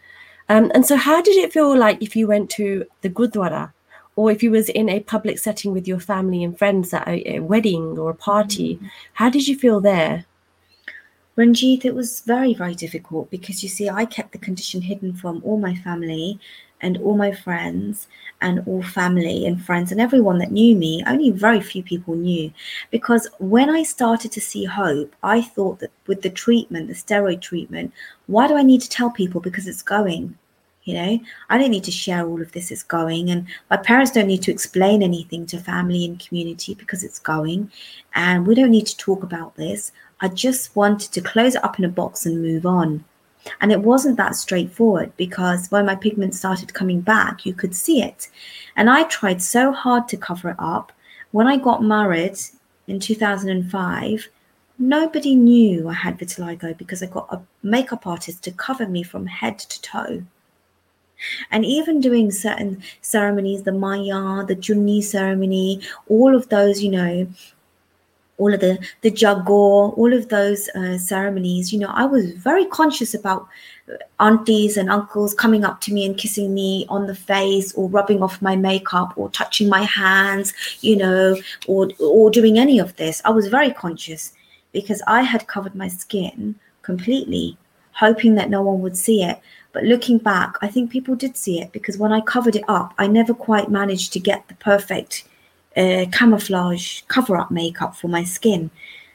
Um, 0.54 0.72
and 0.76 0.86
so, 0.86 0.98
how 0.98 1.20
did 1.20 1.36
it 1.36 1.52
feel 1.52 1.76
like 1.76 2.00
if 2.04 2.16
you 2.16 2.28
went 2.28 2.48
to 2.52 2.86
the 3.02 3.10
Gurdwara 3.10 3.74
or 4.16 4.30
if 4.30 4.44
you 4.44 4.52
was 4.52 4.70
in 4.70 4.88
a 4.88 5.00
public 5.00 5.40
setting 5.40 5.74
with 5.74 5.88
your 5.88 6.00
family 6.00 6.44
and 6.44 6.56
friends 6.56 6.94
at 6.94 7.08
a, 7.08 7.38
a 7.38 7.40
wedding 7.40 7.98
or 7.98 8.12
a 8.12 8.16
party? 8.16 8.76
Mm-hmm. 8.76 8.86
How 9.14 9.32
did 9.32 9.48
you 9.48 9.58
feel 9.58 9.82
there? 9.82 10.26
Ranjit, 11.36 11.86
it 11.86 11.96
was 11.96 12.20
very, 12.20 12.54
very 12.54 12.76
difficult 12.76 13.32
because 13.32 13.64
you 13.64 13.70
see, 13.70 13.90
I 13.90 14.06
kept 14.06 14.32
the 14.32 14.38
condition 14.38 14.84
hidden 14.84 15.16
from 15.16 15.42
all 15.44 15.58
my 15.58 15.74
family 15.74 16.40
and 16.82 17.00
all 17.00 17.18
my 17.18 17.32
friends 17.32 18.08
and 18.40 18.62
all 18.68 18.84
family 18.84 19.48
and 19.48 19.60
friends 19.60 19.92
and 19.92 20.00
everyone 20.00 20.38
that 20.38 20.52
knew 20.52 20.76
me. 20.76 21.04
Only 21.08 21.32
very 21.32 21.62
few 21.62 21.82
people 21.82 22.14
knew 22.14 22.54
because 22.92 23.28
when 23.40 23.72
I 23.72 23.82
started 23.82 24.32
to 24.34 24.42
see 24.42 24.66
hope, 24.66 25.16
I 25.24 25.42
thought 25.42 25.80
that 25.80 25.90
with 26.06 26.22
the 26.22 26.30
treatment, 26.30 26.90
the 26.90 26.94
steroid 26.94 27.42
treatment, 27.42 27.92
why 28.28 28.48
do 28.48 28.56
I 28.56 28.62
need 28.62 28.82
to 28.82 28.90
tell 28.90 29.10
people 29.10 29.42
because 29.42 29.68
it's 29.68 29.82
going? 29.82 30.38
You 30.86 30.94
know, 30.96 31.20
I 31.50 31.58
don't 31.58 31.72
need 31.72 31.86
to 31.86 31.92
share 31.92 32.28
all 32.28 32.42
of 32.42 32.52
this, 32.52 32.70
it's 32.70 32.84
going. 32.84 33.30
And 33.30 33.48
my 33.70 33.78
parents 33.78 34.12
don't 34.12 34.28
need 34.28 34.42
to 34.44 34.52
explain 34.52 35.02
anything 35.02 35.46
to 35.48 35.58
family 35.58 36.04
and 36.06 36.20
community 36.20 36.74
because 36.74 37.04
it's 37.04 37.20
going. 37.20 37.72
And 38.16 38.46
we 38.46 38.56
don't 38.56 38.72
need 38.72 38.88
to 38.88 38.98
talk 38.98 39.24
about 39.24 39.56
this. 39.56 39.94
I 40.20 40.28
just 40.28 40.76
wanted 40.76 41.12
to 41.14 41.22
close 41.22 41.56
it 41.56 41.64
up 41.64 41.80
in 41.80 41.86
a 41.86 41.90
box 41.90 42.26
and 42.26 42.42
move 42.42 42.66
on. 42.66 43.06
And 43.62 43.72
it 43.72 43.82
wasn't 43.82 44.18
that 44.18 44.36
straightforward 44.36 45.12
because 45.18 45.70
when 45.70 45.86
my 45.86 45.96
pigment 45.96 46.36
started 46.36 46.74
coming 46.74 47.02
back, 47.02 47.46
you 47.46 47.54
could 47.54 47.76
see 47.76 48.02
it. 48.02 48.30
And 48.76 48.90
I 48.90 49.04
tried 49.04 49.42
so 49.42 49.72
hard 49.72 50.08
to 50.10 50.18
cover 50.18 50.50
it 50.50 50.56
up. 50.60 50.92
When 51.32 51.48
I 51.48 51.58
got 51.58 51.84
married 51.84 52.38
in 52.88 53.00
2005, 53.00 54.30
nobody 54.80 55.36
knew 55.36 55.90
I 55.90 55.94
had 55.94 56.18
vitiligo 56.18 56.78
because 56.78 57.04
I 57.04 57.08
got 57.08 57.34
a 57.34 57.42
makeup 57.64 58.08
artist 58.08 58.44
to 58.44 58.52
cover 58.52 58.88
me 58.88 59.04
from 59.04 59.26
head 59.26 59.60
to 59.60 59.82
toe. 59.82 60.24
And 61.52 61.66
even 61.66 62.02
doing 62.02 62.32
certain 62.32 62.82
ceremonies, 63.02 63.64
the 63.64 63.72
Maya, 63.72 64.46
the 64.46 64.56
Chunni 64.56 65.04
ceremony, 65.04 65.82
all 66.08 66.36
of 66.36 66.50
those, 66.50 66.82
you 66.82 66.92
know, 66.92 67.28
all 68.38 68.54
of 68.54 68.60
the 68.60 68.78
the 69.02 69.12
jago, 69.12 69.92
all 69.92 70.14
of 70.14 70.30
those 70.30 70.68
uh, 70.70 70.98
ceremonies, 70.98 71.72
you 71.72 71.80
know, 71.80 71.92
I 71.94 72.06
was 72.06 72.32
very 72.32 72.66
conscious 72.66 73.14
about 73.14 73.48
aunties 74.20 74.78
and 74.78 74.90
uncles 74.90 75.34
coming 75.34 75.64
up 75.64 75.82
to 75.82 75.94
me 75.94 76.06
and 76.06 76.18
kissing 76.18 76.54
me 76.54 76.86
on 76.90 77.06
the 77.06 77.16
face 77.16 77.74
or 77.74 77.90
rubbing 77.90 78.24
off 78.24 78.42
my 78.42 78.56
makeup 78.56 79.14
or 79.18 79.30
touching 79.30 79.70
my 79.70 79.84
hands, 79.84 80.54
you 80.82 80.96
know, 80.96 81.38
or 81.68 81.90
or 82.00 82.30
doing 82.30 82.58
any 82.58 82.80
of 82.80 82.96
this. 82.96 83.22
I 83.26 83.30
was 83.30 83.48
very 83.48 83.72
conscious 83.72 84.34
because 84.72 85.02
I 85.08 85.22
had 85.22 85.48
covered 85.48 85.76
my 85.76 85.88
skin 85.88 86.56
completely, 86.82 87.58
hoping 87.92 88.36
that 88.36 88.50
no 88.50 88.62
one 88.62 88.82
would 88.82 88.98
see 88.98 89.24
it. 89.24 89.40
But 89.74 89.84
looking 89.84 90.20
back, 90.20 90.56
I 90.62 90.68
think 90.68 90.92
people 90.92 91.16
did 91.16 91.36
see 91.36 91.60
it 91.60 91.72
because 91.72 91.98
when 91.98 92.14
I 92.14 92.22
covered 92.22 92.56
it 92.56 92.64
up, 92.68 92.94
I 92.98 93.08
never 93.08 93.34
quite 93.34 93.70
managed 93.70 94.14
to 94.14 94.20
get 94.20 94.48
the 94.48 94.54
perfect 94.56 95.28
uh, 95.76 96.06
camouflage 96.12 97.02
cover 97.08 97.36
up 97.36 97.50
makeup 97.50 97.96
for 97.96 98.08
my 98.08 98.24
skin. 98.24 98.70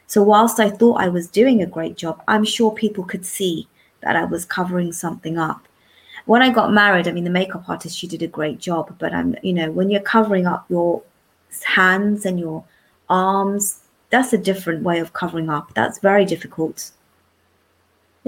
So, 0.09 0.23
whilst 0.23 0.59
I 0.59 0.68
thought 0.68 1.01
I 1.01 1.09
was 1.09 1.29
doing 1.29 1.62
a 1.62 1.66
great 1.66 1.97
job, 1.97 2.23
I'm 2.27 2.44
sure 2.44 2.73
people 2.73 3.05
could 3.05 3.25
see 3.25 3.68
that 4.01 4.16
I 4.16 4.25
was 4.25 4.44
covering 4.44 4.92
something 4.92 5.38
up. 5.38 5.68
When 6.27 6.42
I 6.42 6.51
got 6.51 6.73
married, 6.73 7.07
I 7.07 7.12
mean, 7.12 7.25
the 7.25 7.31
makeup 7.31 7.68
artist, 7.68 7.97
she 7.97 8.07
did 8.07 8.23
a 8.23 8.27
great 8.27 8.59
job, 8.59 8.94
but 8.99 9.14
I'm, 9.14 9.37
you 9.42 9.53
know, 9.53 9.71
when 9.71 9.90
you're 9.90 10.01
covering 10.01 10.47
up 10.47 10.66
your 10.68 11.03
hands 11.64 12.27
and 12.27 12.38
your 12.38 12.64
arms, 13.09 13.81
that's 14.11 14.33
a 14.33 14.38
different 14.38 14.83
way 14.83 14.99
of 14.99 15.12
covering 15.12 15.51
up. 15.51 15.73
That's 15.75 15.99
very 16.01 16.25
difficult. 16.25 16.90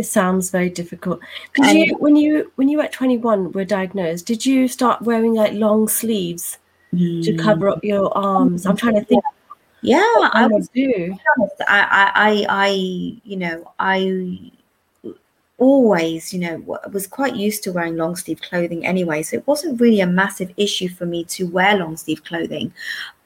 It 0.00 0.06
sounds 0.06 0.50
very 0.50 0.70
difficult. 0.70 1.20
Did 1.54 1.88
you, 1.88 1.96
when 1.98 2.16
you 2.16 2.50
when 2.56 2.68
you 2.68 2.78
were 2.78 2.84
at 2.84 2.92
21 2.92 3.52
were 3.52 3.64
diagnosed, 3.64 4.26
did 4.26 4.46
you 4.46 4.66
start 4.68 5.02
wearing 5.02 5.34
like 5.34 5.52
long 5.52 5.88
sleeves? 5.88 6.58
mm. 6.94 7.24
to 7.24 7.36
cover 7.36 7.68
up 7.68 7.84
your 7.84 8.16
arms. 8.16 8.66
I'm 8.66 8.76
trying 8.76 8.94
to 8.94 9.04
think. 9.04 9.24
Yeah, 9.82 10.02
I 10.32 10.46
would 10.46 10.68
do. 10.74 11.16
I, 11.66 12.12
I, 12.14 12.46
I, 12.48 12.68
you 13.24 13.36
know, 13.36 13.72
I 13.78 14.52
always, 15.60 16.32
you 16.32 16.40
know, 16.40 16.80
was 16.90 17.06
quite 17.06 17.36
used 17.36 17.62
to 17.62 17.72
wearing 17.72 17.96
long 17.96 18.16
sleeve 18.16 18.40
clothing 18.40 18.84
anyway. 18.84 19.22
So 19.22 19.36
it 19.36 19.46
wasn't 19.46 19.80
really 19.80 20.00
a 20.00 20.06
massive 20.06 20.50
issue 20.56 20.88
for 20.88 21.04
me 21.04 21.22
to 21.24 21.46
wear 21.48 21.76
long 21.76 21.96
sleeve 21.98 22.24
clothing. 22.24 22.72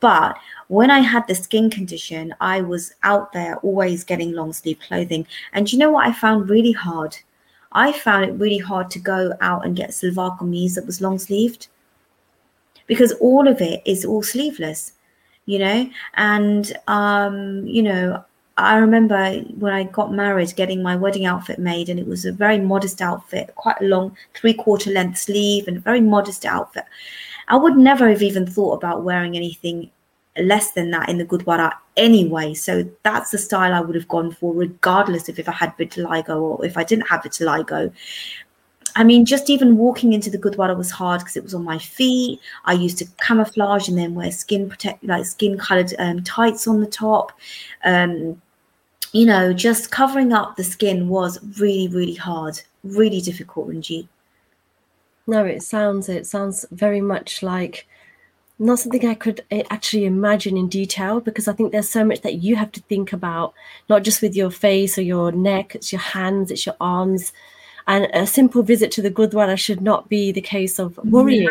But 0.00 0.36
when 0.66 0.90
I 0.90 0.98
had 0.98 1.26
the 1.26 1.34
skin 1.36 1.70
condition, 1.70 2.34
I 2.40 2.60
was 2.60 2.92
out 3.04 3.32
there 3.32 3.56
always 3.58 4.02
getting 4.02 4.32
long 4.32 4.52
sleeve 4.52 4.80
clothing. 4.80 5.26
And 5.52 5.72
you 5.72 5.78
know 5.78 5.92
what 5.92 6.06
I 6.06 6.12
found 6.12 6.50
really 6.50 6.72
hard? 6.72 7.16
I 7.72 7.92
found 7.92 8.24
it 8.24 8.32
really 8.32 8.58
hard 8.58 8.90
to 8.90 8.98
go 8.98 9.32
out 9.40 9.64
and 9.64 9.76
get 9.76 9.90
salwar 9.90 10.36
kameez 10.38 10.74
that 10.74 10.86
was 10.86 11.00
long 11.00 11.18
sleeved 11.18 11.68
because 12.86 13.12
all 13.20 13.46
of 13.46 13.60
it 13.60 13.80
is 13.86 14.04
all 14.04 14.22
sleeveless, 14.22 14.92
you 15.46 15.60
know. 15.60 15.88
And 16.14 16.76
um, 16.88 17.64
you 17.66 17.82
know, 17.82 18.24
I 18.56 18.76
remember 18.76 19.40
when 19.58 19.72
I 19.72 19.84
got 19.84 20.12
married, 20.12 20.54
getting 20.54 20.82
my 20.82 20.94
wedding 20.94 21.26
outfit 21.26 21.58
made, 21.58 21.88
and 21.88 21.98
it 21.98 22.06
was 22.06 22.24
a 22.24 22.32
very 22.32 22.58
modest 22.58 23.02
outfit, 23.02 23.54
quite 23.56 23.80
a 23.80 23.84
long 23.84 24.16
three 24.34 24.54
quarter 24.54 24.90
length 24.90 25.18
sleeve, 25.18 25.66
and 25.66 25.76
a 25.76 25.80
very 25.80 26.00
modest 26.00 26.44
outfit. 26.44 26.84
I 27.48 27.56
would 27.56 27.76
never 27.76 28.08
have 28.08 28.22
even 28.22 28.46
thought 28.46 28.74
about 28.74 29.02
wearing 29.02 29.36
anything 29.36 29.90
less 30.36 30.72
than 30.72 30.90
that 30.90 31.08
in 31.08 31.18
the 31.18 31.24
Gurdwara 31.24 31.72
anyway. 31.96 32.54
So 32.54 32.88
that's 33.02 33.30
the 33.30 33.38
style 33.38 33.72
I 33.72 33.80
would 33.80 33.94
have 33.94 34.08
gone 34.08 34.32
for, 34.32 34.54
regardless 34.54 35.28
of 35.28 35.38
if 35.38 35.48
I 35.48 35.52
had 35.52 35.76
vitiligo 35.76 36.40
or 36.40 36.64
if 36.64 36.76
I 36.76 36.84
didn't 36.84 37.08
have 37.08 37.22
vitiligo. 37.22 37.92
I 38.96 39.02
mean, 39.02 39.24
just 39.24 39.50
even 39.50 39.76
walking 39.76 40.12
into 40.12 40.30
the 40.30 40.38
Gurdwara 40.38 40.76
was 40.76 40.90
hard 40.90 41.20
because 41.20 41.36
it 41.36 41.42
was 41.42 41.54
on 41.54 41.64
my 41.64 41.78
feet. 41.78 42.40
I 42.64 42.74
used 42.74 42.98
to 42.98 43.06
camouflage 43.20 43.88
and 43.88 43.98
then 43.98 44.14
wear 44.14 44.30
skin 44.30 44.68
protect, 44.68 45.02
like 45.02 45.24
skin 45.24 45.58
colored 45.58 45.92
um, 45.98 46.22
tights 46.22 46.68
on 46.68 46.80
the 46.80 46.86
top. 46.86 47.32
Um, 47.84 48.40
you 49.12 49.26
know, 49.26 49.52
just 49.52 49.90
covering 49.90 50.32
up 50.32 50.56
the 50.56 50.64
skin 50.64 51.08
was 51.08 51.38
really, 51.60 51.88
really 51.88 52.14
hard, 52.14 52.60
really 52.84 53.20
difficult, 53.20 53.68
Ranjit. 53.68 54.08
No, 55.26 55.44
it 55.44 55.62
sounds 55.62 56.08
it 56.08 56.26
sounds 56.26 56.66
very 56.70 57.00
much 57.00 57.42
like 57.42 57.86
not 58.58 58.78
something 58.78 59.06
I 59.06 59.14
could 59.14 59.42
eh, 59.50 59.62
actually 59.70 60.04
imagine 60.04 60.56
in 60.56 60.68
detail 60.68 61.20
because 61.20 61.48
I 61.48 61.54
think 61.54 61.72
there's 61.72 61.88
so 61.88 62.04
much 62.04 62.20
that 62.20 62.42
you 62.42 62.56
have 62.56 62.70
to 62.72 62.80
think 62.82 63.12
about, 63.12 63.54
not 63.88 64.04
just 64.04 64.22
with 64.22 64.36
your 64.36 64.50
face 64.50 64.96
or 64.98 65.02
your 65.02 65.32
neck, 65.32 65.74
it's 65.74 65.92
your 65.92 66.00
hands, 66.00 66.50
it's 66.50 66.66
your 66.66 66.76
arms 66.80 67.32
and 67.86 68.08
a 68.14 68.26
simple 68.26 68.62
visit 68.62 68.90
to 68.92 69.02
the 69.02 69.10
Gurdwara 69.10 69.58
should 69.58 69.80
not 69.80 70.08
be 70.08 70.32
the 70.32 70.40
case 70.40 70.78
of 70.78 70.96
worrying 70.98 71.48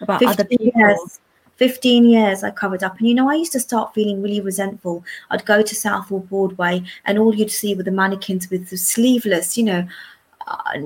about 0.00 0.24
other 0.24 0.44
people. 0.44 0.72
Years. 0.74 1.20
15 1.56 2.04
years 2.06 2.42
I 2.42 2.50
covered 2.50 2.82
up. 2.82 2.98
And 2.98 3.08
you 3.08 3.14
know, 3.14 3.30
I 3.30 3.34
used 3.34 3.52
to 3.52 3.60
start 3.60 3.94
feeling 3.94 4.22
really 4.22 4.40
resentful. 4.40 5.04
I'd 5.30 5.44
go 5.44 5.62
to 5.62 5.74
Southall 5.74 6.20
Broadway 6.20 6.82
and 7.04 7.18
all 7.18 7.34
you'd 7.34 7.50
see 7.50 7.74
were 7.74 7.82
the 7.82 7.90
mannequins 7.90 8.50
with 8.50 8.70
the 8.70 8.76
sleeveless, 8.76 9.56
you 9.56 9.64
know, 9.64 9.88
uh, 10.46 10.80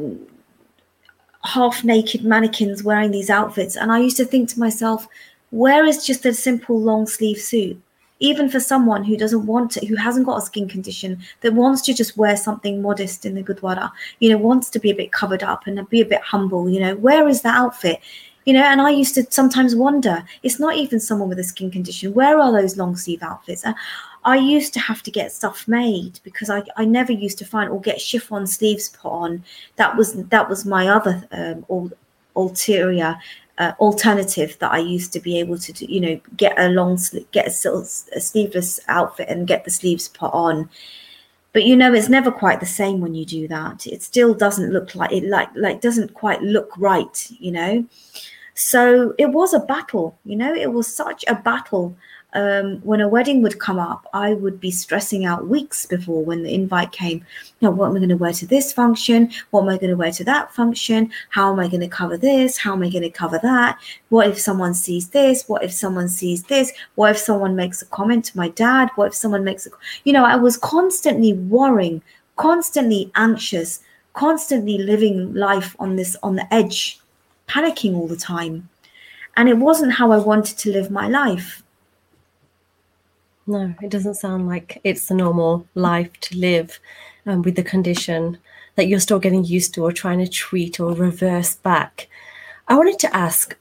half 1.45 1.85
naked 1.85 2.25
mannequins 2.25 2.83
wearing 2.83 3.11
these 3.11 3.31
outfits. 3.31 3.77
And 3.77 3.91
I 3.91 3.99
used 3.99 4.17
to 4.19 4.25
think 4.25 4.51
to 4.51 4.61
myself, 4.61 5.09
where 5.51 5.87
is 5.87 6.05
just 6.05 6.27
a 6.27 6.35
simple 6.35 6.79
long 6.79 7.07
sleeve 7.07 7.39
suit? 7.39 7.81
Even 8.21 8.49
for 8.49 8.61
someone 8.61 9.05
who 9.05 9.17
doesn't 9.17 9.47
want 9.47 9.71
to, 9.73 9.87
who 9.87 9.97
hasn't 9.97 10.27
got 10.27 10.39
a 10.39 10.47
skin 10.47 10.69
condition, 10.69 11.19
that 11.41 11.55
wants 11.55 11.83
to 11.83 11.95
just 11.95 12.17
wear 12.17 12.37
something 12.37 12.83
modest 12.83 13.25
in 13.25 13.35
the 13.35 13.43
Gurdwara, 13.43 13.91
you 14.21 14.31
know, 14.31 14.39
wants 14.39 14.71
to 14.71 14.79
be 14.79 14.91
a 14.91 14.95
bit 14.95 15.13
covered 15.13 15.43
up 15.43 15.67
and 15.67 15.89
be 15.89 16.01
a 16.01 16.07
bit 16.07 16.21
humble, 16.21 16.69
you 16.69 16.81
know, 16.81 16.97
where 16.97 17.29
is 17.29 17.43
that 17.43 17.57
outfit? 17.57 18.01
You 18.45 18.55
know, 18.55 18.65
and 18.65 18.81
I 18.81 18.91
used 18.91 19.15
to 19.17 19.27
sometimes 19.31 19.77
wonder, 19.77 20.25
it's 20.43 20.59
not 20.59 20.75
even 20.75 21.01
someone 21.01 21.29
with 21.29 21.39
a 21.39 21.45
skin 21.45 21.71
condition. 21.71 22.15
Where 22.15 22.41
are 22.41 22.51
those 22.51 22.79
long 22.79 22.97
sleeve 22.97 23.23
outfits? 23.23 23.63
And 23.63 23.75
I 24.25 24.37
used 24.37 24.73
to 24.75 24.81
have 24.81 25.03
to 25.03 25.11
get 25.11 25.33
stuff 25.33 25.69
made 25.69 26.21
because 26.23 26.49
I, 26.49 26.63
I 26.77 26.85
never 26.87 27.13
used 27.13 27.39
to 27.39 27.45
find 27.45 27.71
or 27.71 27.81
get 27.81 28.01
chiffon 28.01 28.47
sleeves 28.47 28.89
put 28.89 29.11
on. 29.11 29.45
That 29.77 29.97
was 29.97 30.15
that 30.15 30.49
was 30.49 30.65
my 30.65 30.89
other 30.89 31.29
um, 31.31 31.93
ulterior 32.35 33.19
uh, 33.59 33.73
alternative 33.81 34.57
that 34.61 34.73
I 34.73 34.79
used 34.79 35.13
to 35.13 35.21
be 35.21 35.39
able 35.39 35.59
to, 35.59 35.73
do, 35.73 35.85
you 35.87 36.01
know, 36.01 36.21
get 36.37 36.59
a 36.59 36.69
long, 36.69 36.99
get 37.33 37.47
a, 37.47 37.69
a 37.69 38.21
sleeveless 38.21 38.81
outfit 38.89 39.29
and 39.29 39.47
get 39.47 39.65
the 39.65 39.71
sleeves 39.71 40.09
put 40.09 40.33
on. 40.33 40.71
But 41.53 41.65
you 41.65 41.77
know, 41.77 41.93
it's 41.93 42.09
never 42.09 42.31
quite 42.31 42.61
the 42.61 42.67
same 42.67 43.01
when 43.01 43.15
you 43.15 43.25
do 43.25 43.49
that. 43.49 43.87
It 43.87 44.03
still 44.03 44.35
doesn't 44.35 44.71
look 44.71 44.95
like 44.95 45.13
it, 45.13 45.25
like 45.25 45.49
like 45.57 45.81
doesn't 45.81 46.15
quite 46.15 46.43
look 46.43 46.73
right, 46.79 47.27
you 47.41 47.51
know. 47.51 47.87
So 48.55 49.15
it 49.19 49.31
was 49.31 49.55
a 49.55 49.61
battle, 49.61 50.19
you 50.25 50.37
know. 50.37 50.55
It 50.55 50.73
was 50.73 50.95
such 50.95 51.25
a 51.27 51.35
battle 51.35 51.97
um, 52.35 52.77
when 52.83 53.01
a 53.01 53.09
wedding 53.09 53.41
would 53.43 53.59
come 53.59 53.79
up, 53.79 54.07
I 54.13 54.35
would 54.35 54.61
be 54.61 54.71
stressing 54.71 55.25
out 55.25 55.49
weeks 55.49 55.87
before 55.87 56.23
when 56.23 56.43
the 56.43 56.53
invite 56.53 56.93
came. 56.93 57.19
You 57.61 57.69
know, 57.69 57.71
what 57.71 57.87
am 57.87 57.97
I 57.97 57.99
going 57.99 58.11
to 58.11 58.17
wear 58.17 58.33
to 58.35 58.47
this 58.47 58.73
function? 58.73 59.31
What 59.51 59.63
am 59.63 59.71
I 59.71 59.79
going 59.79 59.91
to 59.91 59.97
wear 59.97 60.13
to 60.13 60.25
that 60.25 60.55
function? 60.55 61.11
How 61.31 61.51
am 61.51 61.59
I 61.59 61.69
going 61.69 61.81
to 61.81 61.89
cover 61.89 62.19
this? 62.19 62.59
How 62.59 62.75
am 62.75 62.83
I 62.83 62.91
going 62.91 63.03
to 63.03 63.11
cover 63.11 63.39
that? 63.43 63.79
What 64.11 64.29
if 64.29 64.39
someone 64.39 64.75
sees 64.75 65.09
this? 65.09 65.49
What 65.49 65.65
if 65.65 65.73
someone 65.73 66.09
sees 66.09 66.43
this? 66.45 66.71
What 66.97 67.13
if 67.13 67.19
someone 67.19 67.57
makes 67.57 67.81
a 67.81 67.87
comment 67.87 68.27
to 68.27 68.37
my 68.37 68.51
dad? 68.51 68.91
What 68.97 69.09
if 69.09 69.15
someone 69.15 69.45
makes 69.45 69.67
a, 69.67 69.71
you 70.05 70.13
know, 70.13 70.25
I 70.25 70.37
was 70.37 70.59
constantly 70.59 71.33
worrying, 71.33 72.03
constantly 72.37 73.11
anxious, 73.15 73.81
constantly 74.13 74.77
living 74.77 75.33
life 75.33 75.75
on 75.79 75.97
this, 75.97 76.15
on 76.23 76.37
the 76.37 76.53
edge, 76.53 77.01
panicking 77.49 77.95
all 77.95 78.07
the 78.07 78.17
time. 78.17 78.69
And 79.39 79.49
it 79.49 79.57
wasn't 79.57 79.93
how 79.93 80.13
I 80.13 80.19
wanted 80.19 80.59
to 80.59 80.73
live 80.73 80.91
my 80.91 81.09
life. 81.09 81.63
No, 83.49 83.75
it 83.83 83.91
doesn't 83.91 84.15
sound 84.15 84.47
like 84.47 84.81
it's 84.85 85.09
the 85.09 85.15
normal 85.15 85.67
life 85.75 86.13
to 86.21 86.39
live 86.39 86.79
um, 87.27 87.43
with 87.43 87.57
the 87.57 87.65
condition 87.65 88.39
that 88.77 88.87
you're 88.89 89.01
still 89.01 89.19
getting 89.19 89.43
used 89.43 89.75
to 89.75 89.83
or 89.83 89.91
trying 89.91 90.19
to 90.19 90.29
treat 90.29 90.79
or 90.79 90.93
reverse 90.93 91.55
back. 91.55 92.09
I 92.69 92.77
wanted 92.77 92.99
to 93.01 93.17
ask 93.17 93.57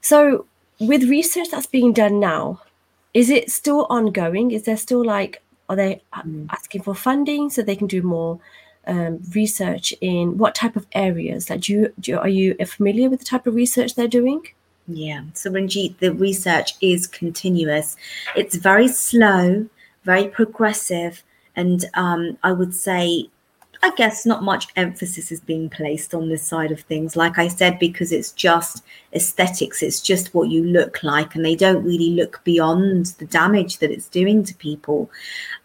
so, 0.00 0.46
with 0.80 1.04
research 1.04 1.48
that's 1.50 1.66
being 1.66 1.92
done 1.92 2.20
now, 2.20 2.62
is 3.12 3.28
it 3.28 3.50
still 3.50 3.86
ongoing? 3.90 4.52
Is 4.52 4.62
there 4.62 4.78
still 4.78 5.04
like, 5.04 5.42
are 5.68 5.76
they 5.76 6.00
mm. 6.14 6.46
asking 6.50 6.82
for 6.82 6.94
funding 6.94 7.50
so 7.50 7.60
they 7.60 7.76
can 7.76 7.88
do 7.88 8.00
more 8.00 8.40
um, 8.86 9.20
research 9.34 9.92
in 10.00 10.38
what 10.38 10.54
type 10.54 10.76
of 10.76 10.86
areas? 10.92 11.50
Like, 11.50 11.60
do 11.60 11.72
you, 11.74 11.92
do 12.00 12.12
you, 12.12 12.18
are 12.18 12.28
you 12.28 12.54
familiar 12.64 13.10
with 13.10 13.18
the 13.18 13.26
type 13.26 13.46
of 13.46 13.54
research 13.54 13.94
they're 13.94 14.08
doing? 14.08 14.42
Yeah, 14.88 15.22
so 15.34 15.50
Ranjit, 15.50 15.98
the 15.98 16.14
research 16.14 16.72
is 16.80 17.06
continuous. 17.06 17.96
It's 18.34 18.56
very 18.56 18.88
slow, 18.88 19.68
very 20.04 20.28
progressive, 20.28 21.22
and 21.56 21.84
um, 21.92 22.38
I 22.42 22.52
would 22.52 22.74
say 22.74 23.28
I 23.80 23.92
guess 23.96 24.26
not 24.26 24.42
much 24.42 24.68
emphasis 24.74 25.30
is 25.30 25.40
being 25.40 25.70
placed 25.70 26.12
on 26.12 26.28
this 26.28 26.42
side 26.42 26.72
of 26.72 26.80
things. 26.80 27.14
Like 27.14 27.38
I 27.38 27.46
said, 27.46 27.78
because 27.78 28.10
it's 28.10 28.32
just 28.32 28.84
aesthetics, 29.14 29.82
it's 29.82 30.00
just 30.00 30.34
what 30.34 30.48
you 30.48 30.64
look 30.64 31.02
like, 31.04 31.36
and 31.36 31.44
they 31.44 31.54
don't 31.54 31.84
really 31.84 32.10
look 32.10 32.42
beyond 32.42 33.06
the 33.18 33.26
damage 33.26 33.78
that 33.78 33.92
it's 33.92 34.08
doing 34.08 34.42
to 34.44 34.54
people. 34.56 35.08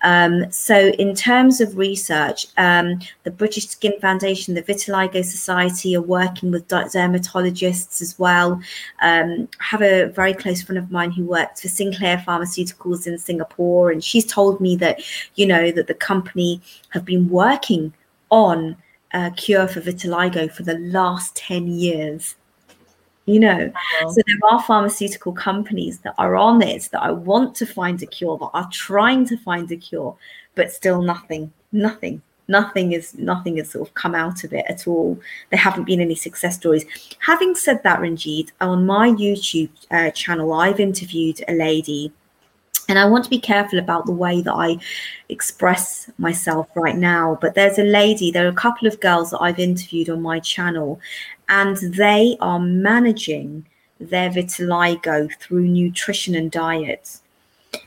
Um, 0.04 0.52
so, 0.52 0.90
in 1.00 1.16
terms 1.16 1.60
of 1.60 1.76
research, 1.76 2.48
um, 2.58 3.00
the 3.24 3.32
British 3.32 3.68
Skin 3.70 3.94
Foundation, 4.00 4.54
the 4.54 4.62
Vitiligo 4.62 5.26
Society 5.26 5.96
are 5.96 6.02
working 6.02 6.52
with 6.52 6.68
dermatologists 6.68 8.00
as 8.00 8.20
well. 8.20 8.62
Um, 9.02 9.50
I 9.60 9.64
have 9.64 9.82
a 9.82 10.06
very 10.10 10.36
close 10.36 10.62
friend 10.62 10.78
of 10.78 10.92
mine 10.92 11.12
who 11.12 11.26
works 11.26 11.62
for 11.62 11.68
Sinclair 11.68 12.24
Pharmaceuticals 12.28 13.08
in 13.08 13.18
Singapore, 13.18 13.90
and 13.90 14.04
she's 14.04 14.26
told 14.26 14.62
me 14.62 14.76
that, 14.76 15.02
you 15.34 15.48
know, 15.48 15.72
that 15.72 15.88
the 15.88 15.96
company 15.96 16.62
have 16.90 17.06
been 17.06 17.28
working 17.28 17.92
on 18.34 18.76
a 19.14 19.30
cure 19.30 19.68
for 19.68 19.80
vitiligo 19.80 20.52
for 20.52 20.64
the 20.64 20.80
last 20.80 21.36
10 21.36 21.68
years. 21.68 22.36
You 23.26 23.40
know? 23.40 23.72
Wow. 24.02 24.10
so 24.10 24.22
there 24.26 24.52
are 24.52 24.62
pharmaceutical 24.64 25.32
companies 25.32 26.00
that 26.00 26.16
are 26.18 26.36
on 26.36 26.62
it 26.62 26.90
that 26.92 27.02
i 27.02 27.10
want 27.10 27.56
to 27.56 27.66
find 27.66 28.04
a 28.04 28.06
cure 28.06 28.38
that 28.38 28.50
are 28.54 28.68
trying 28.70 29.26
to 29.28 29.38
find 29.38 29.72
a 29.72 29.78
cure 29.78 30.14
but 30.56 30.74
still 30.74 31.02
nothing 31.02 31.54
nothing 31.72 32.22
nothing 32.50 32.92
is 32.92 33.14
nothing 33.18 33.56
has 33.58 33.70
sort 33.70 33.88
of 33.88 33.94
come 33.94 34.14
out 34.14 34.44
of 34.44 34.52
it 34.52 34.66
at 34.68 34.86
all. 34.86 35.18
There 35.50 35.60
haven't 35.60 35.86
been 35.86 36.02
any 36.02 36.16
success 36.16 36.56
stories. 36.56 36.84
Having 37.20 37.56
said 37.56 37.82
that 37.84 38.02
ranjit 38.02 38.52
on 38.60 38.86
my 38.86 39.08
youtube 39.10 39.70
uh, 39.92 40.12
channel 40.12 40.52
i've 40.52 40.82
interviewed 40.82 41.42
a 41.48 41.54
lady 41.54 42.12
and 42.90 43.00
I 43.00 43.06
want 43.06 43.24
to 43.24 43.30
be 43.30 43.40
careful 43.40 43.80
about 43.80 44.06
the 44.06 44.12
way 44.12 44.42
that 44.42 44.54
I 44.54 44.78
express 45.30 46.10
myself 46.18 46.68
right 46.76 46.98
now. 46.98 47.38
But 47.42 47.56
there's 47.56 47.80
a 47.80 47.84
lady, 47.84 48.32
there 48.32 48.46
are 48.46 48.50
a 48.50 48.54
couple 48.54 48.88
of 48.88 49.00
girls 49.00 49.32
that 49.32 49.42
I've 49.42 49.60
interviewed 49.60 50.10
on 50.10 50.22
my 50.22 50.40
channel, 50.40 51.00
and 51.50 51.78
they 51.78 52.38
are 52.42 52.60
managing 52.60 53.66
their 54.00 54.30
vitiligo 54.30 55.30
through 55.40 55.68
nutrition 55.68 56.36
and 56.36 56.52
diet. 56.52 57.20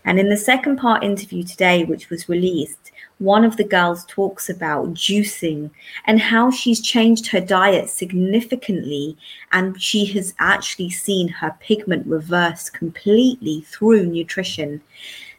And 0.04 0.18
in 0.18 0.28
the 0.28 0.36
second 0.36 0.76
part 0.76 1.04
interview 1.04 1.42
today, 1.42 1.84
which 1.84 2.10
was 2.10 2.28
released, 2.28 2.92
one 3.18 3.44
of 3.44 3.56
the 3.56 3.64
girls 3.64 4.04
talks 4.06 4.48
about 4.50 4.92
juicing 4.92 5.70
and 6.04 6.20
how 6.20 6.50
she's 6.50 6.80
changed 6.80 7.26
her 7.28 7.40
diet 7.40 7.88
significantly 7.88 9.16
and 9.52 9.80
she 9.80 10.04
has 10.04 10.34
actually 10.38 10.90
seen 10.90 11.28
her 11.28 11.56
pigment 11.60 12.06
reverse 12.06 12.68
completely 12.68 13.62
through 13.62 14.06
nutrition. 14.06 14.82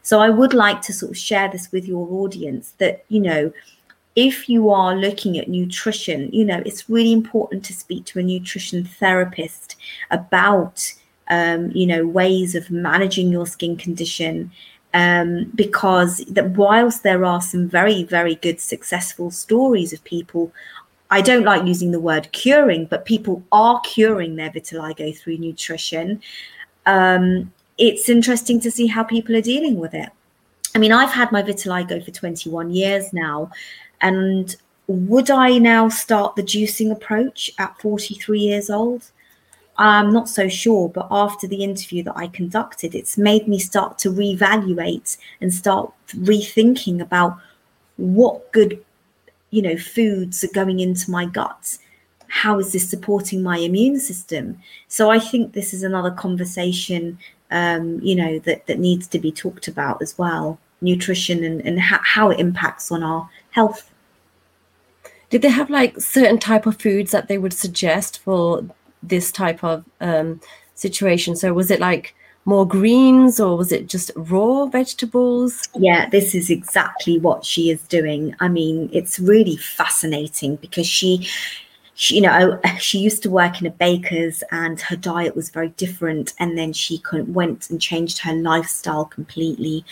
So 0.02 0.20
I 0.20 0.30
would 0.30 0.54
like 0.54 0.82
to 0.82 0.92
sort 0.92 1.12
of 1.12 1.18
share 1.18 1.48
this 1.48 1.70
with 1.70 1.86
your 1.86 2.08
audience 2.10 2.74
that, 2.78 3.04
you 3.08 3.20
know, 3.20 3.52
if 4.16 4.48
you 4.48 4.70
are 4.70 4.96
looking 4.96 5.38
at 5.38 5.48
nutrition, 5.48 6.28
you 6.32 6.44
know, 6.44 6.60
it's 6.66 6.90
really 6.90 7.12
important 7.12 7.64
to 7.66 7.72
speak 7.72 8.04
to 8.06 8.18
a 8.18 8.22
nutrition 8.22 8.84
therapist 8.84 9.76
about, 10.10 10.92
um, 11.28 11.70
you 11.70 11.86
know, 11.86 12.04
ways 12.04 12.56
of 12.56 12.68
managing 12.70 13.30
your 13.30 13.46
skin 13.46 13.76
condition 13.76 14.50
um, 14.94 15.50
because 15.54 16.18
that 16.26 16.50
whilst 16.50 17.02
there 17.02 17.24
are 17.24 17.42
some 17.42 17.68
very 17.68 18.04
very 18.04 18.36
good 18.36 18.60
successful 18.60 19.30
stories 19.30 19.92
of 19.92 20.02
people 20.04 20.52
I 21.10 21.20
don't 21.20 21.44
like 21.44 21.66
using 21.66 21.90
the 21.90 22.00
word 22.00 22.30
curing, 22.32 22.84
but 22.84 23.06
people 23.06 23.42
are 23.50 23.80
curing 23.80 24.36
their 24.36 24.50
vitiligo 24.50 25.16
through 25.16 25.38
nutrition. 25.38 26.20
Um, 26.84 27.52
it's 27.78 28.08
interesting 28.08 28.60
to 28.60 28.70
see 28.70 28.86
how 28.86 29.04
people 29.04 29.34
are 29.36 29.40
dealing 29.40 29.76
with 29.76 29.94
it. 29.94 30.10
I 30.74 30.78
mean, 30.78 30.92
I've 30.92 31.12
had 31.12 31.32
my 31.32 31.42
vitiligo 31.42 32.04
for 32.04 32.10
21 32.10 32.72
years 32.72 33.12
now, 33.12 33.50
and 34.02 34.54
would 34.86 35.30
I 35.30 35.58
now 35.58 35.88
start 35.88 36.36
the 36.36 36.42
juicing 36.42 36.92
approach 36.92 37.50
at 37.58 37.80
43 37.80 38.38
years 38.38 38.68
old? 38.68 39.10
I'm 39.78 40.12
not 40.12 40.28
so 40.28 40.48
sure, 40.48 40.88
but 40.88 41.06
after 41.10 41.46
the 41.46 41.62
interview 41.62 42.02
that 42.02 42.16
I 42.16 42.26
conducted, 42.26 42.96
it's 42.96 43.16
made 43.16 43.46
me 43.46 43.60
start 43.60 43.96
to 43.98 44.10
reevaluate 44.10 45.16
and 45.40 45.54
start 45.54 45.92
rethinking 46.08 47.00
about 47.00 47.38
what 47.96 48.50
good, 48.52 48.84
you 49.50 49.62
know, 49.62 49.76
foods 49.76 50.42
are 50.42 50.52
going 50.52 50.80
into 50.80 51.10
my 51.12 51.26
gut. 51.26 51.78
How 52.26 52.58
is 52.58 52.72
this 52.72 52.90
supporting 52.90 53.40
my 53.40 53.58
immune 53.58 54.00
system? 54.00 54.60
So 54.88 55.10
I 55.10 55.20
think 55.20 55.52
this 55.52 55.72
is 55.72 55.84
another 55.84 56.10
conversation, 56.10 57.16
um, 57.52 58.00
you 58.02 58.16
know, 58.16 58.40
that 58.40 58.66
that 58.66 58.80
needs 58.80 59.06
to 59.08 59.18
be 59.20 59.30
talked 59.30 59.68
about 59.68 60.02
as 60.02 60.18
well. 60.18 60.58
Nutrition 60.80 61.44
and 61.44 61.60
and 61.64 61.80
ha- 61.80 62.02
how 62.04 62.30
it 62.30 62.40
impacts 62.40 62.90
on 62.90 63.04
our 63.04 63.30
health. 63.50 63.90
Did 65.30 65.42
they 65.42 65.50
have 65.50 65.70
like 65.70 66.00
certain 66.00 66.38
type 66.38 66.66
of 66.66 66.80
foods 66.80 67.12
that 67.12 67.28
they 67.28 67.38
would 67.38 67.52
suggest 67.52 68.18
for 68.20 68.64
this 69.02 69.32
type 69.32 69.62
of 69.64 69.84
um, 70.00 70.40
situation? 70.74 71.36
So 71.36 71.52
was 71.52 71.70
it 71.70 71.80
like 71.80 72.14
more 72.44 72.66
greens 72.66 73.38
or 73.38 73.56
was 73.56 73.72
it 73.72 73.88
just 73.88 74.10
raw 74.16 74.66
vegetables? 74.66 75.68
Yeah, 75.74 76.08
this 76.08 76.34
is 76.34 76.48
exactly 76.48 77.18
what 77.18 77.44
she 77.44 77.70
is 77.70 77.82
doing. 77.88 78.34
I 78.40 78.48
mean, 78.48 78.88
it's 78.92 79.18
really 79.18 79.56
fascinating 79.56 80.56
because 80.56 80.86
she 80.86 81.28
she, 81.98 82.14
you 82.14 82.20
know, 82.20 82.60
she 82.78 82.98
used 82.98 83.24
to 83.24 83.30
work 83.30 83.60
in 83.60 83.66
a 83.66 83.70
baker's 83.70 84.44
and 84.52 84.80
her 84.80 84.94
diet 84.94 85.34
was 85.34 85.50
very 85.50 85.70
different. 85.70 86.32
And 86.38 86.56
then 86.56 86.72
she 86.72 87.02
went 87.12 87.68
and 87.68 87.80
changed 87.80 88.20
her 88.20 88.32
lifestyle 88.32 89.04
completely. 89.04 89.84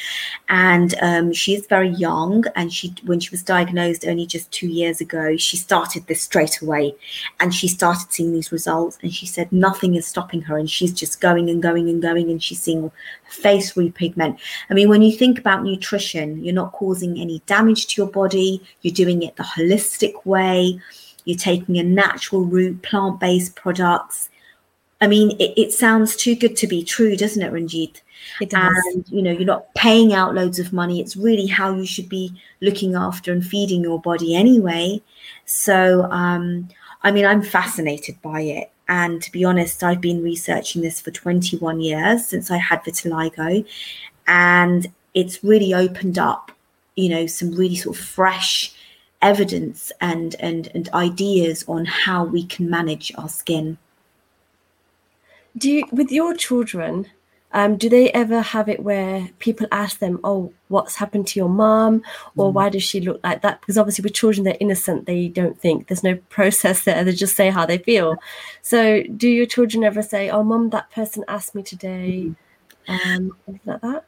And 0.48 0.94
um, 1.02 1.32
is 1.32 1.66
very 1.66 1.90
young. 1.90 2.44
And 2.54 2.72
she, 2.72 2.94
when 3.04 3.18
she 3.18 3.30
was 3.30 3.42
diagnosed 3.42 4.06
only 4.06 4.24
just 4.24 4.52
two 4.52 4.68
years 4.68 5.00
ago, 5.00 5.36
she 5.36 5.56
started 5.56 6.06
this 6.06 6.22
straight 6.22 6.62
away. 6.62 6.94
And 7.40 7.52
she 7.52 7.66
started 7.66 8.12
seeing 8.12 8.32
these 8.32 8.52
results. 8.52 8.98
And 9.02 9.12
she 9.12 9.26
said 9.26 9.50
nothing 9.50 9.96
is 9.96 10.06
stopping 10.06 10.42
her. 10.42 10.56
And 10.56 10.70
she's 10.70 10.92
just 10.92 11.20
going 11.20 11.50
and 11.50 11.60
going 11.60 11.88
and 11.88 12.00
going. 12.00 12.30
And 12.30 12.40
she's 12.40 12.60
seeing 12.60 12.92
face 13.28 13.72
repigment. 13.72 14.38
I 14.70 14.74
mean, 14.74 14.88
when 14.88 15.02
you 15.02 15.16
think 15.16 15.40
about 15.40 15.64
nutrition, 15.64 16.44
you're 16.44 16.54
not 16.54 16.70
causing 16.70 17.18
any 17.18 17.42
damage 17.46 17.88
to 17.88 18.02
your 18.02 18.10
body, 18.10 18.62
you're 18.82 18.94
doing 18.94 19.24
it 19.24 19.34
the 19.34 19.42
holistic 19.42 20.24
way 20.24 20.80
you're 21.26 21.36
taking 21.36 21.76
a 21.76 21.82
natural 21.82 22.44
route, 22.44 22.80
plant 22.82 23.20
based 23.20 23.54
products. 23.56 24.30
I 25.00 25.08
mean, 25.08 25.32
it, 25.32 25.52
it, 25.58 25.72
sounds 25.72 26.16
too 26.16 26.34
good 26.34 26.56
to 26.56 26.66
be 26.66 26.82
true, 26.82 27.16
doesn't 27.16 27.42
it, 27.42 27.52
Ranjit? 27.52 28.00
It 28.40 28.48
does. 28.48 28.82
And 28.94 29.04
you 29.10 29.20
know, 29.20 29.32
you're 29.32 29.44
not 29.44 29.74
paying 29.74 30.14
out 30.14 30.34
loads 30.34 30.58
of 30.58 30.72
money. 30.72 31.00
It's 31.00 31.16
really 31.16 31.46
how 31.46 31.74
you 31.74 31.84
should 31.84 32.08
be 32.08 32.32
looking 32.62 32.94
after 32.94 33.30
and 33.30 33.44
feeding 33.44 33.82
your 33.82 34.00
body 34.00 34.34
anyway. 34.34 35.02
So, 35.44 36.04
um, 36.04 36.68
I 37.02 37.10
mean, 37.10 37.26
I'm 37.26 37.42
fascinated 37.42 38.22
by 38.22 38.40
it. 38.40 38.70
And 38.88 39.20
to 39.20 39.32
be 39.32 39.44
honest, 39.44 39.82
I've 39.82 40.00
been 40.00 40.22
researching 40.22 40.80
this 40.80 41.00
for 41.00 41.10
21 41.10 41.80
years 41.80 42.26
since 42.26 42.50
I 42.50 42.56
had 42.56 42.82
vitiligo. 42.84 43.66
And 44.28 44.86
it's 45.12 45.42
really 45.42 45.74
opened 45.74 46.18
up, 46.18 46.52
you 46.94 47.08
know, 47.08 47.26
some 47.26 47.52
really 47.52 47.76
sort 47.76 47.96
of 47.96 48.02
fresh 48.02 48.75
evidence 49.22 49.92
and 50.00 50.36
and 50.40 50.68
and 50.74 50.88
ideas 50.90 51.64
on 51.68 51.84
how 51.84 52.24
we 52.24 52.44
can 52.44 52.68
manage 52.68 53.12
our 53.16 53.28
skin 53.28 53.78
do 55.56 55.70
you 55.70 55.84
with 55.92 56.10
your 56.10 56.34
children 56.34 57.06
Um, 57.52 57.76
do 57.78 57.88
they 57.88 58.10
ever 58.10 58.42
have 58.42 58.68
it 58.68 58.80
where 58.82 59.30
people 59.38 59.66
ask 59.72 59.98
them, 59.98 60.20
"Oh, 60.22 60.52
what's 60.68 60.96
happened 60.96 61.26
to 61.28 61.40
your 61.40 61.48
mom?" 61.48 62.02
or 62.36 62.50
mm. 62.50 62.54
"Why 62.54 62.68
does 62.68 62.82
she 62.82 63.00
look 63.00 63.20
like 63.24 63.40
that?" 63.42 63.60
Because 63.60 63.78
obviously, 63.78 64.02
with 64.02 64.12
children, 64.12 64.44
they're 64.44 64.58
innocent; 64.60 65.06
they 65.06 65.28
don't 65.28 65.58
think. 65.58 65.86
There's 65.86 66.02
no 66.04 66.16
process 66.28 66.84
there; 66.84 67.02
they 67.02 67.12
just 67.12 67.34
say 67.36 67.48
how 67.50 67.64
they 67.64 67.78
feel. 67.78 68.16
So, 68.62 69.02
do 69.16 69.28
your 69.28 69.46
children 69.46 69.84
ever 69.84 70.02
say, 70.02 70.28
"Oh, 70.28 70.42
mom, 70.42 70.70
that 70.70 70.90
person 70.90 71.24
asked 71.28 71.54
me 71.54 71.62
today," 71.62 72.32
mm. 72.88 73.16
um, 73.16 73.36
like 73.46 73.80
that? 73.80 74.04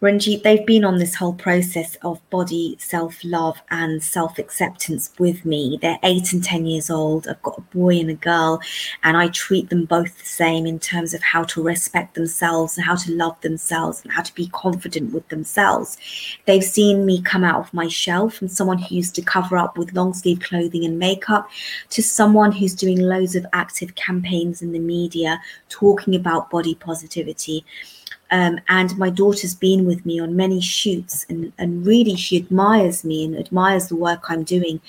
Ranjit, 0.00 0.44
they've 0.44 0.64
been 0.64 0.84
on 0.84 0.98
this 0.98 1.16
whole 1.16 1.32
process 1.32 1.96
of 2.02 2.20
body 2.30 2.76
self 2.78 3.16
love 3.24 3.60
and 3.68 4.00
self 4.00 4.38
acceptance 4.38 5.12
with 5.18 5.44
me. 5.44 5.76
They're 5.82 5.98
eight 6.04 6.32
and 6.32 6.44
10 6.44 6.66
years 6.66 6.88
old. 6.88 7.26
I've 7.26 7.42
got 7.42 7.58
a 7.58 7.76
boy 7.76 7.98
and 7.98 8.08
a 8.08 8.14
girl, 8.14 8.60
and 9.02 9.16
I 9.16 9.26
treat 9.26 9.70
them 9.70 9.86
both 9.86 10.16
the 10.16 10.24
same 10.24 10.66
in 10.66 10.78
terms 10.78 11.14
of 11.14 11.22
how 11.22 11.42
to 11.42 11.64
respect 11.64 12.14
themselves 12.14 12.76
and 12.76 12.86
how 12.86 12.94
to 12.94 13.10
love 13.10 13.40
themselves 13.40 14.00
and 14.04 14.12
how 14.12 14.22
to 14.22 14.32
be 14.36 14.46
confident 14.50 15.12
with 15.12 15.28
themselves. 15.30 15.98
They've 16.44 16.62
seen 16.62 17.04
me 17.04 17.20
come 17.20 17.42
out 17.42 17.58
of 17.58 17.74
my 17.74 17.88
shell 17.88 18.30
from 18.30 18.46
someone 18.46 18.78
who 18.78 18.94
used 18.94 19.16
to 19.16 19.22
cover 19.22 19.56
up 19.56 19.76
with 19.76 19.94
long 19.94 20.14
sleeve 20.14 20.38
clothing 20.38 20.84
and 20.84 21.00
makeup 21.00 21.50
to 21.90 22.04
someone 22.04 22.52
who's 22.52 22.76
doing 22.76 23.00
loads 23.00 23.34
of 23.34 23.44
active 23.52 23.96
campaigns 23.96 24.62
in 24.62 24.70
the 24.70 24.78
media 24.78 25.40
talking 25.68 26.14
about 26.14 26.50
body 26.50 26.76
positivity. 26.76 27.64
Um, 28.30 28.60
and 28.68 28.96
my 28.98 29.08
daughter's 29.08 29.54
been 29.54 29.86
with 29.86 30.04
me 30.04 30.20
on 30.20 30.36
many 30.36 30.60
shoots, 30.60 31.24
and, 31.30 31.52
and 31.56 31.86
really 31.86 32.14
she 32.14 32.36
admires 32.36 33.02
me 33.02 33.24
and 33.24 33.36
admires 33.36 33.88
the 33.88 33.96
work 33.96 34.30
I'm 34.30 34.44
doing. 34.44 34.80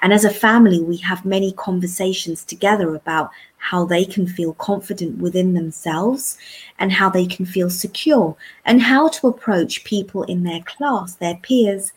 And 0.00 0.12
as 0.12 0.24
a 0.24 0.30
family, 0.30 0.80
we 0.80 0.96
have 0.98 1.24
many 1.24 1.52
conversations 1.52 2.42
together 2.42 2.94
about 2.94 3.30
how 3.58 3.84
they 3.84 4.04
can 4.04 4.26
feel 4.26 4.54
confident 4.54 5.18
within 5.18 5.54
themselves 5.54 6.38
and 6.78 6.92
how 6.92 7.10
they 7.10 7.26
can 7.26 7.44
feel 7.44 7.68
secure 7.68 8.36
and 8.64 8.80
how 8.80 9.08
to 9.08 9.26
approach 9.26 9.84
people 9.84 10.22
in 10.24 10.44
their 10.44 10.62
class, 10.62 11.16
their 11.16 11.36
peers, 11.36 11.92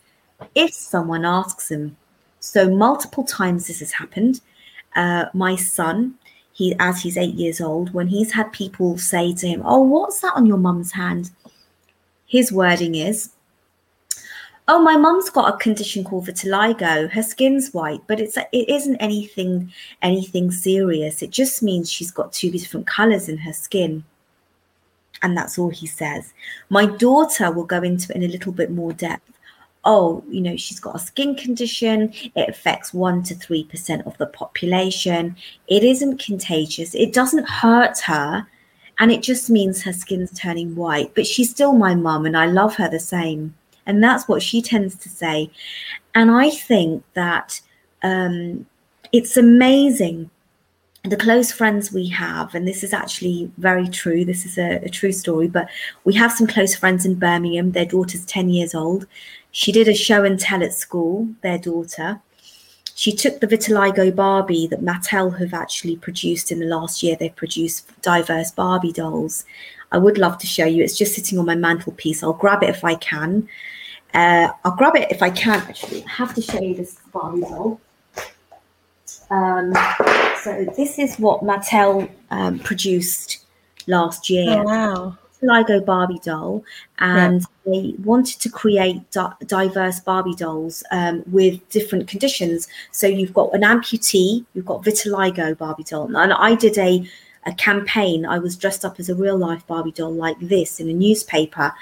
if 0.54 0.72
someone 0.74 1.24
asks 1.24 1.68
them. 1.68 1.96
So, 2.40 2.70
multiple 2.74 3.24
times 3.24 3.66
this 3.66 3.80
has 3.80 3.92
happened. 3.92 4.40
Uh, 4.96 5.26
my 5.32 5.56
son, 5.56 6.14
he 6.60 6.76
as 6.78 7.00
he's 7.00 7.16
eight 7.16 7.36
years 7.36 7.58
old, 7.58 7.94
when 7.94 8.08
he's 8.08 8.32
had 8.32 8.52
people 8.52 8.98
say 8.98 9.32
to 9.32 9.48
him, 9.48 9.62
"Oh, 9.64 9.80
what's 9.80 10.20
that 10.20 10.34
on 10.36 10.44
your 10.44 10.58
mum's 10.58 10.92
hand?" 10.92 11.30
His 12.26 12.52
wording 12.52 12.94
is, 12.96 13.30
"Oh, 14.68 14.82
my 14.82 14.98
mum's 14.98 15.30
got 15.30 15.54
a 15.54 15.56
condition 15.56 16.04
called 16.04 16.26
vitiligo. 16.26 17.10
Her 17.10 17.22
skin's 17.22 17.72
white, 17.72 18.02
but 18.06 18.20
it's 18.20 18.36
it 18.36 18.68
isn't 18.68 18.96
anything 18.96 19.72
anything 20.02 20.50
serious. 20.50 21.22
It 21.22 21.30
just 21.30 21.62
means 21.62 21.90
she's 21.90 22.10
got 22.10 22.30
two 22.34 22.50
different 22.50 22.86
colors 22.86 23.26
in 23.30 23.38
her 23.38 23.54
skin." 23.54 24.04
And 25.22 25.34
that's 25.34 25.58
all 25.58 25.70
he 25.70 25.86
says. 25.86 26.34
My 26.68 26.84
daughter 26.84 27.50
will 27.50 27.64
go 27.64 27.80
into 27.82 28.12
it 28.12 28.16
in 28.16 28.22
a 28.22 28.34
little 28.34 28.52
bit 28.52 28.70
more 28.70 28.92
depth 28.92 29.32
oh, 29.84 30.22
you 30.28 30.40
know, 30.40 30.56
she's 30.56 30.80
got 30.80 30.96
a 30.96 30.98
skin 30.98 31.34
condition, 31.34 32.12
it 32.34 32.48
affects 32.48 32.92
1% 32.92 33.26
to 33.26 33.34
3% 33.34 34.06
of 34.06 34.16
the 34.18 34.26
population, 34.26 35.36
it 35.68 35.82
isn't 35.82 36.22
contagious, 36.22 36.94
it 36.94 37.12
doesn't 37.12 37.48
hurt 37.48 37.98
her, 38.00 38.46
and 38.98 39.10
it 39.10 39.22
just 39.22 39.48
means 39.48 39.82
her 39.82 39.92
skin's 39.92 40.38
turning 40.38 40.76
white. 40.76 41.14
But 41.14 41.26
she's 41.26 41.50
still 41.50 41.72
my 41.72 41.94
mum, 41.94 42.26
and 42.26 42.36
I 42.36 42.46
love 42.46 42.76
her 42.76 42.88
the 42.88 43.00
same. 43.00 43.54
And 43.86 44.04
that's 44.04 44.28
what 44.28 44.42
she 44.42 44.60
tends 44.60 44.94
to 44.96 45.08
say. 45.08 45.50
And 46.14 46.30
I 46.30 46.50
think 46.50 47.02
that 47.14 47.60
um, 48.02 48.66
it's 49.12 49.38
amazing 49.38 50.30
the 51.04 51.16
close 51.16 51.50
friends 51.50 51.92
we 51.92 52.08
have, 52.08 52.54
and 52.54 52.68
this 52.68 52.84
is 52.84 52.92
actually 52.92 53.50
very 53.56 53.88
true, 53.88 54.24
this 54.24 54.44
is 54.44 54.58
a, 54.58 54.84
a, 54.84 54.88
true 54.90 55.12
story, 55.12 55.48
but 55.48 55.66
we 56.04 56.12
have 56.12 56.30
some 56.30 56.46
close 56.46 56.74
friends 56.74 57.06
in 57.06 57.14
Birmingham. 57.14 57.72
Their 57.72 57.86
daughter's 57.86 58.26
10 58.26 58.50
years 58.50 58.74
old. 58.74 59.06
She 59.52 59.72
did 59.72 59.88
a 59.88 59.94
show 59.94 60.24
and 60.24 60.38
tell 60.38 60.62
at 60.62 60.72
school, 60.72 61.28
their 61.42 61.58
daughter. 61.58 62.20
She 62.94 63.12
took 63.12 63.40
the 63.40 63.46
vitiligo 63.46 64.14
Barbie 64.14 64.66
that 64.66 64.82
Mattel 64.82 65.38
have 65.38 65.54
actually 65.54 65.96
produced 65.96 66.52
in 66.52 66.60
the 66.60 66.66
last 66.66 67.02
year. 67.02 67.16
They've 67.16 67.34
produced 67.34 67.90
diverse 68.02 68.50
Barbie 68.50 68.92
dolls. 68.92 69.44
I 69.90 69.98
would 69.98 70.18
love 70.18 70.38
to 70.38 70.46
show 70.46 70.66
you. 70.66 70.84
It's 70.84 70.98
just 70.98 71.14
sitting 71.14 71.38
on 71.38 71.46
my 71.46 71.54
mantelpiece. 71.54 72.22
I'll 72.22 72.32
grab 72.34 72.62
it 72.62 72.68
if 72.68 72.84
I 72.84 72.94
can. 72.96 73.48
Uh, 74.12 74.48
I'll 74.64 74.76
grab 74.76 74.96
it 74.96 75.10
if 75.10 75.22
I 75.22 75.30
can, 75.30 75.60
actually. 75.60 76.04
I 76.04 76.10
have 76.10 76.34
to 76.34 76.42
show 76.42 76.60
you 76.60 76.74
this 76.74 76.98
Barbie 77.12 77.40
doll. 77.40 77.80
Um, 79.30 79.72
so 80.42 80.66
this 80.76 80.98
is 80.98 81.16
what 81.16 81.42
Mattel 81.42 82.10
um, 82.30 82.58
produced 82.58 83.46
last 83.86 84.28
year. 84.28 84.58
Oh, 84.58 84.62
wow. 84.62 85.18
Lego 85.42 85.80
Barbie 85.80 86.20
doll, 86.22 86.62
and 86.98 87.40
yeah. 87.40 87.72
they 87.72 87.94
wanted 88.02 88.40
to 88.40 88.50
create 88.50 89.10
di- 89.10 89.32
diverse 89.46 90.00
Barbie 90.00 90.34
dolls 90.34 90.82
um, 90.90 91.22
with 91.26 91.66
different 91.70 92.08
conditions. 92.08 92.68
So 92.92 93.06
you've 93.06 93.34
got 93.34 93.54
an 93.54 93.62
amputee, 93.62 94.44
you've 94.54 94.66
got 94.66 94.84
vitiligo 94.84 95.56
Barbie 95.56 95.84
doll, 95.84 96.14
and 96.16 96.32
I 96.32 96.54
did 96.54 96.78
a 96.78 97.08
a 97.46 97.54
campaign. 97.54 98.26
I 98.26 98.38
was 98.38 98.56
dressed 98.56 98.84
up 98.84 99.00
as 99.00 99.08
a 99.08 99.14
real 99.14 99.36
life 99.36 99.66
Barbie 99.66 99.92
doll 99.92 100.12
like 100.12 100.38
this 100.40 100.80
in 100.80 100.88
a 100.88 100.92
newspaper. 100.92 101.72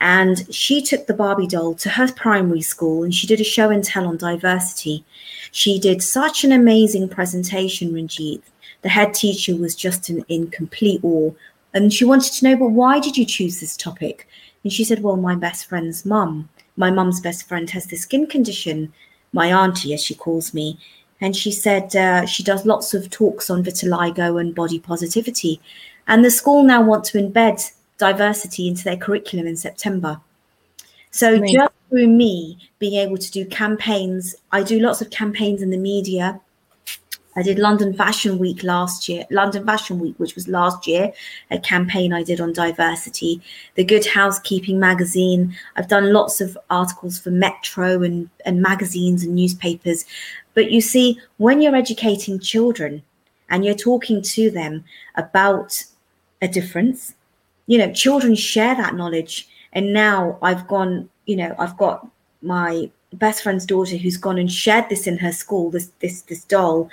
And 0.00 0.52
she 0.52 0.82
took 0.82 1.06
the 1.06 1.14
Barbie 1.14 1.46
doll 1.46 1.74
to 1.76 1.90
her 1.90 2.10
primary 2.12 2.62
school 2.62 3.04
and 3.04 3.14
she 3.14 3.26
did 3.26 3.40
a 3.40 3.44
show 3.44 3.70
and 3.70 3.84
tell 3.84 4.06
on 4.06 4.16
diversity. 4.16 5.04
She 5.52 5.78
did 5.78 6.02
such 6.02 6.42
an 6.42 6.50
amazing 6.50 7.08
presentation, 7.08 7.92
Ranjit. 7.92 8.42
The 8.82 8.88
head 8.88 9.14
teacher 9.14 9.54
was 9.54 9.76
just 9.76 10.10
in, 10.10 10.24
in 10.28 10.50
complete 10.50 11.00
awe 11.04 11.30
and 11.74 11.92
she 11.92 12.04
wanted 12.04 12.32
to 12.32 12.44
know, 12.44 12.56
but 12.56 12.70
why 12.70 13.00
did 13.00 13.16
you 13.16 13.24
choose 13.24 13.60
this 13.60 13.76
topic? 13.76 14.28
And 14.62 14.72
she 14.72 14.84
said, 14.84 15.02
well, 15.02 15.16
my 15.16 15.34
best 15.34 15.66
friend's 15.66 16.04
mum, 16.04 16.48
my 16.76 16.90
mum's 16.90 17.20
best 17.20 17.48
friend 17.48 17.68
has 17.70 17.86
this 17.86 18.02
skin 18.02 18.26
condition, 18.26 18.92
my 19.32 19.52
auntie, 19.52 19.94
as 19.94 20.02
she 20.02 20.14
calls 20.14 20.54
me. 20.54 20.78
And 21.20 21.36
she 21.36 21.52
said 21.52 21.94
uh, 21.94 22.26
she 22.26 22.42
does 22.42 22.66
lots 22.66 22.94
of 22.94 23.10
talks 23.10 23.48
on 23.48 23.64
vitiligo 23.64 24.40
and 24.40 24.54
body 24.54 24.78
positivity. 24.78 25.60
And 26.08 26.24
the 26.24 26.30
school 26.30 26.64
now 26.64 26.82
want 26.82 27.04
to 27.06 27.18
embed 27.18 27.62
diversity 27.98 28.68
into 28.68 28.84
their 28.84 28.96
curriculum 28.96 29.46
in 29.46 29.56
September. 29.56 30.20
So 31.10 31.38
just 31.38 31.72
through 31.90 32.08
me 32.08 32.58
being 32.78 32.94
able 32.94 33.18
to 33.18 33.30
do 33.30 33.44
campaigns, 33.44 34.34
I 34.50 34.62
do 34.62 34.80
lots 34.80 35.00
of 35.00 35.10
campaigns 35.10 35.62
in 35.62 35.70
the 35.70 35.76
media 35.76 36.40
I 37.34 37.42
did 37.42 37.58
London 37.58 37.94
Fashion 37.94 38.38
Week 38.38 38.62
last 38.62 39.08
year, 39.08 39.24
London 39.30 39.64
Fashion 39.64 39.98
Week, 39.98 40.14
which 40.18 40.34
was 40.34 40.48
last 40.48 40.86
year, 40.86 41.12
a 41.50 41.58
campaign 41.58 42.12
I 42.12 42.22
did 42.22 42.40
on 42.40 42.52
diversity. 42.52 43.40
The 43.74 43.84
Good 43.84 44.06
Housekeeping 44.06 44.78
magazine. 44.78 45.56
I've 45.76 45.88
done 45.88 46.12
lots 46.12 46.40
of 46.40 46.58
articles 46.68 47.18
for 47.18 47.30
Metro 47.30 48.02
and, 48.02 48.28
and 48.44 48.60
magazines 48.60 49.24
and 49.24 49.34
newspapers. 49.34 50.04
But 50.54 50.70
you 50.70 50.82
see, 50.82 51.18
when 51.38 51.62
you're 51.62 51.74
educating 51.74 52.38
children 52.38 53.02
and 53.48 53.64
you're 53.64 53.74
talking 53.74 54.20
to 54.22 54.50
them 54.50 54.84
about 55.14 55.82
a 56.42 56.48
difference, 56.48 57.14
you 57.66 57.78
know, 57.78 57.92
children 57.92 58.34
share 58.34 58.74
that 58.74 58.94
knowledge. 58.94 59.48
And 59.72 59.94
now 59.94 60.38
I've 60.42 60.68
gone, 60.68 61.08
you 61.24 61.36
know, 61.36 61.54
I've 61.58 61.78
got 61.78 62.06
my 62.42 62.90
best 63.14 63.42
friend's 63.42 63.66
daughter 63.66 63.96
who's 63.96 64.16
gone 64.16 64.38
and 64.38 64.50
shared 64.50 64.88
this 64.88 65.06
in 65.06 65.18
her 65.18 65.32
school, 65.32 65.70
this 65.70 65.90
this 66.00 66.22
this 66.22 66.44
doll, 66.44 66.90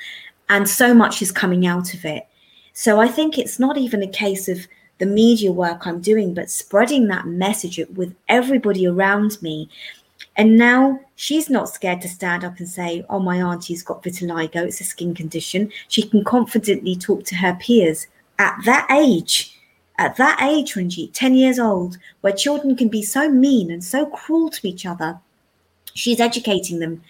and 0.49 0.67
so 0.67 0.93
much 0.93 1.21
is 1.21 1.31
coming 1.31 1.65
out 1.65 1.93
of 1.93 2.03
it. 2.05 2.27
So 2.73 2.99
I 2.99 3.07
think 3.07 3.37
it's 3.37 3.59
not 3.59 3.77
even 3.77 4.01
a 4.01 4.07
case 4.07 4.47
of 4.47 4.67
the 4.97 5.05
media 5.05 5.51
work 5.51 5.87
I'm 5.87 6.01
doing, 6.01 6.33
but 6.33 6.49
spreading 6.49 7.07
that 7.07 7.25
message 7.25 7.79
with 7.95 8.15
everybody 8.27 8.85
around 8.85 9.41
me. 9.41 9.69
And 10.35 10.57
now 10.57 10.99
she's 11.15 11.49
not 11.49 11.69
scared 11.69 12.01
to 12.01 12.09
stand 12.09 12.43
up 12.43 12.57
and 12.57 12.67
say, 12.67 13.05
Oh, 13.09 13.19
my 13.19 13.41
auntie's 13.41 13.83
got 13.83 14.03
vitiligo, 14.03 14.65
it's 14.65 14.81
a 14.81 14.83
skin 14.83 15.13
condition. 15.13 15.71
She 15.87 16.03
can 16.03 16.23
confidently 16.23 16.95
talk 16.95 17.23
to 17.25 17.35
her 17.35 17.57
peers 17.61 18.07
at 18.37 18.57
that 18.65 18.87
age. 18.91 19.55
At 19.97 20.15
that 20.15 20.41
age, 20.41 20.75
Ranjit, 20.75 21.13
10 21.13 21.35
years 21.35 21.59
old, 21.59 21.97
where 22.21 22.31
children 22.31 22.77
can 22.77 22.87
be 22.87 23.03
so 23.03 23.29
mean 23.29 23.69
and 23.69 23.83
so 23.83 24.05
cruel 24.05 24.49
to 24.49 24.67
each 24.67 24.85
other, 24.85 25.19
she's 25.93 26.21
educating 26.21 26.79
them, 26.79 27.01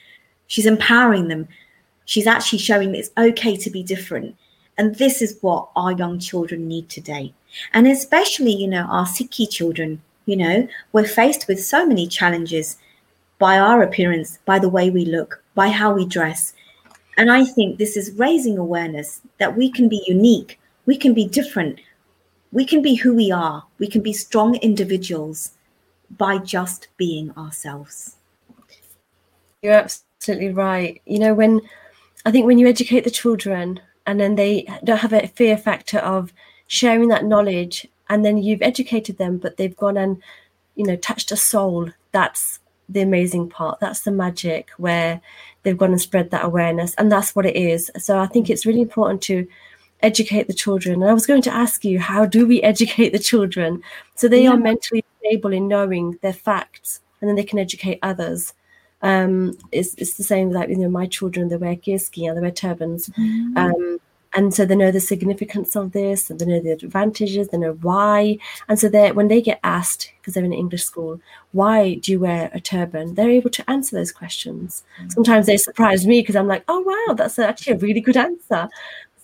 she's 0.48 0.66
empowering 0.66 1.28
them, 1.28 1.48
She's 2.10 2.26
actually 2.26 2.58
showing 2.58 2.92
that 2.92 2.98
it's 2.98 3.12
okay 3.20 3.56
to 3.56 3.70
be 3.70 3.84
different. 3.84 4.36
And 4.80 4.96
this 4.96 5.22
is 5.22 5.38
what 5.42 5.70
our 5.76 5.92
young 5.92 6.18
children 6.18 6.68
need 6.68 6.90
today. 6.90 7.36
And 7.72 7.88
especially, 7.88 8.52
you 8.52 8.68
know, 8.68 8.88
our 8.90 9.06
Sikhi 9.06 9.48
children, 9.48 10.02
you 10.26 10.36
know, 10.36 10.68
we're 10.92 11.06
faced 11.06 11.48
with 11.48 11.64
so 11.64 11.86
many 11.86 12.08
challenges 12.08 12.80
by 13.38 13.60
our 13.60 13.84
appearance, 13.84 14.40
by 14.46 14.58
the 14.58 14.70
way 14.70 14.90
we 14.90 15.06
look, 15.06 15.44
by 15.54 15.68
how 15.68 15.94
we 15.94 16.04
dress. 16.04 16.56
And 17.16 17.32
I 17.32 17.46
think 17.46 17.78
this 17.78 17.96
is 17.96 18.14
raising 18.14 18.58
awareness 18.58 19.22
that 19.38 19.56
we 19.56 19.70
can 19.70 19.88
be 19.88 20.04
unique, 20.08 20.60
we 20.88 20.98
can 20.98 21.14
be 21.14 21.28
different, 21.28 21.80
we 22.52 22.66
can 22.66 22.82
be 22.82 22.96
who 22.96 23.14
we 23.14 23.32
are, 23.32 23.66
we 23.78 23.88
can 23.88 24.02
be 24.02 24.14
strong 24.14 24.56
individuals 24.56 25.52
by 26.18 26.40
just 26.40 26.88
being 26.98 27.30
ourselves. 27.38 28.16
You're 29.62 29.74
absolutely 29.74 30.54
right. 30.54 31.04
You 31.06 31.20
know, 31.20 31.36
when 31.36 31.62
I 32.26 32.32
think 32.32 32.46
when 32.46 32.58
you 32.60 32.68
educate 32.68 33.04
the 33.04 33.12
children 33.12 33.80
and 34.06 34.20
then 34.20 34.36
they 34.36 34.68
don't 34.84 34.98
have 34.98 35.14
a 35.14 35.28
fear 35.28 35.58
factor 35.58 36.00
of 36.00 36.34
sharing 36.68 37.08
that 37.10 37.26
knowledge 37.26 37.88
and 38.10 38.26
then 38.26 38.38
you've 38.38 38.62
educated 38.62 39.18
them 39.18 39.38
but 39.38 39.58
they've 39.58 39.76
gone 39.78 39.98
and 39.98 40.22
you 40.76 40.86
know 40.86 40.96
touched 40.96 41.32
a 41.32 41.38
soul 41.38 41.90
that's 42.12 42.60
the 42.90 43.02
amazing 43.02 43.50
part. 43.50 43.80
That's 43.80 44.02
the 44.02 44.12
magic 44.12 44.72
where 44.78 45.22
they've 45.64 45.78
gone 45.78 45.92
and 45.92 46.02
spread 46.02 46.32
that 46.32 46.44
awareness 46.44 46.96
and 46.96 47.12
that's 47.12 47.36
what 47.36 47.46
it 47.46 47.56
is. 47.56 47.92
So 47.98 48.18
i 48.18 48.26
think 48.26 48.50
it's 48.50 48.66
really 48.66 48.82
important 48.82 49.22
to 49.24 49.48
educate 50.02 50.48
the 50.48 50.54
children. 50.54 51.02
And 51.02 51.10
i 51.10 51.14
was 51.14 51.28
going 51.28 51.44
to 51.44 51.54
ask 51.54 51.86
you 51.86 52.00
how 52.00 52.26
do 52.26 52.48
we 52.48 52.62
educate 52.64 53.10
the 53.10 53.20
children? 53.20 53.84
So 54.16 54.28
they 54.28 54.44
yeah. 54.44 54.52
are 54.52 54.58
mentally 54.58 55.06
stable 55.20 55.54
in 55.54 55.68
knowing 55.68 56.18
their 56.22 56.34
facts 56.34 57.02
and 57.22 57.30
then 57.30 57.36
they 57.36 57.44
can 57.44 57.60
educate 57.60 58.00
others 58.02 58.54
um, 59.02 59.58
it's, 59.72 59.94
it's 59.96 60.16
the 60.16 60.24
same 60.24 60.52
like 60.52 60.70
you 60.70 60.78
know 60.78 60.90
my 60.90 61.06
children 61.06 61.50
they 61.50 61.58
wear 61.58 61.76
kirski 61.76 62.28
and 62.28 62.38
they 62.38 62.42
wear 62.42 62.52
turbans. 62.52 63.10
Mm-hmm. 63.10 63.58
um, 63.58 64.00
and 64.34 64.54
so 64.54 64.64
they 64.64 64.76
know 64.76 64.92
the 64.92 65.00
significance 65.00 65.76
of 65.76 65.92
this 65.92 66.30
and 66.30 66.40
they 66.40 66.46
know 66.46 66.60
the 66.60 66.72
advantages 66.72 67.48
they 67.48 67.58
know 67.58 67.74
why. 67.82 68.38
And 68.68 68.80
so 68.80 68.88
they 68.88 69.12
when 69.12 69.28
they 69.28 69.42
get 69.42 69.60
asked 69.64 70.12
because 70.18 70.34
they're 70.34 70.44
in 70.44 70.54
an 70.54 70.60
english 70.60 70.84
school 70.84 71.20
why 71.52 71.96
do 71.96 72.12
you 72.12 72.20
wear 72.20 72.52
a 72.54 72.60
turban? 72.60 73.16
they're 73.16 73.30
able 73.30 73.50
to 73.50 73.70
answer 73.70 73.96
those 73.96 74.12
questions. 74.12 74.84
Mm-hmm. 75.00 75.10
sometimes 75.10 75.46
they 75.46 75.58
surprise 75.58 76.06
me 76.06 76.22
because 76.22 76.36
i'm 76.36 76.48
like 76.48 76.64
oh 76.68 76.82
wow 76.82 77.14
that's 77.16 77.40
actually 77.40 77.74
a 77.74 77.78
really 77.78 78.02
good 78.02 78.18
answer. 78.18 78.70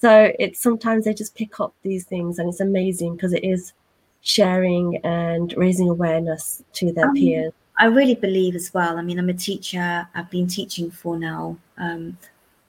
So 0.01 0.31
it's 0.39 0.59
sometimes 0.59 1.05
they 1.05 1.13
just 1.13 1.35
pick 1.35 1.59
up 1.59 1.73
these 1.81 2.05
things 2.05 2.37
and 2.37 2.49
it's 2.49 2.59
amazing 2.59 3.15
because 3.15 3.33
it 3.33 3.43
is 3.43 3.73
sharing 4.21 4.97
and 5.03 5.53
raising 5.55 5.89
awareness 5.89 6.63
to 6.73 6.91
their 6.91 7.07
um, 7.07 7.15
peers 7.15 7.53
i 7.77 7.85
really 7.85 8.15
believe 8.15 8.55
as 8.55 8.73
well 8.73 8.97
i 8.97 9.01
mean 9.01 9.19
i'm 9.19 9.29
a 9.29 9.33
teacher 9.33 10.07
i've 10.15 10.29
been 10.29 10.47
teaching 10.47 10.89
for 10.89 11.17
now 11.17 11.57
um, 11.77 12.17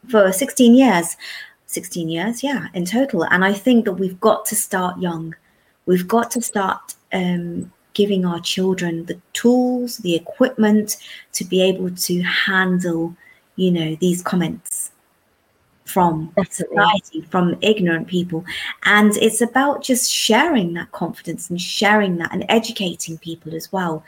for 0.08 0.30
16 0.32 0.74
years 0.74 1.16
16 1.66 2.08
years, 2.08 2.42
yeah, 2.42 2.68
in 2.74 2.84
total. 2.84 3.24
And 3.24 3.44
I 3.44 3.52
think 3.52 3.84
that 3.84 3.94
we've 3.94 4.18
got 4.20 4.46
to 4.46 4.54
start 4.54 4.98
young. 5.00 5.34
We've 5.86 6.08
got 6.08 6.30
to 6.32 6.40
start 6.40 6.94
um, 7.12 7.72
giving 7.92 8.24
our 8.24 8.40
children 8.40 9.04
the 9.06 9.20
tools, 9.32 9.98
the 9.98 10.14
equipment 10.14 10.96
to 11.32 11.44
be 11.44 11.60
able 11.62 11.90
to 11.90 12.22
handle, 12.22 13.14
you 13.56 13.70
know, 13.70 13.96
these 13.96 14.22
comments 14.22 14.92
from 15.84 16.32
Definitely. 16.36 16.76
society, 16.76 17.20
from 17.30 17.56
ignorant 17.60 18.08
people. 18.08 18.44
And 18.84 19.16
it's 19.16 19.40
about 19.40 19.82
just 19.82 20.10
sharing 20.10 20.74
that 20.74 20.92
confidence 20.92 21.50
and 21.50 21.60
sharing 21.60 22.16
that 22.18 22.32
and 22.32 22.44
educating 22.48 23.18
people 23.18 23.54
as 23.54 23.70
well. 23.72 24.04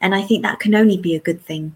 And 0.00 0.14
I 0.14 0.22
think 0.22 0.42
that 0.42 0.60
can 0.60 0.74
only 0.74 0.96
be 0.96 1.14
a 1.14 1.20
good 1.20 1.40
thing 1.42 1.74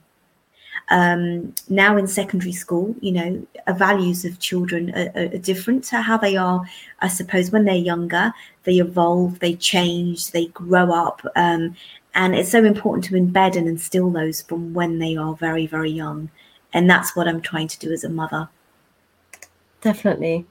um, 0.90 1.54
now 1.68 1.96
in 1.96 2.06
secondary 2.06 2.52
school, 2.52 2.94
you 3.00 3.12
know, 3.12 3.46
values 3.76 4.24
of 4.24 4.38
children 4.38 4.94
are, 4.94 5.12
are, 5.14 5.38
different 5.38 5.84
to 5.84 6.02
how 6.02 6.18
they 6.18 6.36
are, 6.36 6.64
I 7.00 7.08
suppose, 7.08 7.50
when 7.50 7.64
they're 7.64 7.74
younger. 7.74 8.32
They 8.64 8.78
evolve, 8.78 9.38
they 9.38 9.54
change, 9.54 10.30
they 10.30 10.46
grow 10.46 10.92
up. 10.92 11.22
Um, 11.36 11.76
and 12.14 12.34
it's 12.34 12.50
so 12.50 12.64
important 12.64 13.04
to 13.04 13.14
embed 13.14 13.56
and 13.56 13.66
instill 13.66 14.10
those 14.10 14.42
from 14.42 14.74
when 14.74 14.98
they 14.98 15.16
are 15.16 15.34
very, 15.34 15.66
very 15.66 15.90
young. 15.90 16.30
And 16.72 16.88
that's 16.88 17.16
what 17.16 17.28
I'm 17.28 17.40
trying 17.40 17.68
to 17.68 17.78
do 17.78 17.92
as 17.92 18.04
a 18.04 18.08
mother. 18.08 18.48
Definitely. 19.80 20.46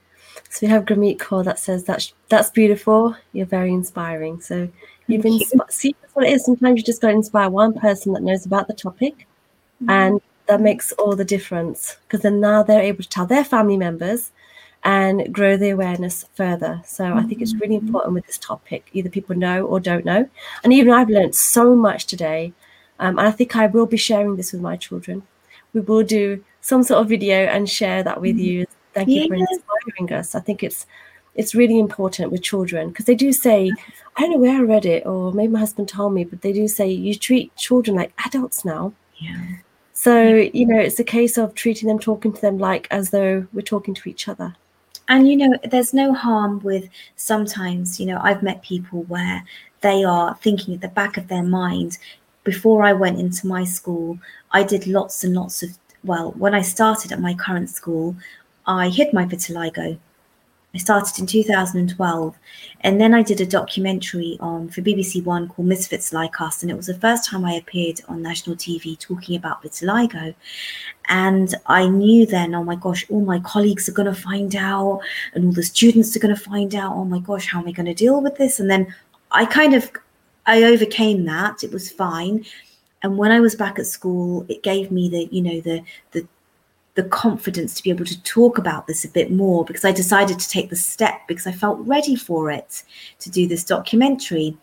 So 0.50 0.66
we 0.66 0.70
have 0.70 0.84
Gramit 0.84 1.18
Kaur 1.18 1.44
that 1.44 1.58
says 1.58 1.84
that's 1.84 2.12
that's 2.28 2.50
beautiful. 2.50 3.16
You're 3.32 3.46
very 3.46 3.72
inspiring. 3.72 4.40
So 4.40 4.68
you've 5.06 5.22
been 5.22 5.34
you. 5.34 5.46
see 5.68 5.94
that's 6.00 6.14
what 6.14 6.26
it 6.26 6.32
is. 6.32 6.44
Sometimes 6.44 6.78
you 6.78 6.84
just 6.84 7.00
got 7.00 7.08
to 7.08 7.14
inspire 7.14 7.50
one 7.50 7.74
person 7.74 8.12
that 8.12 8.22
knows 8.22 8.46
about 8.46 8.68
the 8.68 8.74
topic 8.74 9.26
Mm-hmm. 9.82 9.90
And 9.90 10.20
that 10.46 10.60
makes 10.60 10.92
all 10.92 11.16
the 11.16 11.24
difference 11.24 11.96
because 12.02 12.20
then 12.22 12.40
now 12.40 12.62
they're 12.62 12.82
able 12.82 13.02
to 13.02 13.08
tell 13.08 13.26
their 13.26 13.44
family 13.44 13.76
members 13.76 14.30
and 14.82 15.32
grow 15.32 15.56
the 15.56 15.70
awareness 15.70 16.26
further. 16.34 16.82
So 16.84 17.04
mm-hmm. 17.04 17.18
I 17.18 17.22
think 17.24 17.40
it's 17.40 17.54
really 17.54 17.76
mm-hmm. 17.76 17.86
important 17.86 18.14
with 18.14 18.26
this 18.26 18.38
topic. 18.38 18.88
Either 18.92 19.08
people 19.08 19.36
know 19.36 19.64
or 19.64 19.80
don't 19.80 20.04
know. 20.04 20.28
And 20.62 20.72
even 20.72 20.92
I've 20.92 21.08
learned 21.08 21.34
so 21.34 21.74
much 21.74 22.06
today. 22.06 22.52
Um, 22.98 23.18
and 23.18 23.26
I 23.26 23.30
think 23.30 23.56
I 23.56 23.66
will 23.66 23.86
be 23.86 23.96
sharing 23.96 24.36
this 24.36 24.52
with 24.52 24.60
my 24.60 24.76
children. 24.76 25.22
We 25.72 25.80
will 25.80 26.04
do 26.04 26.44
some 26.60 26.82
sort 26.82 27.00
of 27.00 27.08
video 27.08 27.36
and 27.36 27.68
share 27.68 28.02
that 28.02 28.20
with 28.20 28.36
mm-hmm. 28.36 28.44
you. 28.44 28.66
Thank 28.92 29.08
you 29.08 29.26
for 29.26 29.34
inspiring 29.34 30.12
us. 30.12 30.34
I 30.34 30.40
think 30.40 30.62
it's 30.62 30.86
it's 31.34 31.52
really 31.52 31.80
important 31.80 32.30
with 32.30 32.42
children 32.42 32.90
because 32.90 33.06
they 33.06 33.16
do 33.16 33.32
say, 33.32 33.72
I 34.16 34.22
don't 34.22 34.30
know 34.32 34.38
where 34.38 34.58
I 34.58 34.62
read 34.62 34.86
it, 34.86 35.06
or 35.06 35.32
maybe 35.32 35.52
my 35.52 35.60
husband 35.60 35.88
told 35.88 36.14
me, 36.14 36.24
but 36.24 36.42
they 36.42 36.52
do 36.52 36.68
say 36.68 36.88
you 36.88 37.14
treat 37.14 37.54
children 37.56 37.96
like 37.96 38.12
adults 38.24 38.64
now. 38.64 38.92
Yeah. 39.18 39.56
So, 39.92 40.48
you 40.52 40.66
know, 40.66 40.78
it's 40.78 40.98
a 40.98 41.04
case 41.04 41.38
of 41.38 41.54
treating 41.54 41.88
them, 41.88 41.98
talking 41.98 42.32
to 42.32 42.40
them 42.40 42.58
like 42.58 42.86
as 42.90 43.10
though 43.10 43.46
we're 43.52 43.62
talking 43.62 43.94
to 43.94 44.08
each 44.08 44.28
other. 44.28 44.54
And, 45.08 45.28
you 45.28 45.36
know, 45.36 45.58
there's 45.64 45.92
no 45.92 46.14
harm 46.14 46.60
with 46.60 46.88
sometimes, 47.16 48.00
you 48.00 48.06
know, 48.06 48.18
I've 48.22 48.42
met 48.42 48.62
people 48.62 49.02
where 49.04 49.44
they 49.80 50.02
are 50.02 50.34
thinking 50.36 50.74
at 50.74 50.80
the 50.80 50.88
back 50.88 51.16
of 51.16 51.28
their 51.28 51.42
mind, 51.42 51.98
before 52.44 52.82
I 52.82 52.92
went 52.92 53.18
into 53.18 53.46
my 53.46 53.64
school, 53.64 54.18
I 54.52 54.62
did 54.62 54.86
lots 54.86 55.24
and 55.24 55.34
lots 55.34 55.62
of, 55.62 55.78
well, 56.04 56.32
when 56.32 56.54
I 56.54 56.62
started 56.62 57.12
at 57.12 57.20
my 57.20 57.34
current 57.34 57.70
school, 57.70 58.16
I 58.66 58.88
hid 58.88 59.12
my 59.12 59.24
vitiligo 59.24 59.98
I 60.74 60.78
started 60.78 61.20
in 61.20 61.26
2012, 61.26 62.38
and 62.80 63.00
then 63.00 63.14
I 63.14 63.22
did 63.22 63.40
a 63.40 63.46
documentary 63.46 64.36
on 64.40 64.68
for 64.68 64.80
BBC 64.80 65.24
One 65.24 65.48
called 65.48 65.68
Misfits 65.68 66.12
Like 66.12 66.40
Us, 66.40 66.62
and 66.62 66.70
it 66.70 66.76
was 66.76 66.86
the 66.86 66.98
first 66.98 67.28
time 67.28 67.44
I 67.44 67.52
appeared 67.52 68.00
on 68.08 68.22
national 68.22 68.56
TV 68.56 68.98
talking 68.98 69.36
about 69.36 69.62
vitiligo. 69.62 70.34
And 71.08 71.54
I 71.66 71.86
knew 71.86 72.26
then, 72.26 72.54
oh 72.56 72.64
my 72.64 72.74
gosh, 72.74 73.06
all 73.08 73.20
my 73.20 73.38
colleagues 73.40 73.88
are 73.88 73.92
going 73.92 74.12
to 74.12 74.20
find 74.20 74.56
out, 74.56 75.00
and 75.32 75.44
all 75.44 75.52
the 75.52 75.62
students 75.62 76.16
are 76.16 76.20
going 76.20 76.34
to 76.34 76.40
find 76.40 76.74
out. 76.74 76.92
Oh 76.92 77.04
my 77.04 77.20
gosh, 77.20 77.46
how 77.46 77.60
am 77.60 77.68
I 77.68 77.72
going 77.72 77.86
to 77.86 77.94
deal 77.94 78.20
with 78.20 78.36
this? 78.36 78.58
And 78.58 78.68
then 78.68 78.92
I 79.30 79.46
kind 79.46 79.74
of 79.74 79.90
I 80.46 80.64
overcame 80.64 81.24
that. 81.26 81.62
It 81.62 81.72
was 81.72 81.90
fine. 81.90 82.44
And 83.02 83.18
when 83.18 83.30
I 83.30 83.40
was 83.40 83.54
back 83.54 83.78
at 83.78 83.86
school, 83.86 84.46
it 84.48 84.62
gave 84.62 84.90
me 84.90 85.08
the, 85.08 85.28
you 85.30 85.42
know, 85.42 85.60
the 85.60 85.84
the 86.12 86.26
the 86.94 87.04
confidence 87.04 87.74
to 87.74 87.82
be 87.82 87.90
able 87.90 88.04
to 88.04 88.22
talk 88.22 88.56
about 88.56 88.86
this 88.86 89.04
a 89.04 89.08
bit 89.08 89.30
more 89.30 89.64
because 89.64 89.84
I 89.84 89.92
decided 89.92 90.38
to 90.38 90.48
take 90.48 90.70
the 90.70 90.76
step 90.76 91.22
because 91.26 91.46
I 91.46 91.52
felt 91.52 91.84
ready 91.86 92.14
for 92.14 92.50
it 92.50 92.84
to 93.18 93.30
do 93.30 93.48
this 93.48 93.64
documentary. 93.64 94.56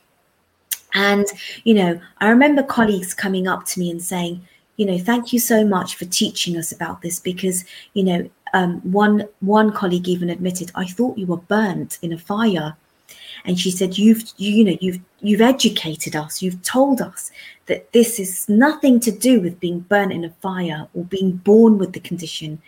And, 0.94 1.26
you 1.64 1.74
know, 1.74 2.00
I 2.20 2.30
remember 2.30 2.64
colleagues 2.64 3.14
coming 3.14 3.48
up 3.48 3.66
to 3.66 3.80
me 3.80 3.92
and 3.92 4.02
saying, 4.02 4.46
you 4.78 4.86
know, 4.86 4.98
thank 4.98 5.34
you 5.34 5.40
so 5.40 5.66
much 5.66 5.96
for 5.96 6.06
teaching 6.06 6.58
us 6.58 6.72
about 6.72 7.02
this 7.02 7.20
because, 7.20 7.66
you 7.94 8.04
know, 8.04 8.30
um, 8.54 8.80
one 8.92 9.28
one 9.40 9.72
colleague 9.72 10.08
even 10.08 10.30
admitted, 10.30 10.72
I 10.76 10.86
thought 10.86 11.18
you 11.18 11.26
were 11.26 11.38
burnt 11.38 12.00
in 12.02 12.14
a 12.14 12.18
fire 12.18 12.76
and 13.46 13.60
she 13.60 13.72
said 13.72 13.98
you've 13.98 14.24
you, 14.38 14.64
know 14.64 14.78
you've 14.80 15.00
you've 15.22 15.42
educated 15.42 16.16
us. 16.16 16.42
You've 16.42 16.62
told 16.62 17.02
us 17.02 17.32
that 17.68 17.92
this 17.94 18.20
is 18.20 18.48
nothing 18.50 19.00
to 19.02 19.12
do 19.12 19.40
with 19.40 19.60
being 19.60 19.80
burnt 19.80 20.14
in 20.14 20.26
a 20.26 20.30
fire 20.42 20.88
or 20.94 21.04
being 21.06 21.34
born 21.34 21.78
with 21.78 21.94
the 21.94 22.00
condition. 22.00 22.62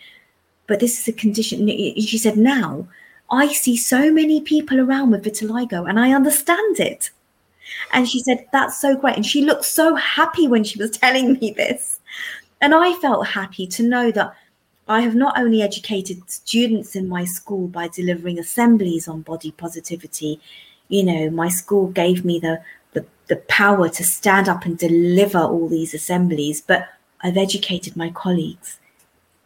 But 0.66 0.80
this 0.80 1.00
is 1.00 1.08
a 1.08 1.12
condition. 1.12 1.68
She 1.68 2.18
said 2.18 2.36
now 2.36 2.88
i 3.30 3.48
see 3.48 3.74
so 3.76 4.12
many 4.12 4.40
people 4.42 4.78
around 4.78 5.10
with 5.10 5.24
vitiligo 5.24 5.88
and 5.88 5.98
i 5.98 6.12
understand 6.12 6.78
it. 6.78 7.10
And 7.92 8.06
she 8.08 8.20
said 8.20 8.46
that's 8.52 8.78
so 8.78 8.94
great. 8.96 9.16
And 9.16 9.24
she 9.24 9.42
looked 9.42 9.64
so 9.64 9.94
happy 9.94 10.46
when 10.46 10.64
she 10.64 10.78
was 10.78 10.90
telling 10.98 11.34
me 11.34 11.52
this. 11.56 12.00
And 12.60 12.74
i 12.74 12.94
felt 12.94 13.26
happy 13.26 13.66
to 13.68 13.82
know 13.82 14.10
that 14.10 14.34
I 14.86 15.00
have 15.00 15.14
not 15.14 15.38
only 15.38 15.62
educated 15.62 16.30
students 16.30 16.94
in 16.94 17.08
my 17.08 17.24
school 17.24 17.68
by 17.68 17.88
delivering 17.88 18.38
assemblies 18.38 19.08
on 19.08 19.22
body 19.22 19.50
positivity, 19.52 20.40
you 20.88 21.02
know, 21.02 21.30
my 21.30 21.48
school 21.48 21.88
gave 21.88 22.24
me 22.24 22.38
the, 22.38 22.60
the, 22.92 23.06
the 23.28 23.36
power 23.48 23.88
to 23.88 24.04
stand 24.04 24.48
up 24.48 24.66
and 24.66 24.76
deliver 24.76 25.38
all 25.38 25.68
these 25.68 25.94
assemblies, 25.94 26.60
but 26.60 26.86
I've 27.22 27.38
educated 27.38 27.96
my 27.96 28.10
colleagues, 28.10 28.78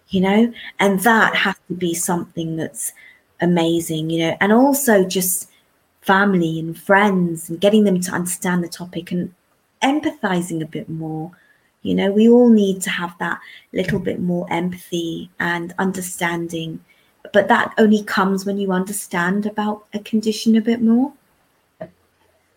you 0.09 0.21
know, 0.21 0.53
and 0.81 1.01
that 1.01 1.37
has 1.37 1.55
to 1.69 1.75
be 1.75 1.95
something 1.95 2.57
that's 2.57 2.93
amazing, 3.41 4.11
you 4.11 4.27
know, 4.27 4.37
and 4.41 4.53
also 4.53 5.05
just 5.05 5.49
family 6.01 6.59
and 6.59 6.77
friends 6.77 7.49
and 7.49 7.61
getting 7.61 7.85
them 7.85 8.01
to 8.01 8.11
understand 8.11 8.65
the 8.65 8.69
topic 8.69 9.13
and 9.13 9.33
empathizing 9.83 10.61
a 10.61 10.67
bit 10.67 10.89
more 10.89 11.31
you 11.83 11.95
know, 11.95 12.11
we 12.11 12.29
all 12.29 12.49
need 12.49 12.83
to 12.83 12.91
have 12.91 13.17
that 13.19 13.41
little 13.73 13.99
bit 13.99 14.21
more 14.21 14.47
empathy 14.51 15.31
and 15.39 15.75
understanding, 15.79 16.85
but 17.33 17.49
that 17.49 17.75
only 17.79 18.03
comes 18.03 18.45
when 18.45 18.59
you 18.59 18.73
understand 18.73 19.47
about 19.47 19.87
a 19.95 19.99
condition 20.01 20.57
a 20.57 20.61
bit 20.61 20.83
more. 20.83 21.13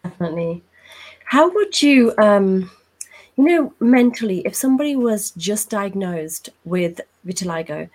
Definitely. 0.03 0.63
How 1.25 1.49
would 1.49 1.81
you, 1.81 2.13
um, 2.17 2.71
you 3.37 3.43
know, 3.45 3.73
mentally, 3.79 4.39
if 4.39 4.55
somebody 4.55 4.95
was 4.95 5.31
just 5.31 5.69
diagnosed 5.69 6.49
with 6.65 6.99
vitiligo, 7.25 7.89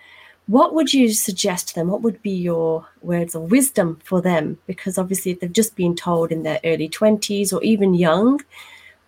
what 0.47 0.73
would 0.73 0.93
you 0.93 1.11
suggest 1.11 1.69
to 1.69 1.75
them? 1.75 1.89
What 1.89 2.01
would 2.01 2.21
be 2.21 2.31
your 2.31 2.87
words 3.01 3.35
of 3.35 3.51
wisdom 3.51 3.99
for 4.03 4.21
them? 4.21 4.57
Because 4.65 4.97
obviously, 4.97 5.33
if 5.33 5.41
they've 5.41 5.51
just 5.51 5.75
been 5.75 5.95
told 5.95 6.31
in 6.31 6.43
their 6.43 6.61
early 6.63 6.87
20s 6.87 7.51
or 7.51 7.61
even 7.63 7.93
young, 7.93 8.41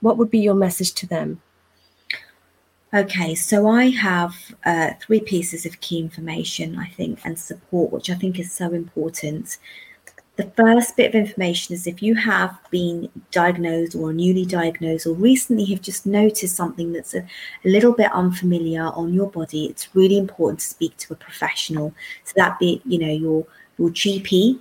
what 0.02 0.18
would 0.18 0.30
be 0.30 0.40
your 0.40 0.54
message 0.54 0.94
to 0.96 1.08
them? 1.08 1.42
Okay, 2.92 3.36
so 3.36 3.68
I 3.70 3.90
have 3.92 4.36
uh, 4.66 4.92
three 5.00 5.20
pieces 5.20 5.64
of 5.64 5.80
key 5.80 6.00
information, 6.00 6.80
I 6.80 6.88
think, 6.88 7.20
and 7.24 7.38
support, 7.38 7.92
which 7.92 8.10
I 8.10 8.16
think 8.16 8.40
is 8.40 8.52
so 8.52 8.72
important. 8.72 9.60
the 10.38 10.50
first 10.58 10.96
bit 10.96 11.10
of 11.10 11.16
information 11.16 11.76
is 11.76 11.86
if 11.86 12.02
you 12.02 12.16
have 12.16 12.58
been 12.72 13.10
diagnosed 13.30 13.94
or 13.94 14.14
newly 14.14 14.46
diagnosed 14.46 15.06
or 15.06 15.14
recently 15.14 15.66
have 15.66 15.82
just 15.82 16.06
noticed 16.06 16.56
something 16.56 16.94
that's 16.94 17.14
a, 17.14 17.20
a, 17.66 17.70
little 17.70 17.94
bit 17.94 18.12
unfamiliar 18.14 18.84
on 18.84 19.14
your 19.14 19.30
body, 19.30 19.66
it's 19.66 19.94
really 19.94 20.18
important 20.18 20.60
to 20.62 20.66
speak 20.66 20.96
to 20.98 21.14
a 21.14 21.16
professional. 21.18 21.94
So 22.24 22.34
that 22.38 22.58
be, 22.58 22.82
you 22.86 22.98
know, 22.98 23.12
your 23.12 23.46
your 23.78 23.90
GP, 23.90 24.60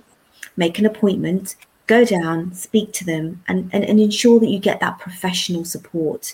make 0.55 0.77
an 0.79 0.85
appointment, 0.85 1.55
go 1.87 2.05
down, 2.05 2.53
speak 2.53 2.93
to 2.93 3.05
them, 3.05 3.43
and, 3.47 3.69
and, 3.73 3.83
and 3.83 3.99
ensure 3.99 4.39
that 4.39 4.49
you 4.49 4.59
get 4.59 4.79
that 4.81 4.99
professional 4.99 5.65
support. 5.65 6.33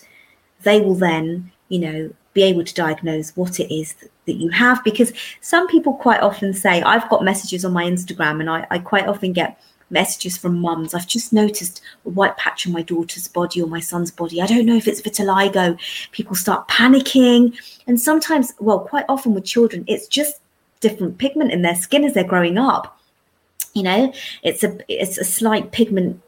They 0.62 0.80
will 0.80 0.94
then, 0.94 1.52
you 1.68 1.78
know, 1.78 2.10
be 2.32 2.42
able 2.42 2.64
to 2.64 2.74
diagnose 2.74 3.34
what 3.36 3.58
it 3.58 3.74
is 3.74 3.94
that, 3.94 4.10
you 4.34 4.50
have. 4.50 4.84
Because 4.84 5.12
some 5.40 5.66
people 5.68 5.94
quite 5.94 6.20
often 6.20 6.52
say 6.52 6.82
i've 6.82 7.08
got 7.08 7.24
messages 7.24 7.64
on 7.64 7.72
my 7.72 7.84
instagram 7.84 8.40
and 8.40 8.50
I, 8.50 8.66
I 8.70 8.78
quite 8.78 9.06
often 9.06 9.32
get 9.32 9.60
messages 9.90 10.36
from 10.36 10.58
mums. 10.58 10.94
I've 10.94 11.06
just 11.06 11.32
noticed 11.32 11.80
a 12.04 12.10
white 12.10 12.36
patch 12.36 12.66
on 12.66 12.72
my 12.72 12.82
daughter's 12.82 13.28
body 13.28 13.62
or 13.62 13.68
my 13.68 13.80
son's 13.80 14.10
body. 14.10 14.42
I 14.42 14.46
don't 14.46 14.66
know 14.66 14.76
if 14.76 14.88
it's 14.88 15.00
vitiligo. 15.00 15.78
People 16.10 16.34
start 16.34 16.66
panicking. 16.68 17.56
And 17.86 18.00
sometimes 18.00 18.52
well 18.58 18.80
quite 18.80 19.04
often 19.08 19.34
with 19.34 19.44
children 19.44 19.84
it's 19.86 20.08
just 20.08 20.40
different 20.80 21.18
pigment 21.18 21.52
in 21.52 21.62
their 21.62 21.76
skin 21.76 22.04
as 22.04 22.14
they're 22.14 22.24
growing 22.24 22.58
up. 22.58 23.00
You 23.74 23.82
know 23.84 24.12
it's 24.42 24.64
a 24.64 24.76
it's 24.88 25.18
a 25.18 25.24
slight 25.24 25.72
pigment 25.72 26.20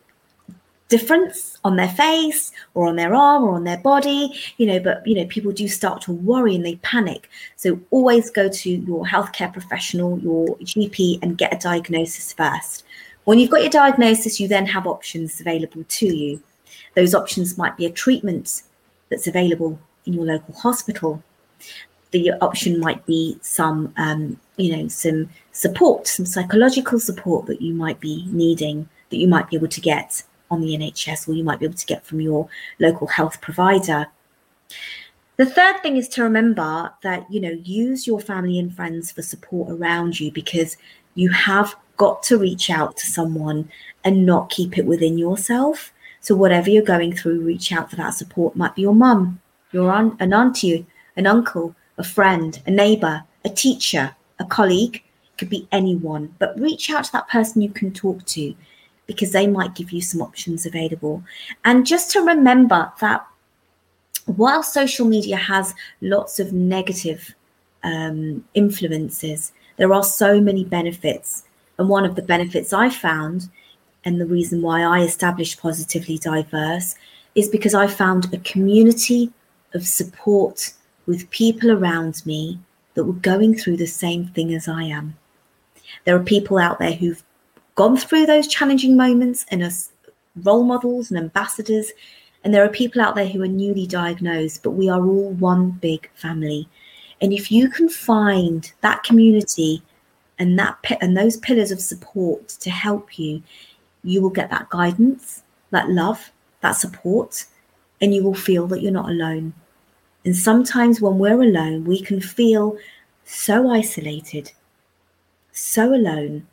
difference 0.88 1.58
on 1.64 1.76
their 1.76 1.88
face 1.88 2.50
or 2.74 2.88
on 2.88 2.96
their 2.96 3.14
arm 3.14 3.44
or 3.44 3.54
on 3.54 3.64
their 3.64 3.78
body 3.78 4.32
you 4.56 4.66
know 4.66 4.80
but 4.80 5.06
you 5.06 5.14
know 5.14 5.26
people 5.26 5.52
do 5.52 5.68
start 5.68 6.00
to 6.02 6.12
worry 6.12 6.54
and 6.54 6.64
they 6.64 6.76
panic. 6.76 7.28
So 7.56 7.78
always 7.90 8.30
go 8.30 8.48
to 8.48 8.70
your 8.70 9.04
healthcare 9.04 9.52
professional 9.52 10.18
your 10.18 10.56
gp 10.58 11.22
and 11.22 11.38
get 11.38 11.54
a 11.54 11.58
diagnosis 11.58 12.32
first. 12.32 12.84
When 13.24 13.38
you've 13.38 13.50
got 13.50 13.60
your 13.60 13.70
diagnosis 13.70 14.40
you 14.40 14.48
then 14.48 14.66
have 14.66 14.86
options 14.86 15.40
available 15.40 15.84
to 15.86 16.06
you. 16.06 16.42
Those 16.94 17.14
options 17.14 17.58
might 17.58 17.76
be 17.76 17.86
a 17.86 17.90
treatment 17.90 18.62
that's 19.10 19.26
available 19.26 19.78
in 20.06 20.14
your 20.14 20.24
local 20.24 20.54
hospital. 20.54 21.22
The 22.10 22.32
option 22.40 22.80
might 22.80 23.04
be 23.04 23.38
some 23.42 23.92
um, 23.98 24.40
you 24.56 24.74
know 24.74 24.88
some 24.88 25.28
support 25.52 26.06
some 26.06 26.24
psychological 26.24 26.98
support 26.98 27.46
that 27.46 27.60
you 27.60 27.74
might 27.74 28.00
be 28.00 28.24
needing 28.28 28.88
that 29.10 29.16
you 29.16 29.28
might 29.28 29.50
be 29.50 29.56
able 29.56 29.68
to 29.68 29.80
get 29.80 30.22
on 30.50 30.60
the 30.60 30.76
NHS 30.76 31.28
or 31.28 31.32
you 31.32 31.44
might 31.44 31.58
be 31.58 31.66
able 31.66 31.76
to 31.76 31.86
get 31.86 32.04
from 32.04 32.20
your 32.20 32.48
local 32.78 33.06
health 33.06 33.40
provider. 33.40 34.06
The 35.36 35.46
third 35.46 35.82
thing 35.82 35.96
is 35.96 36.08
to 36.10 36.24
remember 36.24 36.92
that, 37.02 37.30
you 37.30 37.40
know, 37.40 37.56
use 37.62 38.06
your 38.06 38.20
family 38.20 38.58
and 38.58 38.74
friends 38.74 39.12
for 39.12 39.22
support 39.22 39.70
around 39.70 40.18
you 40.18 40.32
because 40.32 40.76
you 41.14 41.30
have 41.30 41.76
got 41.96 42.22
to 42.24 42.38
reach 42.38 42.70
out 42.70 42.96
to 42.96 43.06
someone 43.06 43.70
and 44.04 44.26
not 44.26 44.50
keep 44.50 44.78
it 44.78 44.86
within 44.86 45.16
yourself. 45.16 45.92
So 46.20 46.34
whatever 46.34 46.70
you're 46.70 46.82
going 46.82 47.14
through, 47.14 47.40
reach 47.40 47.72
out 47.72 47.90
for 47.90 47.96
that 47.96 48.14
support. 48.14 48.56
Might 48.56 48.74
be 48.74 48.82
your 48.82 48.94
mum, 48.94 49.40
your 49.70 49.92
aunt, 49.92 50.20
an 50.20 50.32
auntie, 50.32 50.86
an 51.16 51.26
uncle, 51.26 51.74
a 51.96 52.04
friend, 52.04 52.60
a 52.66 52.70
neighbor, 52.70 53.22
a 53.44 53.48
teacher, 53.48 54.16
a 54.38 54.44
colleague. 54.44 55.02
Could 55.36 55.50
be 55.50 55.68
anyone, 55.70 56.34
but 56.40 56.58
reach 56.58 56.90
out 56.90 57.04
to 57.04 57.12
that 57.12 57.28
person 57.28 57.62
you 57.62 57.70
can 57.70 57.92
talk 57.92 58.24
to 58.26 58.56
because 59.08 59.32
they 59.32 59.48
might 59.48 59.74
give 59.74 59.90
you 59.90 60.00
some 60.00 60.22
options 60.22 60.64
available. 60.64 61.24
And 61.64 61.84
just 61.84 62.12
to 62.12 62.20
remember 62.20 62.92
that 63.00 63.26
while 64.26 64.62
social 64.62 65.06
media 65.06 65.36
has 65.36 65.74
lots 66.02 66.38
of 66.38 66.52
negative 66.52 67.34
um, 67.82 68.44
influences, 68.54 69.52
there 69.78 69.92
are 69.92 70.04
so 70.04 70.40
many 70.40 70.62
benefits. 70.62 71.44
And 71.78 71.88
one 71.88 72.04
of 72.04 72.14
the 72.14 72.22
benefits 72.22 72.72
I 72.72 72.90
found, 72.90 73.48
and 74.04 74.20
the 74.20 74.26
reason 74.26 74.62
why 74.62 74.82
I 74.82 75.00
established 75.00 75.60
Positively 75.60 76.18
Diverse, 76.18 76.94
is 77.34 77.48
because 77.48 77.74
I 77.74 77.86
found 77.86 78.32
a 78.32 78.38
community 78.38 79.32
of 79.74 79.86
support 79.86 80.72
with 81.06 81.30
people 81.30 81.70
around 81.70 82.24
me 82.26 82.58
that 82.94 83.04
were 83.04 83.12
going 83.14 83.54
through 83.54 83.78
the 83.78 83.86
same 83.86 84.26
thing 84.26 84.52
as 84.52 84.68
I 84.68 84.82
am. 84.82 85.16
There 86.04 86.16
are 86.16 86.22
people 86.22 86.58
out 86.58 86.78
there 86.78 86.92
who've 86.92 87.22
gone 87.78 87.96
through 87.96 88.26
those 88.26 88.48
challenging 88.48 88.96
moments 88.96 89.46
and 89.52 89.62
are 89.62 89.70
role 90.42 90.64
models 90.64 91.12
and 91.12 91.18
ambassadors. 91.18 91.92
And 92.42 92.52
there 92.52 92.64
are 92.64 92.68
people 92.68 93.00
out 93.00 93.14
there 93.14 93.28
who 93.28 93.40
are 93.40 93.46
newly 93.46 93.86
diagnosed, 93.86 94.64
but 94.64 94.72
we 94.72 94.88
are 94.88 95.06
all 95.06 95.30
one 95.34 95.70
big 95.70 96.10
family. 96.14 96.68
And 97.20 97.32
if 97.32 97.52
you 97.52 97.70
can 97.70 97.88
find 97.88 98.70
that 98.80 99.04
community 99.04 99.80
and 100.40 100.58
that 100.58 100.76
and 101.00 101.16
those 101.16 101.36
pillars 101.36 101.70
of 101.70 101.80
support 101.80 102.48
to 102.48 102.68
help 102.68 103.16
you, 103.16 103.44
you 104.02 104.22
will 104.22 104.30
get 104.30 104.50
that 104.50 104.70
guidance, 104.70 105.44
that 105.70 105.88
love, 105.88 106.32
that 106.62 106.72
support, 106.72 107.44
and 108.00 108.12
you 108.12 108.24
will 108.24 108.34
feel 108.34 108.66
that 108.66 108.82
you're 108.82 108.90
not 108.90 109.08
alone. 109.08 109.54
And 110.24 110.36
sometimes 110.36 111.00
when 111.00 111.20
we're 111.20 111.42
alone, 111.42 111.84
we 111.84 112.02
can 112.02 112.20
feel 112.20 112.76
so 113.24 113.70
isolated, 113.70 114.50
so 115.52 115.94
alone, 115.94 116.48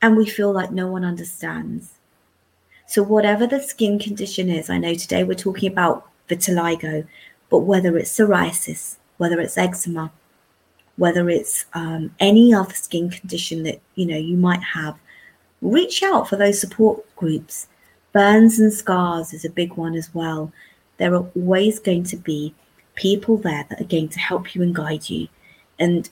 and 0.00 0.16
we 0.16 0.26
feel 0.26 0.52
like 0.52 0.70
no 0.70 0.86
one 0.88 1.04
understands. 1.04 1.94
So, 2.86 3.02
whatever 3.02 3.46
the 3.46 3.60
skin 3.60 3.98
condition 3.98 4.48
is, 4.48 4.70
I 4.70 4.78
know 4.78 4.94
today 4.94 5.24
we're 5.24 5.34
talking 5.34 5.70
about 5.70 6.08
vitiligo, 6.28 7.06
but 7.50 7.60
whether 7.60 7.96
it's 7.98 8.16
psoriasis, 8.16 8.96
whether 9.18 9.40
it's 9.40 9.58
eczema, 9.58 10.10
whether 10.96 11.28
it's 11.28 11.66
um, 11.74 12.14
any 12.18 12.54
other 12.54 12.74
skin 12.74 13.10
condition 13.10 13.62
that 13.64 13.80
you 13.94 14.06
know 14.06 14.16
you 14.16 14.36
might 14.36 14.62
have, 14.62 14.98
reach 15.60 16.02
out 16.02 16.28
for 16.28 16.36
those 16.36 16.60
support 16.60 17.04
groups. 17.16 17.66
Burns 18.12 18.58
and 18.58 18.72
scars 18.72 19.32
is 19.32 19.44
a 19.44 19.50
big 19.50 19.74
one 19.74 19.94
as 19.94 20.12
well. 20.14 20.52
There 20.96 21.14
are 21.14 21.28
always 21.36 21.78
going 21.78 22.04
to 22.04 22.16
be 22.16 22.54
people 22.94 23.36
there 23.36 23.64
that 23.68 23.80
are 23.80 23.84
going 23.84 24.08
to 24.08 24.18
help 24.18 24.54
you 24.54 24.62
and 24.62 24.74
guide 24.74 25.08
you. 25.08 25.28
And 25.78 26.08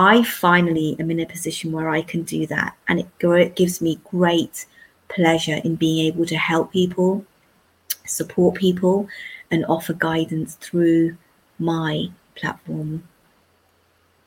I 0.00 0.22
finally 0.22 0.96
am 0.98 1.10
in 1.10 1.20
a 1.20 1.26
position 1.26 1.72
where 1.72 1.90
I 1.90 2.00
can 2.00 2.22
do 2.22 2.46
that. 2.46 2.74
And 2.88 3.00
it 3.00 3.54
gives 3.54 3.82
me 3.82 4.00
great 4.04 4.64
pleasure 5.08 5.60
in 5.62 5.76
being 5.76 6.06
able 6.06 6.24
to 6.24 6.38
help 6.38 6.72
people, 6.72 7.26
support 8.06 8.54
people, 8.54 9.08
and 9.50 9.66
offer 9.66 9.92
guidance 9.92 10.54
through 10.54 11.18
my 11.58 12.08
platform. 12.34 13.06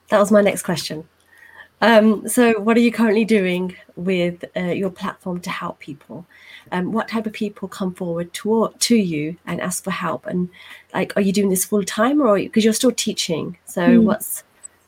That 0.09 0.19
was 0.19 0.32
my 0.32 0.41
next 0.41 0.61
question. 0.61 1.07
Um, 1.82 2.28
so, 2.30 2.59
what 2.59 2.78
are 2.78 2.82
you 2.82 2.91
currently 2.91 3.26
doing 3.26 3.76
with 3.95 4.45
uh, 4.55 4.76
your 4.82 4.91
platform 4.91 5.41
to 5.41 5.49
help 5.49 5.80
people? 5.80 6.24
Um, 6.71 6.91
what 6.91 7.07
type 7.07 7.26
of 7.26 7.34
people 7.34 7.67
come 7.67 7.95
forward 7.95 8.32
to 8.36 8.71
to 8.78 8.95
you 8.95 9.38
and 9.47 9.59
ask 9.59 9.84
for 9.84 9.91
help? 9.91 10.28
And 10.28 10.49
like, 10.93 11.13
are 11.17 11.21
you 11.21 11.34
doing 11.34 11.49
this 11.49 11.65
full 11.65 11.84
time 11.84 12.21
or 12.21 12.38
because 12.38 12.63
you're 12.63 12.74
still 12.74 12.91
teaching? 12.91 13.57
So, 13.65 13.82
mm. 13.82 14.03
what's 14.03 14.43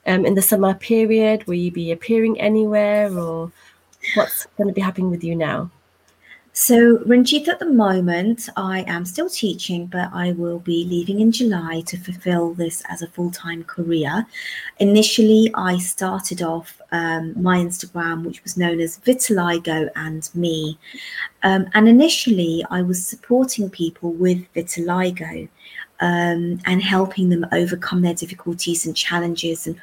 um, 0.05 0.25
in 0.25 0.35
the 0.35 0.41
summer 0.41 0.73
period? 0.73 1.45
Will 1.47 1.55
you 1.55 1.71
be 1.71 1.91
appearing 1.91 2.39
anywhere 2.39 3.17
or 3.17 3.51
what's 4.15 4.45
going 4.57 4.67
to 4.67 4.73
be 4.73 4.81
happening 4.81 5.09
with 5.09 5.23
you 5.23 5.35
now? 5.35 5.71
So, 6.57 6.99
Ranjit, 6.99 7.49
at 7.49 7.59
the 7.59 7.65
moment, 7.65 8.47
I 8.55 8.85
am 8.87 9.03
still 9.03 9.29
teaching, 9.29 9.87
but 9.87 10.09
I 10.13 10.31
will 10.31 10.59
be 10.59 10.85
leaving 10.85 11.19
in 11.19 11.33
July 11.33 11.81
to 11.87 11.97
fulfill 11.97 12.53
this 12.53 12.81
as 12.87 13.01
a 13.01 13.07
full 13.07 13.29
time 13.29 13.65
career. 13.65 14.25
Initially, 14.79 15.51
I 15.53 15.77
started 15.79 16.41
off 16.41 16.81
um, 16.93 17.33
my 17.35 17.57
Instagram, 17.57 18.23
which 18.23 18.41
was 18.41 18.55
known 18.55 18.79
as 18.79 18.99
Vitiligo 18.99 19.89
and 19.97 20.29
Me. 20.33 20.79
Um, 21.43 21.67
and 21.73 21.89
initially, 21.89 22.63
I 22.71 22.83
was 22.83 23.05
supporting 23.05 23.69
people 23.69 24.13
with 24.13 24.47
vitiligo 24.53 25.49
um, 25.99 26.59
and 26.65 26.81
helping 26.81 27.29
them 27.29 27.45
overcome 27.51 28.01
their 28.01 28.13
difficulties 28.13 28.85
and 28.85 28.95
challenges. 28.95 29.67
And 29.67 29.79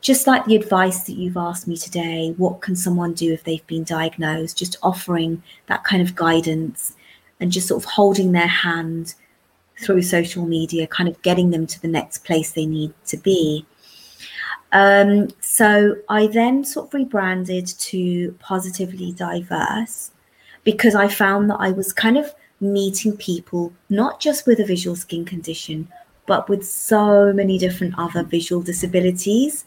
just 0.00 0.26
like 0.26 0.44
the 0.44 0.56
advice 0.56 1.04
that 1.04 1.14
you've 1.14 1.36
asked 1.36 1.66
me 1.66 1.76
today, 1.76 2.34
what 2.36 2.60
can 2.60 2.76
someone 2.76 3.14
do 3.14 3.32
if 3.32 3.44
they've 3.44 3.66
been 3.66 3.84
diagnosed? 3.84 4.58
Just 4.58 4.76
offering 4.82 5.42
that 5.66 5.84
kind 5.84 6.02
of 6.02 6.14
guidance 6.14 6.94
and 7.40 7.50
just 7.50 7.68
sort 7.68 7.82
of 7.82 7.90
holding 7.90 8.32
their 8.32 8.46
hand 8.46 9.14
through 9.82 10.02
social 10.02 10.46
media, 10.46 10.86
kind 10.86 11.08
of 11.08 11.20
getting 11.22 11.50
them 11.50 11.66
to 11.66 11.80
the 11.82 11.88
next 11.88 12.18
place 12.24 12.52
they 12.52 12.66
need 12.66 12.92
to 13.06 13.16
be. 13.16 13.66
Um, 14.72 15.28
so 15.40 15.96
I 16.08 16.26
then 16.26 16.64
sort 16.64 16.88
of 16.88 16.94
rebranded 16.94 17.66
to 17.66 18.32
Positively 18.40 19.12
Diverse 19.12 20.10
because 20.64 20.94
I 20.94 21.08
found 21.08 21.48
that 21.50 21.58
I 21.60 21.70
was 21.70 21.92
kind 21.92 22.18
of 22.18 22.34
meeting 22.72 23.16
people 23.16 23.72
not 23.88 24.20
just 24.20 24.46
with 24.46 24.60
a 24.60 24.64
visual 24.64 24.96
skin 24.96 25.24
condition, 25.24 25.88
but 26.26 26.48
with 26.48 26.66
so 26.66 27.32
many 27.32 27.58
different 27.58 27.94
other 27.98 28.22
visual 28.22 28.62
disabilities. 28.62 29.64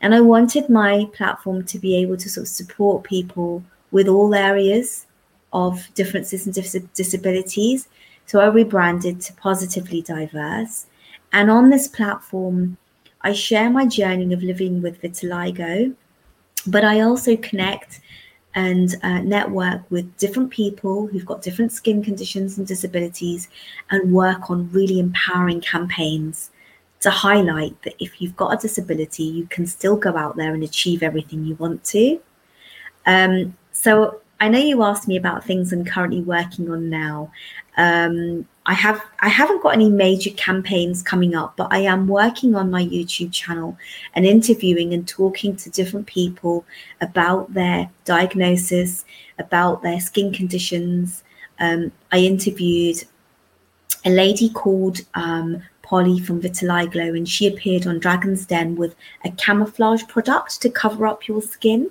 And 0.00 0.14
I 0.14 0.20
wanted 0.20 0.68
my 0.70 1.06
platform 1.12 1.64
to 1.66 1.78
be 1.78 1.96
able 1.96 2.16
to 2.16 2.30
sort 2.30 2.46
of 2.46 2.48
support 2.48 3.04
people 3.04 3.62
with 3.90 4.08
all 4.08 4.34
areas 4.34 5.06
of 5.52 5.86
differences 5.94 6.46
and 6.46 6.54
dis- 6.54 6.76
disabilities. 6.94 7.88
So 8.26 8.40
I 8.40 8.46
rebranded 8.46 9.20
to 9.22 9.32
Positively 9.34 10.02
Diverse. 10.02 10.86
And 11.32 11.50
on 11.50 11.70
this 11.70 11.88
platform, 11.88 12.76
I 13.22 13.32
share 13.32 13.68
my 13.68 13.86
journey 13.86 14.32
of 14.32 14.42
living 14.42 14.80
with 14.80 15.02
vitiligo, 15.02 15.94
but 16.66 16.84
I 16.84 17.00
also 17.00 17.36
connect 17.36 18.00
and 18.54 18.96
uh, 19.02 19.20
network 19.20 19.88
with 19.90 20.16
different 20.16 20.50
people 20.50 21.06
who've 21.06 21.26
got 21.26 21.42
different 21.42 21.72
skin 21.72 22.02
conditions 22.02 22.58
and 22.58 22.66
disabilities 22.66 23.48
and 23.90 24.12
work 24.12 24.50
on 24.50 24.70
really 24.72 24.98
empowering 24.98 25.60
campaigns 25.60 26.50
to 27.00 27.10
highlight 27.10 27.80
that 27.82 27.94
if 27.98 28.20
you've 28.20 28.36
got 28.36 28.52
a 28.52 28.60
disability, 28.60 29.22
you 29.22 29.46
can 29.46 29.66
still 29.66 29.96
go 29.96 30.16
out 30.16 30.36
there 30.36 30.52
and 30.52 30.62
achieve 30.62 31.02
everything 31.02 31.44
you 31.44 31.54
want 31.54 31.82
to. 31.84 32.20
Um, 33.06 33.56
so 33.72 34.20
I 34.40 34.48
know 34.48 34.58
you 34.58 34.82
asked 34.82 35.08
me 35.08 35.16
about 35.16 35.44
things 35.44 35.72
I'm 35.72 35.84
currently 35.84 36.22
working 36.22 36.70
on 36.70 36.90
now. 36.90 37.32
Um, 37.76 38.46
I 38.70 38.74
have 38.74 39.04
I 39.18 39.28
haven't 39.28 39.64
got 39.64 39.74
any 39.74 39.90
major 39.90 40.30
campaigns 40.30 41.02
coming 41.02 41.34
up, 41.34 41.56
but 41.56 41.72
I 41.72 41.78
am 41.78 42.06
working 42.06 42.54
on 42.54 42.70
my 42.70 42.84
YouTube 42.84 43.32
channel 43.32 43.76
and 44.14 44.24
interviewing 44.24 44.94
and 44.94 45.08
talking 45.08 45.56
to 45.56 45.70
different 45.70 46.06
people 46.06 46.64
about 47.00 47.52
their 47.52 47.90
diagnosis, 48.04 49.04
about 49.40 49.82
their 49.82 49.98
skin 49.98 50.32
conditions. 50.32 51.24
Um, 51.58 51.90
I 52.12 52.18
interviewed 52.18 53.02
a 54.04 54.10
lady 54.10 54.48
called 54.50 55.00
um, 55.14 55.64
Polly 55.82 56.20
from 56.20 56.40
Vitiligo, 56.40 57.16
and 57.16 57.28
she 57.28 57.48
appeared 57.48 57.88
on 57.88 57.98
Dragon's 57.98 58.46
Den 58.46 58.76
with 58.76 58.94
a 59.24 59.32
camouflage 59.32 60.04
product 60.06 60.62
to 60.62 60.70
cover 60.70 61.08
up 61.08 61.26
your 61.26 61.42
skin. 61.42 61.90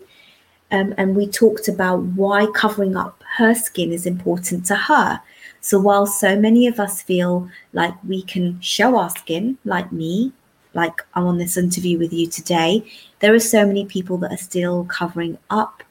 Um, 0.72 0.94
and 0.98 1.14
we 1.14 1.28
talked 1.28 1.68
about 1.68 2.04
why 2.04 2.48
covering 2.56 2.96
up 2.96 3.22
her 3.36 3.54
skin 3.54 3.92
is 3.92 4.06
important 4.06 4.66
to 4.68 4.76
her. 4.78 5.22
So 5.62 5.80
while 5.80 6.06
so 6.06 6.40
many 6.40 6.68
of 6.68 6.80
us 6.80 7.02
feel 7.02 7.50
like 7.74 7.94
we 8.04 8.24
can 8.24 8.60
show 8.62 8.98
our 8.98 9.10
skin, 9.10 9.58
like 9.66 9.92
me, 9.92 10.32
like 10.74 11.02
I'm 11.16 11.26
on 11.26 11.38
this 11.38 11.58
interview 11.58 11.98
with 11.98 12.14
you 12.14 12.28
today, 12.28 12.84
there 13.20 13.34
are 13.34 13.40
so 13.40 13.66
many 13.66 13.86
people 13.86 14.18
that 14.20 14.32
are 14.32 14.38
still 14.38 14.86
covering 14.86 15.38
up. 15.50 15.84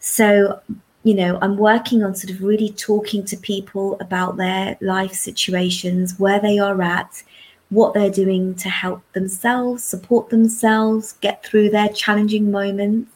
So, 0.00 0.60
you 1.04 1.14
know, 1.14 1.38
I'm 1.40 1.56
working 1.56 2.02
on 2.02 2.14
sort 2.14 2.32
of 2.32 2.42
really 2.42 2.70
talking 2.70 3.24
to 3.26 3.36
people 3.36 3.96
about 4.00 4.36
their 4.36 4.76
life 4.80 5.12
situations, 5.12 6.18
where 6.18 6.40
they 6.40 6.58
are 6.58 6.80
at, 6.82 7.22
what 7.70 7.94
they're 7.94 8.10
doing 8.10 8.54
to 8.56 8.68
help 8.68 9.02
themselves, 9.12 9.84
support 9.84 10.30
themselves, 10.30 11.14
get 11.20 11.44
through 11.44 11.70
their 11.70 11.88
challenging 11.88 12.50
moments 12.50 13.13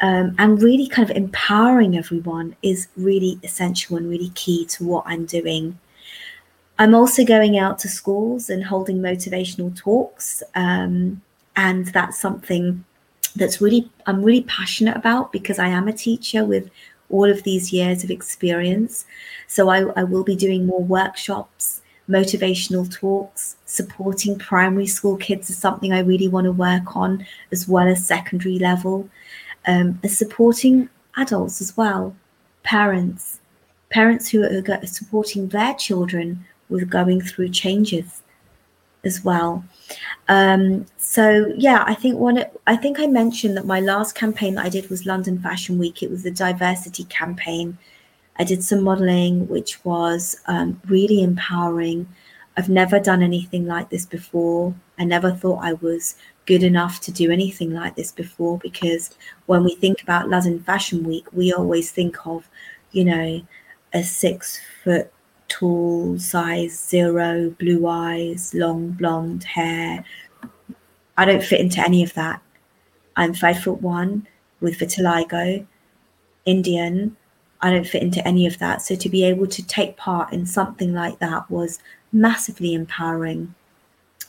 um, 0.00 0.34
and 0.38 0.62
really 0.62 0.88
kind 0.88 1.08
of 1.08 1.16
empowering 1.16 1.96
everyone 1.96 2.56
is 2.62 2.88
really 2.96 3.38
essential 3.42 3.96
and 3.96 4.08
really 4.08 4.30
key 4.30 4.66
to 4.66 4.84
what 4.84 5.04
I'm 5.06 5.24
doing. 5.24 5.78
I'm 6.78 6.94
also 6.94 7.24
going 7.24 7.58
out 7.58 7.78
to 7.80 7.88
schools 7.88 8.50
and 8.50 8.64
holding 8.64 8.98
motivational 8.98 9.76
talks. 9.76 10.42
Um, 10.54 11.22
and 11.56 11.86
that's 11.86 12.18
something 12.18 12.84
that's 13.36 13.60
really, 13.60 13.90
I'm 14.06 14.22
really 14.22 14.42
passionate 14.42 14.96
about 14.96 15.30
because 15.30 15.58
I 15.58 15.68
am 15.68 15.86
a 15.86 15.92
teacher 15.92 16.44
with 16.44 16.68
all 17.10 17.30
of 17.30 17.42
these 17.44 17.72
years 17.72 18.02
of 18.02 18.10
experience. 18.10 19.06
So 19.46 19.68
I, 19.68 19.82
I 19.96 20.02
will 20.02 20.24
be 20.24 20.34
doing 20.34 20.66
more 20.66 20.82
workshops, 20.82 21.80
motivational 22.08 22.92
talks, 22.92 23.56
supporting 23.66 24.38
primary 24.38 24.86
school 24.86 25.16
kids 25.16 25.48
is 25.50 25.56
something 25.56 25.92
I 25.92 26.00
really 26.00 26.28
want 26.28 26.46
to 26.46 26.52
work 26.52 26.96
on, 26.96 27.24
as 27.52 27.68
well 27.68 27.86
as 27.86 28.04
secondary 28.04 28.58
level 28.58 29.08
um, 29.66 29.98
supporting 30.06 30.88
adults 31.16 31.60
as 31.60 31.76
well, 31.76 32.14
parents, 32.62 33.40
parents 33.90 34.28
who 34.28 34.42
are 34.42 34.86
supporting 34.86 35.48
their 35.48 35.74
children 35.74 36.44
with 36.68 36.90
going 36.90 37.20
through 37.20 37.50
changes 37.50 38.22
as 39.04 39.22
well. 39.22 39.64
Um, 40.28 40.86
so 40.96 41.52
yeah, 41.56 41.84
I 41.86 41.94
think 41.94 42.18
one. 42.18 42.44
I 42.66 42.76
think 42.76 42.98
I 42.98 43.06
mentioned 43.06 43.56
that 43.56 43.66
my 43.66 43.80
last 43.80 44.14
campaign 44.14 44.54
that 44.54 44.64
I 44.64 44.70
did 44.70 44.88
was 44.88 45.06
London 45.06 45.38
Fashion 45.38 45.78
Week. 45.78 46.02
It 46.02 46.10
was 46.10 46.22
the 46.22 46.30
diversity 46.30 47.04
campaign. 47.04 47.76
I 48.36 48.44
did 48.44 48.64
some 48.64 48.82
modelling, 48.82 49.46
which 49.48 49.84
was 49.84 50.40
um, 50.46 50.80
really 50.86 51.22
empowering. 51.22 52.08
I've 52.56 52.68
never 52.68 53.00
done 53.00 53.22
anything 53.22 53.66
like 53.66 53.90
this 53.90 54.06
before. 54.06 54.74
I 54.98 55.04
never 55.04 55.32
thought 55.32 55.64
I 55.64 55.72
was 55.74 56.14
good 56.46 56.62
enough 56.62 57.00
to 57.00 57.12
do 57.12 57.30
anything 57.30 57.72
like 57.72 57.96
this 57.96 58.12
before 58.12 58.58
because 58.58 59.10
when 59.46 59.64
we 59.64 59.74
think 59.74 60.02
about 60.02 60.28
London 60.28 60.60
Fashion 60.60 61.02
Week, 61.04 61.26
we 61.32 61.52
always 61.52 61.90
think 61.90 62.26
of, 62.26 62.48
you 62.92 63.04
know, 63.04 63.42
a 63.92 64.02
six 64.02 64.60
foot 64.82 65.12
tall, 65.48 66.18
size 66.18 66.78
zero, 66.88 67.50
blue 67.50 67.86
eyes, 67.86 68.54
long 68.54 68.90
blonde 68.90 69.44
hair. 69.44 70.04
I 71.16 71.24
don't 71.24 71.42
fit 71.42 71.60
into 71.60 71.80
any 71.80 72.02
of 72.02 72.14
that. 72.14 72.40
I'm 73.16 73.34
five 73.34 73.60
foot 73.60 73.80
one 73.80 74.26
with 74.60 74.78
vitiligo, 74.78 75.66
Indian. 76.44 77.16
I 77.60 77.70
don't 77.70 77.86
fit 77.86 78.02
into 78.02 78.26
any 78.26 78.46
of 78.46 78.58
that. 78.58 78.82
So 78.82 78.94
to 78.96 79.08
be 79.08 79.24
able 79.24 79.46
to 79.46 79.66
take 79.66 79.96
part 79.96 80.32
in 80.32 80.44
something 80.44 80.92
like 80.92 81.18
that 81.20 81.50
was 81.50 81.78
massively 82.14 82.72
empowering 82.72 83.54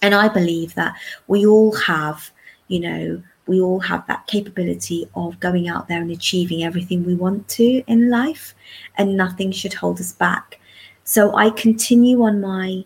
and 0.01 0.13
I 0.13 0.27
believe 0.27 0.75
that 0.75 0.95
we 1.27 1.45
all 1.45 1.75
have, 1.75 2.29
you 2.67 2.79
know, 2.79 3.23
we 3.47 3.59
all 3.59 3.79
have 3.79 4.05
that 4.07 4.27
capability 4.27 5.09
of 5.15 5.39
going 5.39 5.67
out 5.67 5.87
there 5.87 6.01
and 6.01 6.11
achieving 6.11 6.63
everything 6.63 7.03
we 7.03 7.15
want 7.15 7.47
to 7.49 7.83
in 7.87 8.09
life, 8.09 8.53
and 8.97 9.17
nothing 9.17 9.51
should 9.51 9.73
hold 9.73 9.99
us 9.99 10.11
back. 10.11 10.59
So 11.03 11.35
I 11.35 11.49
continue 11.51 12.23
on 12.23 12.41
my 12.41 12.83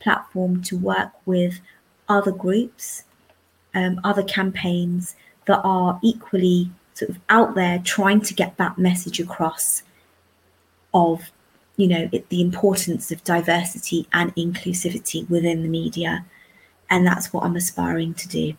platform 0.00 0.62
to 0.64 0.76
work 0.78 1.10
with 1.26 1.60
other 2.08 2.32
groups, 2.32 3.04
um, 3.74 4.00
other 4.04 4.22
campaigns 4.22 5.16
that 5.46 5.60
are 5.64 5.98
equally 6.02 6.70
sort 6.94 7.10
of 7.10 7.18
out 7.28 7.54
there 7.54 7.78
trying 7.80 8.20
to 8.22 8.34
get 8.34 8.56
that 8.56 8.78
message 8.78 9.20
across 9.20 9.82
of 10.92 11.30
you 11.76 11.88
know 11.88 12.08
it, 12.12 12.28
the 12.28 12.40
importance 12.40 13.10
of 13.10 13.24
diversity 13.24 14.06
and 14.12 14.34
inclusivity 14.36 15.28
within 15.28 15.62
the 15.62 15.68
media. 15.68 16.24
And 16.90 17.06
that's 17.06 17.32
what 17.32 17.44
i'm 17.44 17.56
aspiring 17.56 18.14
to 18.14 18.28
do. 18.28 18.54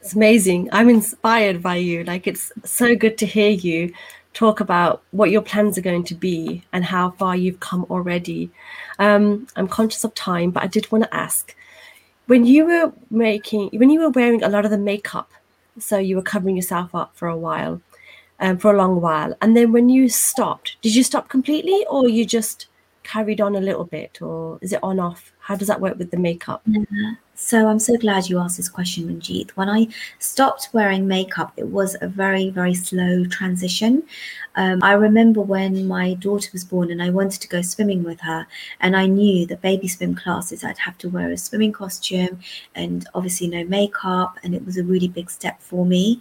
It's 0.00 0.14
amazing. 0.14 0.68
I'm 0.72 0.88
inspired 0.88 1.62
by 1.62 1.76
you. 1.76 2.04
Like 2.04 2.26
it's 2.26 2.52
so 2.64 2.94
good 2.96 3.18
to 3.18 3.26
hear 3.26 3.50
you 3.50 3.92
talk 4.34 4.60
about 4.60 5.02
what 5.10 5.30
your 5.30 5.42
plans 5.42 5.76
are 5.76 5.82
going 5.82 6.04
to 6.04 6.14
be 6.14 6.62
and 6.72 6.84
how 6.84 7.10
far 7.10 7.36
you've 7.36 7.60
come 7.60 7.84
already. 7.90 8.50
Um, 8.98 9.46
i'm 9.56 9.68
conscious 9.68 10.04
of 10.04 10.14
time 10.14 10.50
but 10.50 10.62
i 10.62 10.66
did 10.66 10.90
want 10.92 11.04
to 11.04 11.14
ask 11.14 11.56
when 12.26 12.44
you 12.44 12.66
were 12.66 12.92
making 13.10 13.70
when 13.72 13.90
you 13.90 14.00
were 14.00 14.10
wearing 14.10 14.42
a 14.42 14.48
lot 14.48 14.64
of 14.64 14.70
the 14.70 14.78
makeup 14.78 15.30
so 15.78 15.98
you 15.98 16.16
were 16.16 16.22
covering 16.22 16.56
yourself 16.56 16.94
up 16.94 17.10
for 17.14 17.28
a 17.28 17.36
while 17.36 17.80
um, 18.42 18.58
for 18.58 18.74
a 18.74 18.76
long 18.76 19.00
while. 19.00 19.34
And 19.40 19.56
then 19.56 19.72
when 19.72 19.88
you 19.88 20.10
stopped 20.10 20.76
did 20.82 20.94
you 20.94 21.02
stop 21.02 21.30
completely 21.30 21.86
or 21.88 22.08
you 22.08 22.26
just 22.26 22.66
carried 23.04 23.40
on 23.40 23.56
a 23.56 23.60
little 23.60 23.84
bit 23.84 24.20
or 24.20 24.58
is 24.60 24.72
it 24.72 24.80
on 24.82 25.00
off? 25.00 25.32
How 25.40 25.56
does 25.56 25.68
that 25.68 25.80
work 25.80 25.98
with 25.98 26.10
the 26.10 26.18
makeup? 26.18 26.62
Yeah. 26.66 27.14
so 27.34 27.66
i'm 27.66 27.78
so 27.78 27.96
glad 27.96 28.28
you 28.28 28.38
asked 28.38 28.58
this 28.58 28.68
question 28.68 29.08
manjeet 29.08 29.50
when 29.52 29.68
i 29.68 29.88
stopped 30.18 30.68
wearing 30.72 31.08
makeup 31.08 31.52
it 31.56 31.68
was 31.68 31.96
a 32.00 32.06
very 32.06 32.50
very 32.50 32.74
slow 32.74 33.24
transition. 33.24 34.02
Um, 34.54 34.82
i 34.82 34.92
remember 34.92 35.40
when 35.40 35.88
my 35.88 36.14
daughter 36.14 36.50
was 36.52 36.62
born 36.62 36.90
and 36.92 37.02
i 37.02 37.10
wanted 37.10 37.40
to 37.40 37.48
go 37.48 37.62
swimming 37.62 38.04
with 38.04 38.20
her 38.20 38.46
and 38.80 38.94
i 38.94 39.06
knew 39.06 39.46
that 39.46 39.62
baby 39.62 39.88
swim 39.88 40.14
classes 40.14 40.62
i'd 40.62 40.78
have 40.78 40.98
to 40.98 41.08
wear 41.08 41.30
a 41.30 41.36
swimming 41.36 41.72
costume 41.72 42.38
and 42.74 43.08
obviously 43.14 43.48
no 43.48 43.64
makeup 43.64 44.38
and 44.44 44.54
it 44.54 44.64
was 44.64 44.76
a 44.76 44.84
really 44.84 45.08
big 45.08 45.30
step 45.30 45.60
for 45.60 45.86
me 45.86 46.20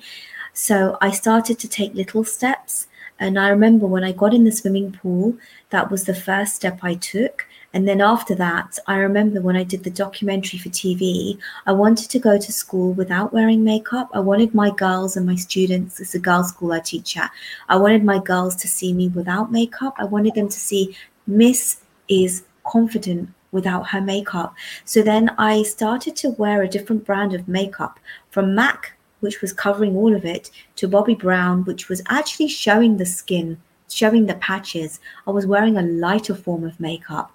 so 0.53 0.97
i 1.01 1.11
started 1.11 1.57
to 1.59 1.67
take 1.67 1.93
little 1.93 2.23
steps 2.23 2.87
and 3.21 3.37
I 3.37 3.49
remember 3.49 3.85
when 3.85 4.03
I 4.03 4.13
got 4.13 4.33
in 4.33 4.45
the 4.45 4.51
swimming 4.51 4.93
pool, 4.93 5.37
that 5.69 5.91
was 5.91 6.05
the 6.05 6.15
first 6.15 6.55
step 6.55 6.79
I 6.81 6.95
took. 6.95 7.45
And 7.71 7.87
then 7.87 8.01
after 8.01 8.33
that, 8.33 8.79
I 8.87 8.97
remember 8.97 9.41
when 9.41 9.55
I 9.55 9.63
did 9.63 9.83
the 9.83 9.91
documentary 9.91 10.57
for 10.57 10.69
TV, 10.69 11.37
I 11.67 11.71
wanted 11.71 12.09
to 12.09 12.19
go 12.19 12.39
to 12.39 12.51
school 12.51 12.93
without 12.93 13.31
wearing 13.31 13.63
makeup. 13.63 14.09
I 14.11 14.21
wanted 14.21 14.55
my 14.55 14.71
girls 14.71 15.15
and 15.15 15.27
my 15.27 15.35
students, 15.35 15.99
it's 15.99 16.15
a 16.15 16.19
girls' 16.19 16.49
school 16.49 16.71
I 16.73 16.79
teach 16.79 17.15
at, 17.15 17.29
I 17.69 17.77
wanted 17.77 18.03
my 18.03 18.17
girls 18.17 18.55
to 18.55 18.67
see 18.67 18.91
me 18.91 19.09
without 19.09 19.51
makeup. 19.51 19.93
I 19.99 20.05
wanted 20.05 20.33
them 20.33 20.49
to 20.49 20.59
see 20.59 20.97
Miss 21.27 21.77
is 22.09 22.43
confident 22.65 23.29
without 23.51 23.89
her 23.89 24.01
makeup. 24.01 24.55
So 24.83 25.03
then 25.03 25.29
I 25.37 25.61
started 25.61 26.15
to 26.17 26.31
wear 26.31 26.63
a 26.63 26.67
different 26.67 27.05
brand 27.05 27.35
of 27.35 27.47
makeup 27.47 27.99
from 28.31 28.55
MAC 28.55 28.93
which 29.21 29.41
was 29.41 29.53
covering 29.53 29.95
all 29.95 30.15
of 30.15 30.25
it, 30.25 30.51
to 30.75 30.87
Bobbi 30.87 31.17
Brown, 31.17 31.63
which 31.63 31.89
was 31.89 32.01
actually 32.09 32.49
showing 32.49 32.97
the 32.97 33.05
skin, 33.05 33.57
showing 33.89 34.25
the 34.25 34.35
patches. 34.35 34.99
I 35.25 35.31
was 35.31 35.47
wearing 35.47 35.77
a 35.77 35.83
lighter 35.83 36.35
form 36.35 36.63
of 36.63 36.79
makeup. 36.79 37.31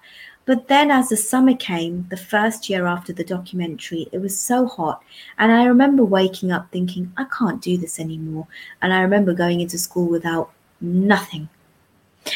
But 0.47 0.69
then, 0.69 0.91
as 0.91 1.09
the 1.09 1.17
summer 1.17 1.53
came, 1.55 2.07
the 2.09 2.15
first 2.15 2.69
year 2.69 2.85
after 2.85 3.11
the 3.11 3.25
documentary, 3.25 4.07
it 4.13 4.19
was 4.19 4.39
so 4.39 4.65
hot. 4.65 5.03
And 5.39 5.51
I 5.51 5.65
remember 5.65 6.05
waking 6.05 6.53
up 6.53 6.71
thinking, 6.71 7.11
I 7.17 7.25
can't 7.37 7.61
do 7.61 7.77
this 7.77 7.99
anymore. 7.99 8.47
And 8.81 8.93
I 8.93 9.01
remember 9.01 9.33
going 9.33 9.59
into 9.59 9.77
school 9.77 10.07
without 10.07 10.51
nothing. 10.79 11.49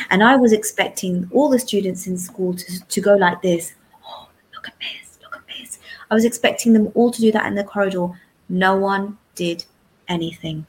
And 0.09 0.23
I 0.23 0.35
was 0.35 0.51
expecting 0.51 1.29
all 1.31 1.49
the 1.49 1.57
students 1.57 2.05
in 2.05 2.17
school 2.17 2.53
to, 2.53 2.85
to 2.85 3.01
go 3.01 3.15
like 3.15 3.41
this 3.41 3.75
Oh, 4.05 4.27
look 4.53 4.67
at 4.67 4.73
this, 4.79 5.17
look 5.21 5.35
at 5.35 5.47
this. 5.47 5.79
I 6.09 6.13
was 6.13 6.25
expecting 6.25 6.73
them 6.73 6.91
all 6.95 7.11
to 7.11 7.21
do 7.21 7.31
that 7.31 7.45
in 7.45 7.55
the 7.55 7.63
corridor. 7.63 8.09
No 8.49 8.75
one 8.75 9.17
did 9.35 9.65
anything. 10.07 10.65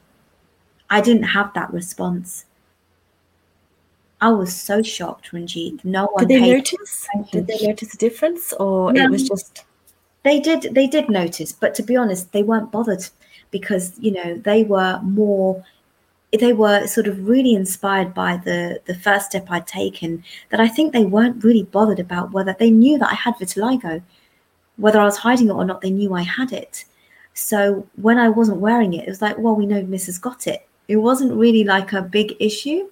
I 0.91 1.01
didn't 1.01 1.25
have 1.25 1.55
that 1.55 1.73
response. 1.73 2.45
I 4.21 4.29
was 4.29 4.55
so 4.55 4.83
shocked, 4.83 5.33
Ranjit. 5.33 5.85
No 5.85 6.07
one 6.13 6.29
did 6.29 6.43
they 6.43 6.53
notice. 6.53 7.09
Did 7.33 7.49
they 7.49 7.59
notice 7.67 7.93
a 7.93 7.97
difference, 7.97 8.53
or 8.53 8.93
no, 8.93 9.05
it 9.05 9.11
was 9.11 9.29
just? 9.29 9.65
They 10.23 10.39
did. 10.39 10.75
They 10.75 10.87
did 10.87 11.09
notice, 11.09 11.53
but 11.53 11.75
to 11.75 11.83
be 11.83 11.97
honest, 11.97 12.31
they 12.31 12.45
weren't 12.45 12.71
bothered 12.71 13.05
because 13.51 13.99
you 13.99 14.13
know 14.13 14.37
they 14.37 14.63
were 14.63 15.01
more. 15.03 15.65
They 16.39 16.53
were 16.53 16.87
sort 16.87 17.09
of 17.09 17.27
really 17.27 17.55
inspired 17.55 18.15
by 18.15 18.37
the 18.37 18.81
the 18.85 18.95
first 18.95 19.27
step 19.27 19.47
I'd 19.51 19.67
taken. 19.67 20.23
That 20.51 20.61
I 20.61 20.69
think 20.69 20.93
they 20.93 21.05
weren't 21.05 21.43
really 21.43 21.65
bothered 21.65 21.99
about 21.99 22.31
whether 22.31 22.55
they 22.57 22.71
knew 22.71 22.99
that 22.99 23.11
I 23.11 23.15
had 23.15 23.35
vitiligo, 23.35 24.03
whether 24.77 25.01
I 25.01 25.05
was 25.05 25.17
hiding 25.17 25.49
it 25.49 25.53
or 25.53 25.65
not. 25.65 25.81
They 25.81 25.91
knew 25.91 26.15
I 26.15 26.23
had 26.23 26.53
it. 26.53 26.85
So 27.35 27.87
when 27.97 28.19
I 28.19 28.29
wasn't 28.29 28.59
wearing 28.59 28.95
it, 28.95 29.07
it 29.07 29.09
was 29.09 29.23
like, 29.23 29.39
well, 29.39 29.55
we 29.55 29.67
know 29.67 29.83
Mrs. 29.83 30.21
got 30.21 30.47
it. 30.47 30.69
It 30.89 30.97
wasn't 30.97 31.33
really 31.33 31.65
like 31.65 31.93
a 31.93 32.03
big 32.03 32.35
issue. 32.41 32.89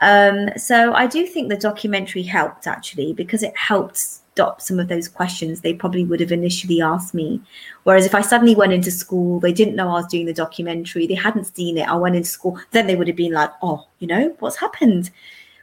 Um, 0.00 0.48
so 0.56 0.92
I 0.94 1.06
do 1.06 1.26
think 1.26 1.48
the 1.48 1.56
documentary 1.56 2.22
helped 2.22 2.66
actually 2.66 3.12
because 3.12 3.42
it 3.42 3.56
helped 3.56 3.96
stop 4.32 4.60
some 4.60 4.80
of 4.80 4.88
those 4.88 5.08
questions 5.08 5.60
they 5.60 5.74
probably 5.74 6.04
would 6.04 6.18
have 6.18 6.32
initially 6.32 6.80
asked 6.80 7.14
me. 7.14 7.40
Whereas 7.84 8.06
if 8.06 8.14
I 8.14 8.22
suddenly 8.22 8.56
went 8.56 8.72
into 8.72 8.90
school, 8.90 9.38
they 9.38 9.52
didn't 9.52 9.76
know 9.76 9.88
I 9.90 9.92
was 9.92 10.06
doing 10.06 10.26
the 10.26 10.32
documentary, 10.32 11.06
they 11.06 11.14
hadn't 11.14 11.54
seen 11.54 11.78
it, 11.78 11.88
I 11.88 11.94
went 11.94 12.16
into 12.16 12.28
school, 12.28 12.58
then 12.72 12.86
they 12.86 12.96
would 12.96 13.06
have 13.08 13.16
been 13.16 13.32
like, 13.32 13.50
oh, 13.62 13.86
you 14.00 14.08
know, 14.08 14.34
what's 14.40 14.56
happened? 14.56 15.10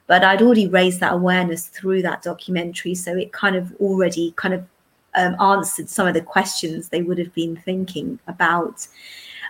But 0.08 0.24
I'd 0.24 0.42
already 0.42 0.68
raised 0.68 1.02
that 1.02 1.14
awareness 1.14 1.68
through 1.68 2.02
that 2.04 2.22
documentary. 2.22 2.96
So 2.96 3.16
it 3.16 3.34
kind 3.34 3.56
of 3.56 3.76
already 3.80 4.34
kind 4.38 4.54
of 4.54 4.66
um, 5.20 5.36
answered 5.42 5.90
some 5.90 6.08
of 6.08 6.14
the 6.14 6.22
questions 6.22 6.90
they 6.90 7.02
would 7.02 7.18
have 7.18 7.34
been 7.34 7.56
thinking 7.56 8.20
about. 8.28 8.88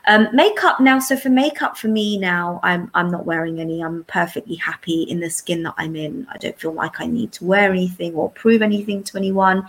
Um, 0.08 0.28
makeup 0.34 0.80
now. 0.80 1.00
So 1.00 1.16
for 1.16 1.30
makeup, 1.30 1.78
for 1.78 1.88
me 1.88 2.18
now, 2.18 2.60
I'm 2.64 2.89
I'm 2.93 3.10
not 3.12 3.26
wearing 3.26 3.60
any. 3.60 3.82
I'm 3.82 4.04
perfectly 4.06 4.56
happy 4.56 5.04
in 5.04 5.20
the 5.20 5.30
skin 5.30 5.64
that 5.64 5.76
I'm 5.78 5.95
in. 5.95 6.28
I 6.32 6.38
don't 6.38 6.60
feel 6.60 6.74
like 6.74 7.00
I 7.00 7.06
need 7.06 7.32
to 7.34 7.45
wear 7.45 7.72
anything 7.72 8.14
or 8.16 8.32
prove 8.32 8.62
anything 8.62 9.04
to 9.04 9.18
anyone. 9.18 9.68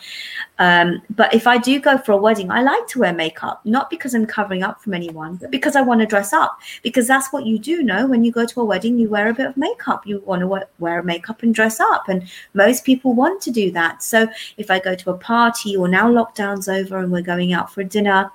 Um, 0.59 1.03
but 1.11 1.35
if 1.35 1.47
I 1.47 1.59
do 1.59 1.81
go 1.81 1.99
for 1.99 2.13
a 2.13 2.17
wedding, 2.17 2.51
I 2.51 2.63
like 2.63 2.87
to 2.89 3.01
wear 3.01 3.13
makeup, 3.13 3.61
not 3.65 3.91
because 3.91 4.15
I'm 4.15 4.27
covering 4.27 4.63
up 4.63 4.81
from 4.83 4.95
anyone, 4.95 5.37
but 5.37 5.51
because 5.51 5.77
I 5.77 5.83
want 5.83 6.01
to 6.01 6.07
dress 6.07 6.33
up. 6.33 6.59
Because 6.83 7.07
that's 7.07 7.33
what 7.33 7.47
you 7.47 7.59
do. 7.59 7.83
Know 7.83 8.07
when 8.07 8.25
you 8.25 8.33
go 8.33 8.47
to 8.47 8.61
a 8.61 8.65
wedding, 8.65 8.99
you 8.99 9.09
wear 9.09 9.29
a 9.29 9.35
bit 9.35 9.47
of 9.47 9.57
makeup. 9.57 10.07
You 10.07 10.21
want 10.21 10.43
to 10.43 10.69
wear 10.79 11.03
makeup 11.03 11.43
and 11.43 11.55
dress 11.55 11.81
up, 11.81 12.09
and 12.09 12.29
most 12.55 12.85
people 12.85 13.15
want 13.15 13.43
to 13.43 13.51
do 13.51 13.71
that. 13.73 14.03
So 14.03 14.29
if 14.57 14.71
I 14.71 14.79
go 14.79 14.95
to 14.95 15.11
a 15.11 15.19
party 15.19 15.77
or 15.77 15.89
now 15.89 16.11
lockdown's 16.11 16.69
over 16.69 16.99
and 16.99 17.11
we're 17.11 17.23
going 17.23 17.53
out 17.53 17.73
for 17.73 17.83
dinner 17.83 18.31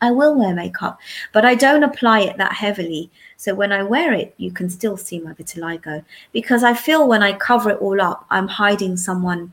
I 0.00 0.10
will 0.10 0.34
wear 0.34 0.54
makeup, 0.54 1.00
but 1.32 1.44
I 1.44 1.54
don't 1.54 1.82
apply 1.82 2.20
it 2.20 2.36
that 2.36 2.52
heavily. 2.52 3.10
So 3.36 3.54
when 3.54 3.72
I 3.72 3.82
wear 3.82 4.12
it, 4.12 4.34
you 4.36 4.50
can 4.50 4.68
still 4.68 4.96
see 4.96 5.18
my 5.18 5.32
vitiligo 5.32 6.04
because 6.32 6.62
I 6.62 6.74
feel 6.74 7.08
when 7.08 7.22
I 7.22 7.32
cover 7.32 7.70
it 7.70 7.78
all 7.80 8.00
up, 8.00 8.26
I'm 8.30 8.48
hiding 8.48 8.96
someone 8.96 9.52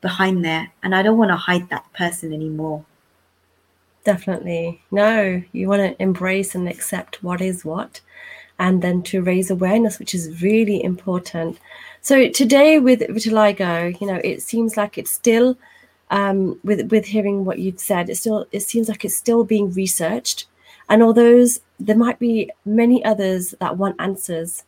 behind 0.00 0.44
there 0.44 0.70
and 0.82 0.94
I 0.94 1.02
don't 1.02 1.18
want 1.18 1.30
to 1.30 1.36
hide 1.36 1.68
that 1.70 1.92
person 1.92 2.32
anymore. 2.32 2.84
Definitely. 4.04 4.82
No, 4.90 5.42
you 5.52 5.68
want 5.68 5.82
to 5.82 6.02
embrace 6.02 6.54
and 6.54 6.68
accept 6.68 7.22
what 7.22 7.40
is 7.40 7.64
what 7.64 8.00
and 8.58 8.82
then 8.82 9.02
to 9.02 9.22
raise 9.22 9.50
awareness, 9.50 9.98
which 9.98 10.14
is 10.14 10.42
really 10.42 10.82
important. 10.82 11.58
So 12.00 12.28
today 12.28 12.78
with 12.78 13.00
vitiligo, 13.00 14.00
you 14.00 14.06
know, 14.06 14.20
it 14.22 14.42
seems 14.42 14.76
like 14.76 14.98
it's 14.98 15.10
still 15.10 15.56
um, 16.12 16.60
with 16.62 16.92
with 16.92 17.06
hearing 17.06 17.44
what 17.44 17.58
you've 17.58 17.80
said, 17.80 18.10
it 18.10 18.16
still 18.16 18.46
it 18.52 18.60
seems 18.60 18.88
like 18.88 19.04
it's 19.04 19.16
still 19.16 19.44
being 19.44 19.72
researched, 19.72 20.46
and 20.88 21.02
although 21.02 21.44
there 21.80 21.96
might 21.96 22.18
be 22.18 22.50
many 22.64 23.02
others 23.04 23.54
that 23.60 23.78
want 23.78 23.96
answers, 23.98 24.64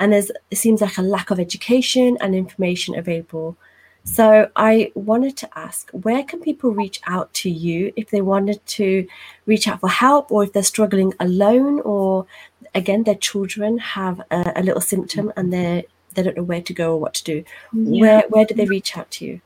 and 0.00 0.12
there's 0.12 0.30
it 0.50 0.56
seems 0.56 0.80
like 0.80 0.98
a 0.98 1.02
lack 1.02 1.30
of 1.30 1.38
education 1.38 2.18
and 2.20 2.34
information 2.34 2.98
available. 2.98 3.56
So 4.04 4.50
I 4.56 4.90
wanted 4.94 5.36
to 5.38 5.58
ask, 5.58 5.90
where 5.90 6.24
can 6.24 6.40
people 6.40 6.70
reach 6.70 6.98
out 7.06 7.32
to 7.34 7.50
you 7.50 7.92
if 7.94 8.10
they 8.10 8.22
wanted 8.22 8.64
to 8.78 9.06
reach 9.46 9.68
out 9.68 9.80
for 9.80 9.90
help, 9.90 10.32
or 10.32 10.42
if 10.44 10.52
they're 10.52 10.62
struggling 10.62 11.12
alone, 11.20 11.80
or 11.80 12.26
again 12.74 13.04
their 13.04 13.14
children 13.14 13.78
have 13.78 14.20
a, 14.30 14.52
a 14.56 14.62
little 14.62 14.80
symptom 14.80 15.32
and 15.36 15.52
they 15.52 15.86
they 16.14 16.22
don't 16.24 16.36
know 16.36 16.42
where 16.42 16.62
to 16.62 16.74
go 16.74 16.94
or 16.94 17.00
what 17.00 17.14
to 17.14 17.24
do. 17.24 17.44
Yeah. 17.72 18.00
Where 18.00 18.22
where 18.30 18.46
do 18.46 18.54
they 18.54 18.66
reach 18.66 18.96
out 18.96 19.10
to 19.12 19.24
you? 19.26 19.40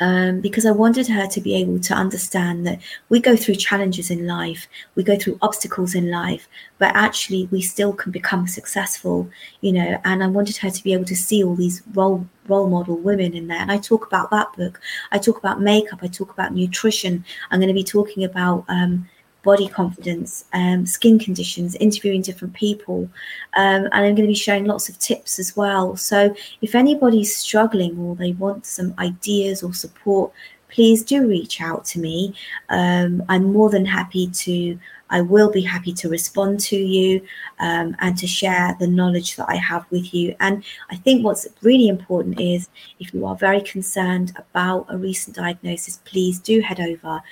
Um, 0.00 0.40
because 0.40 0.66
I 0.66 0.72
wanted 0.72 1.06
her 1.06 1.28
to 1.28 1.40
be 1.40 1.54
able 1.54 1.78
to 1.78 1.94
understand 1.94 2.66
that 2.66 2.80
we 3.10 3.20
go 3.20 3.36
through 3.36 3.54
challenges 3.54 4.10
in 4.10 4.26
life, 4.26 4.66
we 4.96 5.04
go 5.04 5.16
through 5.16 5.38
obstacles 5.40 5.94
in 5.94 6.10
life, 6.10 6.48
but 6.78 6.90
actually 6.96 7.46
we 7.52 7.62
still 7.62 7.92
can 7.92 8.10
become 8.10 8.48
successful, 8.48 9.30
you 9.60 9.70
know. 9.70 10.00
And 10.04 10.24
I 10.24 10.26
wanted 10.26 10.56
her 10.56 10.70
to 10.70 10.82
be 10.82 10.94
able 10.94 11.04
to 11.04 11.14
see 11.14 11.44
all 11.44 11.54
these 11.54 11.80
role 11.94 12.26
role 12.48 12.68
model 12.68 12.96
women 12.96 13.34
in 13.34 13.46
there. 13.46 13.60
And 13.60 13.70
I 13.70 13.78
talk 13.78 14.04
about 14.04 14.30
that 14.30 14.52
book. 14.56 14.80
I 15.12 15.18
talk 15.18 15.38
about 15.38 15.60
makeup. 15.60 16.00
I 16.02 16.08
talk 16.08 16.32
about 16.32 16.52
nutrition. 16.52 17.24
I'm 17.52 17.60
going 17.60 17.68
to 17.68 17.82
be 17.82 17.84
talking 17.84 18.24
about 18.24 18.64
um, 18.66 19.08
body 19.44 19.68
confidence, 19.68 20.46
um, 20.52 20.86
skin 20.86 21.18
conditions, 21.18 21.76
interviewing 21.76 22.22
different 22.22 22.54
people. 22.54 23.08
Um, 23.56 23.84
and 23.84 23.94
I'm 23.94 24.14
going 24.14 24.26
to 24.26 24.26
be 24.26 24.34
sharing 24.34 24.64
lots 24.64 24.88
of 24.88 24.98
tips 24.98 25.38
as 25.38 25.54
well. 25.56 25.96
So 25.96 26.34
if 26.62 26.74
anybody's 26.74 27.36
struggling 27.36 27.96
or 27.98 28.16
they 28.16 28.32
want 28.32 28.66
some 28.66 28.94
ideas 28.98 29.62
or 29.62 29.72
support, 29.72 30.32
please 30.74 31.04
do 31.04 31.28
reach 31.28 31.60
out 31.60 31.84
to 31.84 32.00
me. 32.00 32.34
Um, 32.68 33.22
I'm 33.28 33.52
more 33.52 33.70
than 33.70 33.84
happy 33.84 34.26
to. 34.28 34.78
I 35.10 35.20
will 35.20 35.50
be 35.50 35.60
happy 35.60 35.92
to 35.92 36.08
respond 36.08 36.58
to 36.60 36.76
you 36.76 37.20
um, 37.60 37.94
and 38.00 38.16
to 38.18 38.26
share 38.26 38.74
the 38.80 38.88
knowledge 38.88 39.36
that 39.36 39.48
I 39.48 39.56
have 39.56 39.84
with 39.90 40.12
you. 40.12 40.34
And 40.40 40.64
I 40.90 40.96
think 40.96 41.24
what's 41.24 41.46
really 41.62 41.86
important 41.86 42.40
is 42.40 42.68
if 42.98 43.14
you 43.14 43.24
are 43.26 43.36
very 43.36 43.60
concerned 43.60 44.32
about 44.36 44.86
a 44.88 44.96
recent 44.96 45.36
diagnosis, 45.36 46.00
please 46.04 46.40
do 46.40 46.60
head 46.60 46.80
over 46.80 47.22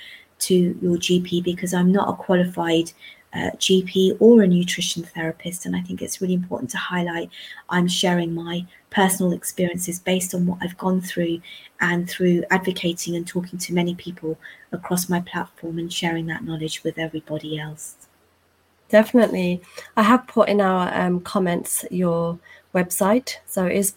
to 0.47 0.77
your 0.81 0.97
GP 0.97 1.43
because 1.43 1.73
I'm 1.73 1.91
not 1.91 2.09
a 2.09 2.13
qualified 2.13 2.91
uh, 3.33 3.49
GP 3.57 4.17
or 4.19 4.43
a 4.43 4.47
nutrition 4.47 5.03
therapist. 5.03 5.65
And 5.65 5.75
I 5.75 5.81
think 5.81 6.01
it's 6.01 6.21
really 6.21 6.33
important 6.33 6.69
to 6.71 6.77
highlight 6.77 7.29
I'm 7.69 7.87
sharing 7.87 8.33
my 8.33 8.65
personal 8.89 9.33
experiences 9.33 9.99
based 9.99 10.35
on 10.35 10.45
what 10.45 10.59
I've 10.61 10.77
gone 10.77 11.01
through 11.01 11.41
and 11.81 12.09
through 12.09 12.43
advocating 12.51 13.15
and 13.15 13.27
talking 13.27 13.57
to 13.59 13.73
many 13.73 13.95
people 13.95 14.37
across 14.71 15.09
my 15.09 15.19
platform 15.21 15.79
and 15.79 15.91
sharing 15.91 16.27
that 16.27 16.43
knowledge 16.43 16.83
with 16.83 16.99
everybody 16.99 17.59
else. 17.59 17.95
Definitely. 18.89 19.61
I 19.97 20.03
have 20.03 20.27
put 20.27 20.49
in 20.49 20.61
our 20.61 20.93
um, 20.93 21.21
comments 21.21 21.83
your 21.89 22.37
website. 22.75 23.37
So 23.47 23.65
it 23.65 23.75
is 23.75 23.91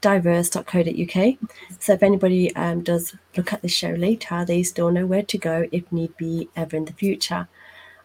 positivelydiverse.co.uk. 0.00 1.50
So 1.78 1.92
if 1.92 2.02
anybody 2.02 2.54
um, 2.56 2.82
does 2.82 3.14
look 3.36 3.52
at 3.52 3.62
the 3.62 3.68
show 3.68 3.90
later, 3.90 4.44
they 4.44 4.62
still 4.62 4.90
know 4.90 5.06
where 5.06 5.22
to 5.22 5.38
go 5.38 5.66
if 5.72 5.90
need 5.92 6.16
be 6.16 6.48
ever 6.56 6.76
in 6.76 6.84
the 6.84 6.92
future. 6.92 7.48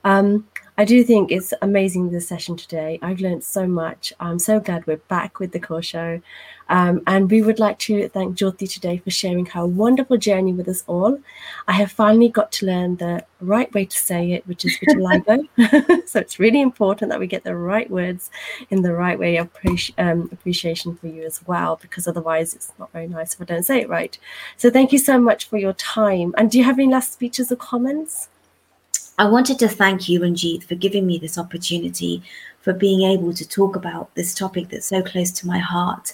Um, 0.04 0.48
I 0.78 0.84
do 0.84 1.06
think 1.06 1.32
it's 1.32 1.54
amazing 1.62 2.10
this 2.10 2.28
session 2.28 2.58
today. 2.58 3.00
I've 3.02 3.22
learned 3.22 3.46
so 3.46 3.66
much. 3.66 4.12
I'm 4.20 4.40
so 4.40 4.60
glad 4.60 4.86
we're 4.86 4.98
back 4.98 5.40
with 5.40 5.54
the 5.54 5.60
core 5.60 5.82
show. 5.82 6.22
Um, 6.68 7.02
and 7.08 7.32
we 7.32 7.42
would 7.42 7.60
like 7.60 7.80
to 7.80 8.10
thank 8.10 8.38
Jyoti 8.38 8.72
today 8.72 8.98
for 8.98 9.10
sharing 9.10 9.46
her 9.48 9.66
wonderful 9.66 10.18
journey 10.18 10.52
with 10.52 10.68
us 10.68 10.84
all. 10.88 11.18
I 11.70 11.74
have 11.74 11.94
finally 11.94 12.28
got 12.28 12.52
to 12.54 12.66
learn 12.66 12.98
the 12.98 13.24
right 13.40 13.74
way 13.74 13.86
to 13.86 13.98
say 13.98 14.34
it, 14.34 14.46
which 14.48 14.66
is 14.66 14.78
vitiligo. 14.80 15.48
so 16.08 16.20
it's 16.20 16.40
really 16.40 16.60
important 16.60 17.10
that 17.10 17.20
we 17.20 17.28
get 17.28 17.46
the 17.46 17.56
right 17.56 17.90
words 17.90 18.30
in 18.70 18.82
the 18.82 18.94
right 18.94 19.18
way 19.18 19.38
of 19.38 19.50
um, 19.98 20.28
appreciation 20.34 20.98
for 20.98 21.08
you 21.08 21.24
as 21.24 21.42
well, 21.48 21.78
because 21.82 22.06
otherwise 22.06 22.54
it's 22.54 22.74
not 22.80 22.92
very 22.92 23.08
nice 23.08 23.34
if 23.34 23.42
I 23.42 23.46
don't 23.46 23.64
say 23.64 23.80
it 23.80 23.90
right. 23.90 24.18
So 24.58 24.70
thank 24.70 24.92
you 24.92 25.00
so 25.00 25.20
much 25.22 25.48
for 25.48 25.58
your 25.58 25.74
time. 25.74 26.34
And 26.38 26.52
do 26.52 26.58
you 26.58 26.66
have 26.66 26.80
any 26.80 26.92
last 26.92 27.14
speeches 27.14 27.50
or 27.50 27.56
comments? 27.56 28.28
I 29.18 29.26
wanted 29.26 29.60
to 29.60 29.70
thank 29.70 30.10
you, 30.10 30.20
Ranjit, 30.20 30.66
for 30.66 30.76
giving 30.76 31.08
me 31.08 31.18
this 31.18 31.38
opportunity, 31.38 32.22
for 32.60 32.74
being 32.74 33.04
able 33.04 33.34
to 33.34 33.48
talk 33.48 33.78
about 33.78 34.14
this 34.16 34.36
topic 34.36 34.68
that's 34.68 34.88
so 34.88 35.02
close 35.02 35.32
to 35.32 35.48
my 35.48 35.58
heart. 35.58 36.14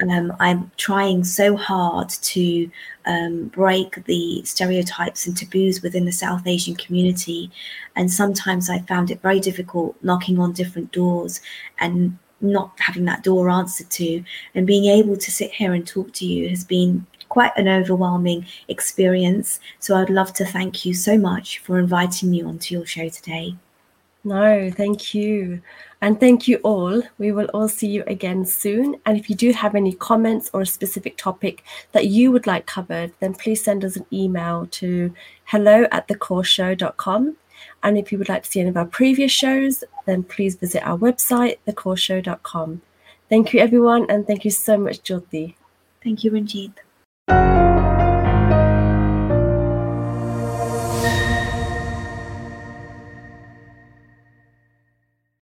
Um, 0.00 0.32
I'm 0.40 0.70
trying 0.76 1.24
so 1.24 1.56
hard 1.56 2.08
to 2.08 2.70
um, 3.04 3.48
break 3.48 4.02
the 4.04 4.42
stereotypes 4.44 5.26
and 5.26 5.36
taboos 5.36 5.82
within 5.82 6.06
the 6.06 6.12
South 6.12 6.46
Asian 6.46 6.76
community. 6.76 7.50
And 7.96 8.10
sometimes 8.10 8.70
I 8.70 8.78
found 8.80 9.10
it 9.10 9.20
very 9.20 9.40
difficult 9.40 9.96
knocking 10.02 10.38
on 10.38 10.52
different 10.52 10.92
doors 10.92 11.40
and 11.80 12.16
not 12.40 12.72
having 12.78 13.04
that 13.06 13.24
door 13.24 13.50
answered 13.50 13.90
to. 13.90 14.24
And 14.54 14.66
being 14.66 14.86
able 14.86 15.16
to 15.18 15.30
sit 15.30 15.50
here 15.50 15.74
and 15.74 15.86
talk 15.86 16.12
to 16.14 16.24
you 16.24 16.48
has 16.48 16.64
been 16.64 17.04
quite 17.28 17.52
an 17.56 17.68
overwhelming 17.68 18.46
experience. 18.68 19.60
So 19.78 19.96
I'd 19.96 20.10
love 20.10 20.32
to 20.34 20.44
thank 20.44 20.84
you 20.84 20.94
so 20.94 21.18
much 21.18 21.58
for 21.58 21.78
inviting 21.78 22.30
me 22.30 22.42
onto 22.42 22.74
your 22.74 22.86
show 22.86 23.08
today. 23.08 23.56
No, 24.24 24.70
thank 24.70 25.14
you. 25.14 25.62
And 26.00 26.20
thank 26.20 26.46
you 26.46 26.58
all. 26.58 27.02
We 27.18 27.32
will 27.32 27.48
all 27.54 27.68
see 27.68 27.88
you 27.88 28.04
again 28.06 28.44
soon. 28.44 28.96
And 29.06 29.16
if 29.16 29.30
you 29.30 29.36
do 29.36 29.52
have 29.52 29.74
any 29.74 29.94
comments 29.94 30.50
or 30.52 30.60
a 30.60 30.66
specific 30.66 31.16
topic 31.16 31.64
that 31.92 32.06
you 32.06 32.30
would 32.30 32.46
like 32.46 32.66
covered, 32.66 33.12
then 33.20 33.34
please 33.34 33.64
send 33.64 33.84
us 33.84 33.96
an 33.96 34.06
email 34.12 34.66
to 34.72 35.14
hello 35.44 35.86
at 35.90 36.08
thecourseshow.com. 36.08 37.36
And 37.82 37.98
if 37.98 38.12
you 38.12 38.18
would 38.18 38.28
like 38.28 38.42
to 38.44 38.50
see 38.50 38.60
any 38.60 38.68
of 38.68 38.76
our 38.76 38.86
previous 38.86 39.32
shows, 39.32 39.82
then 40.06 40.22
please 40.22 40.56
visit 40.56 40.86
our 40.86 40.98
website, 40.98 41.58
thecourseshow.com. 41.66 42.82
Thank 43.28 43.52
you, 43.52 43.60
everyone. 43.60 44.06
And 44.08 44.26
thank 44.26 44.44
you 44.44 44.50
so 44.50 44.78
much, 44.78 45.02
Jyoti. 45.02 45.54
Thank 46.02 46.24
you, 46.24 46.30
Ranjit. 46.30 46.72
Thank 47.28 47.58
you 47.58 47.67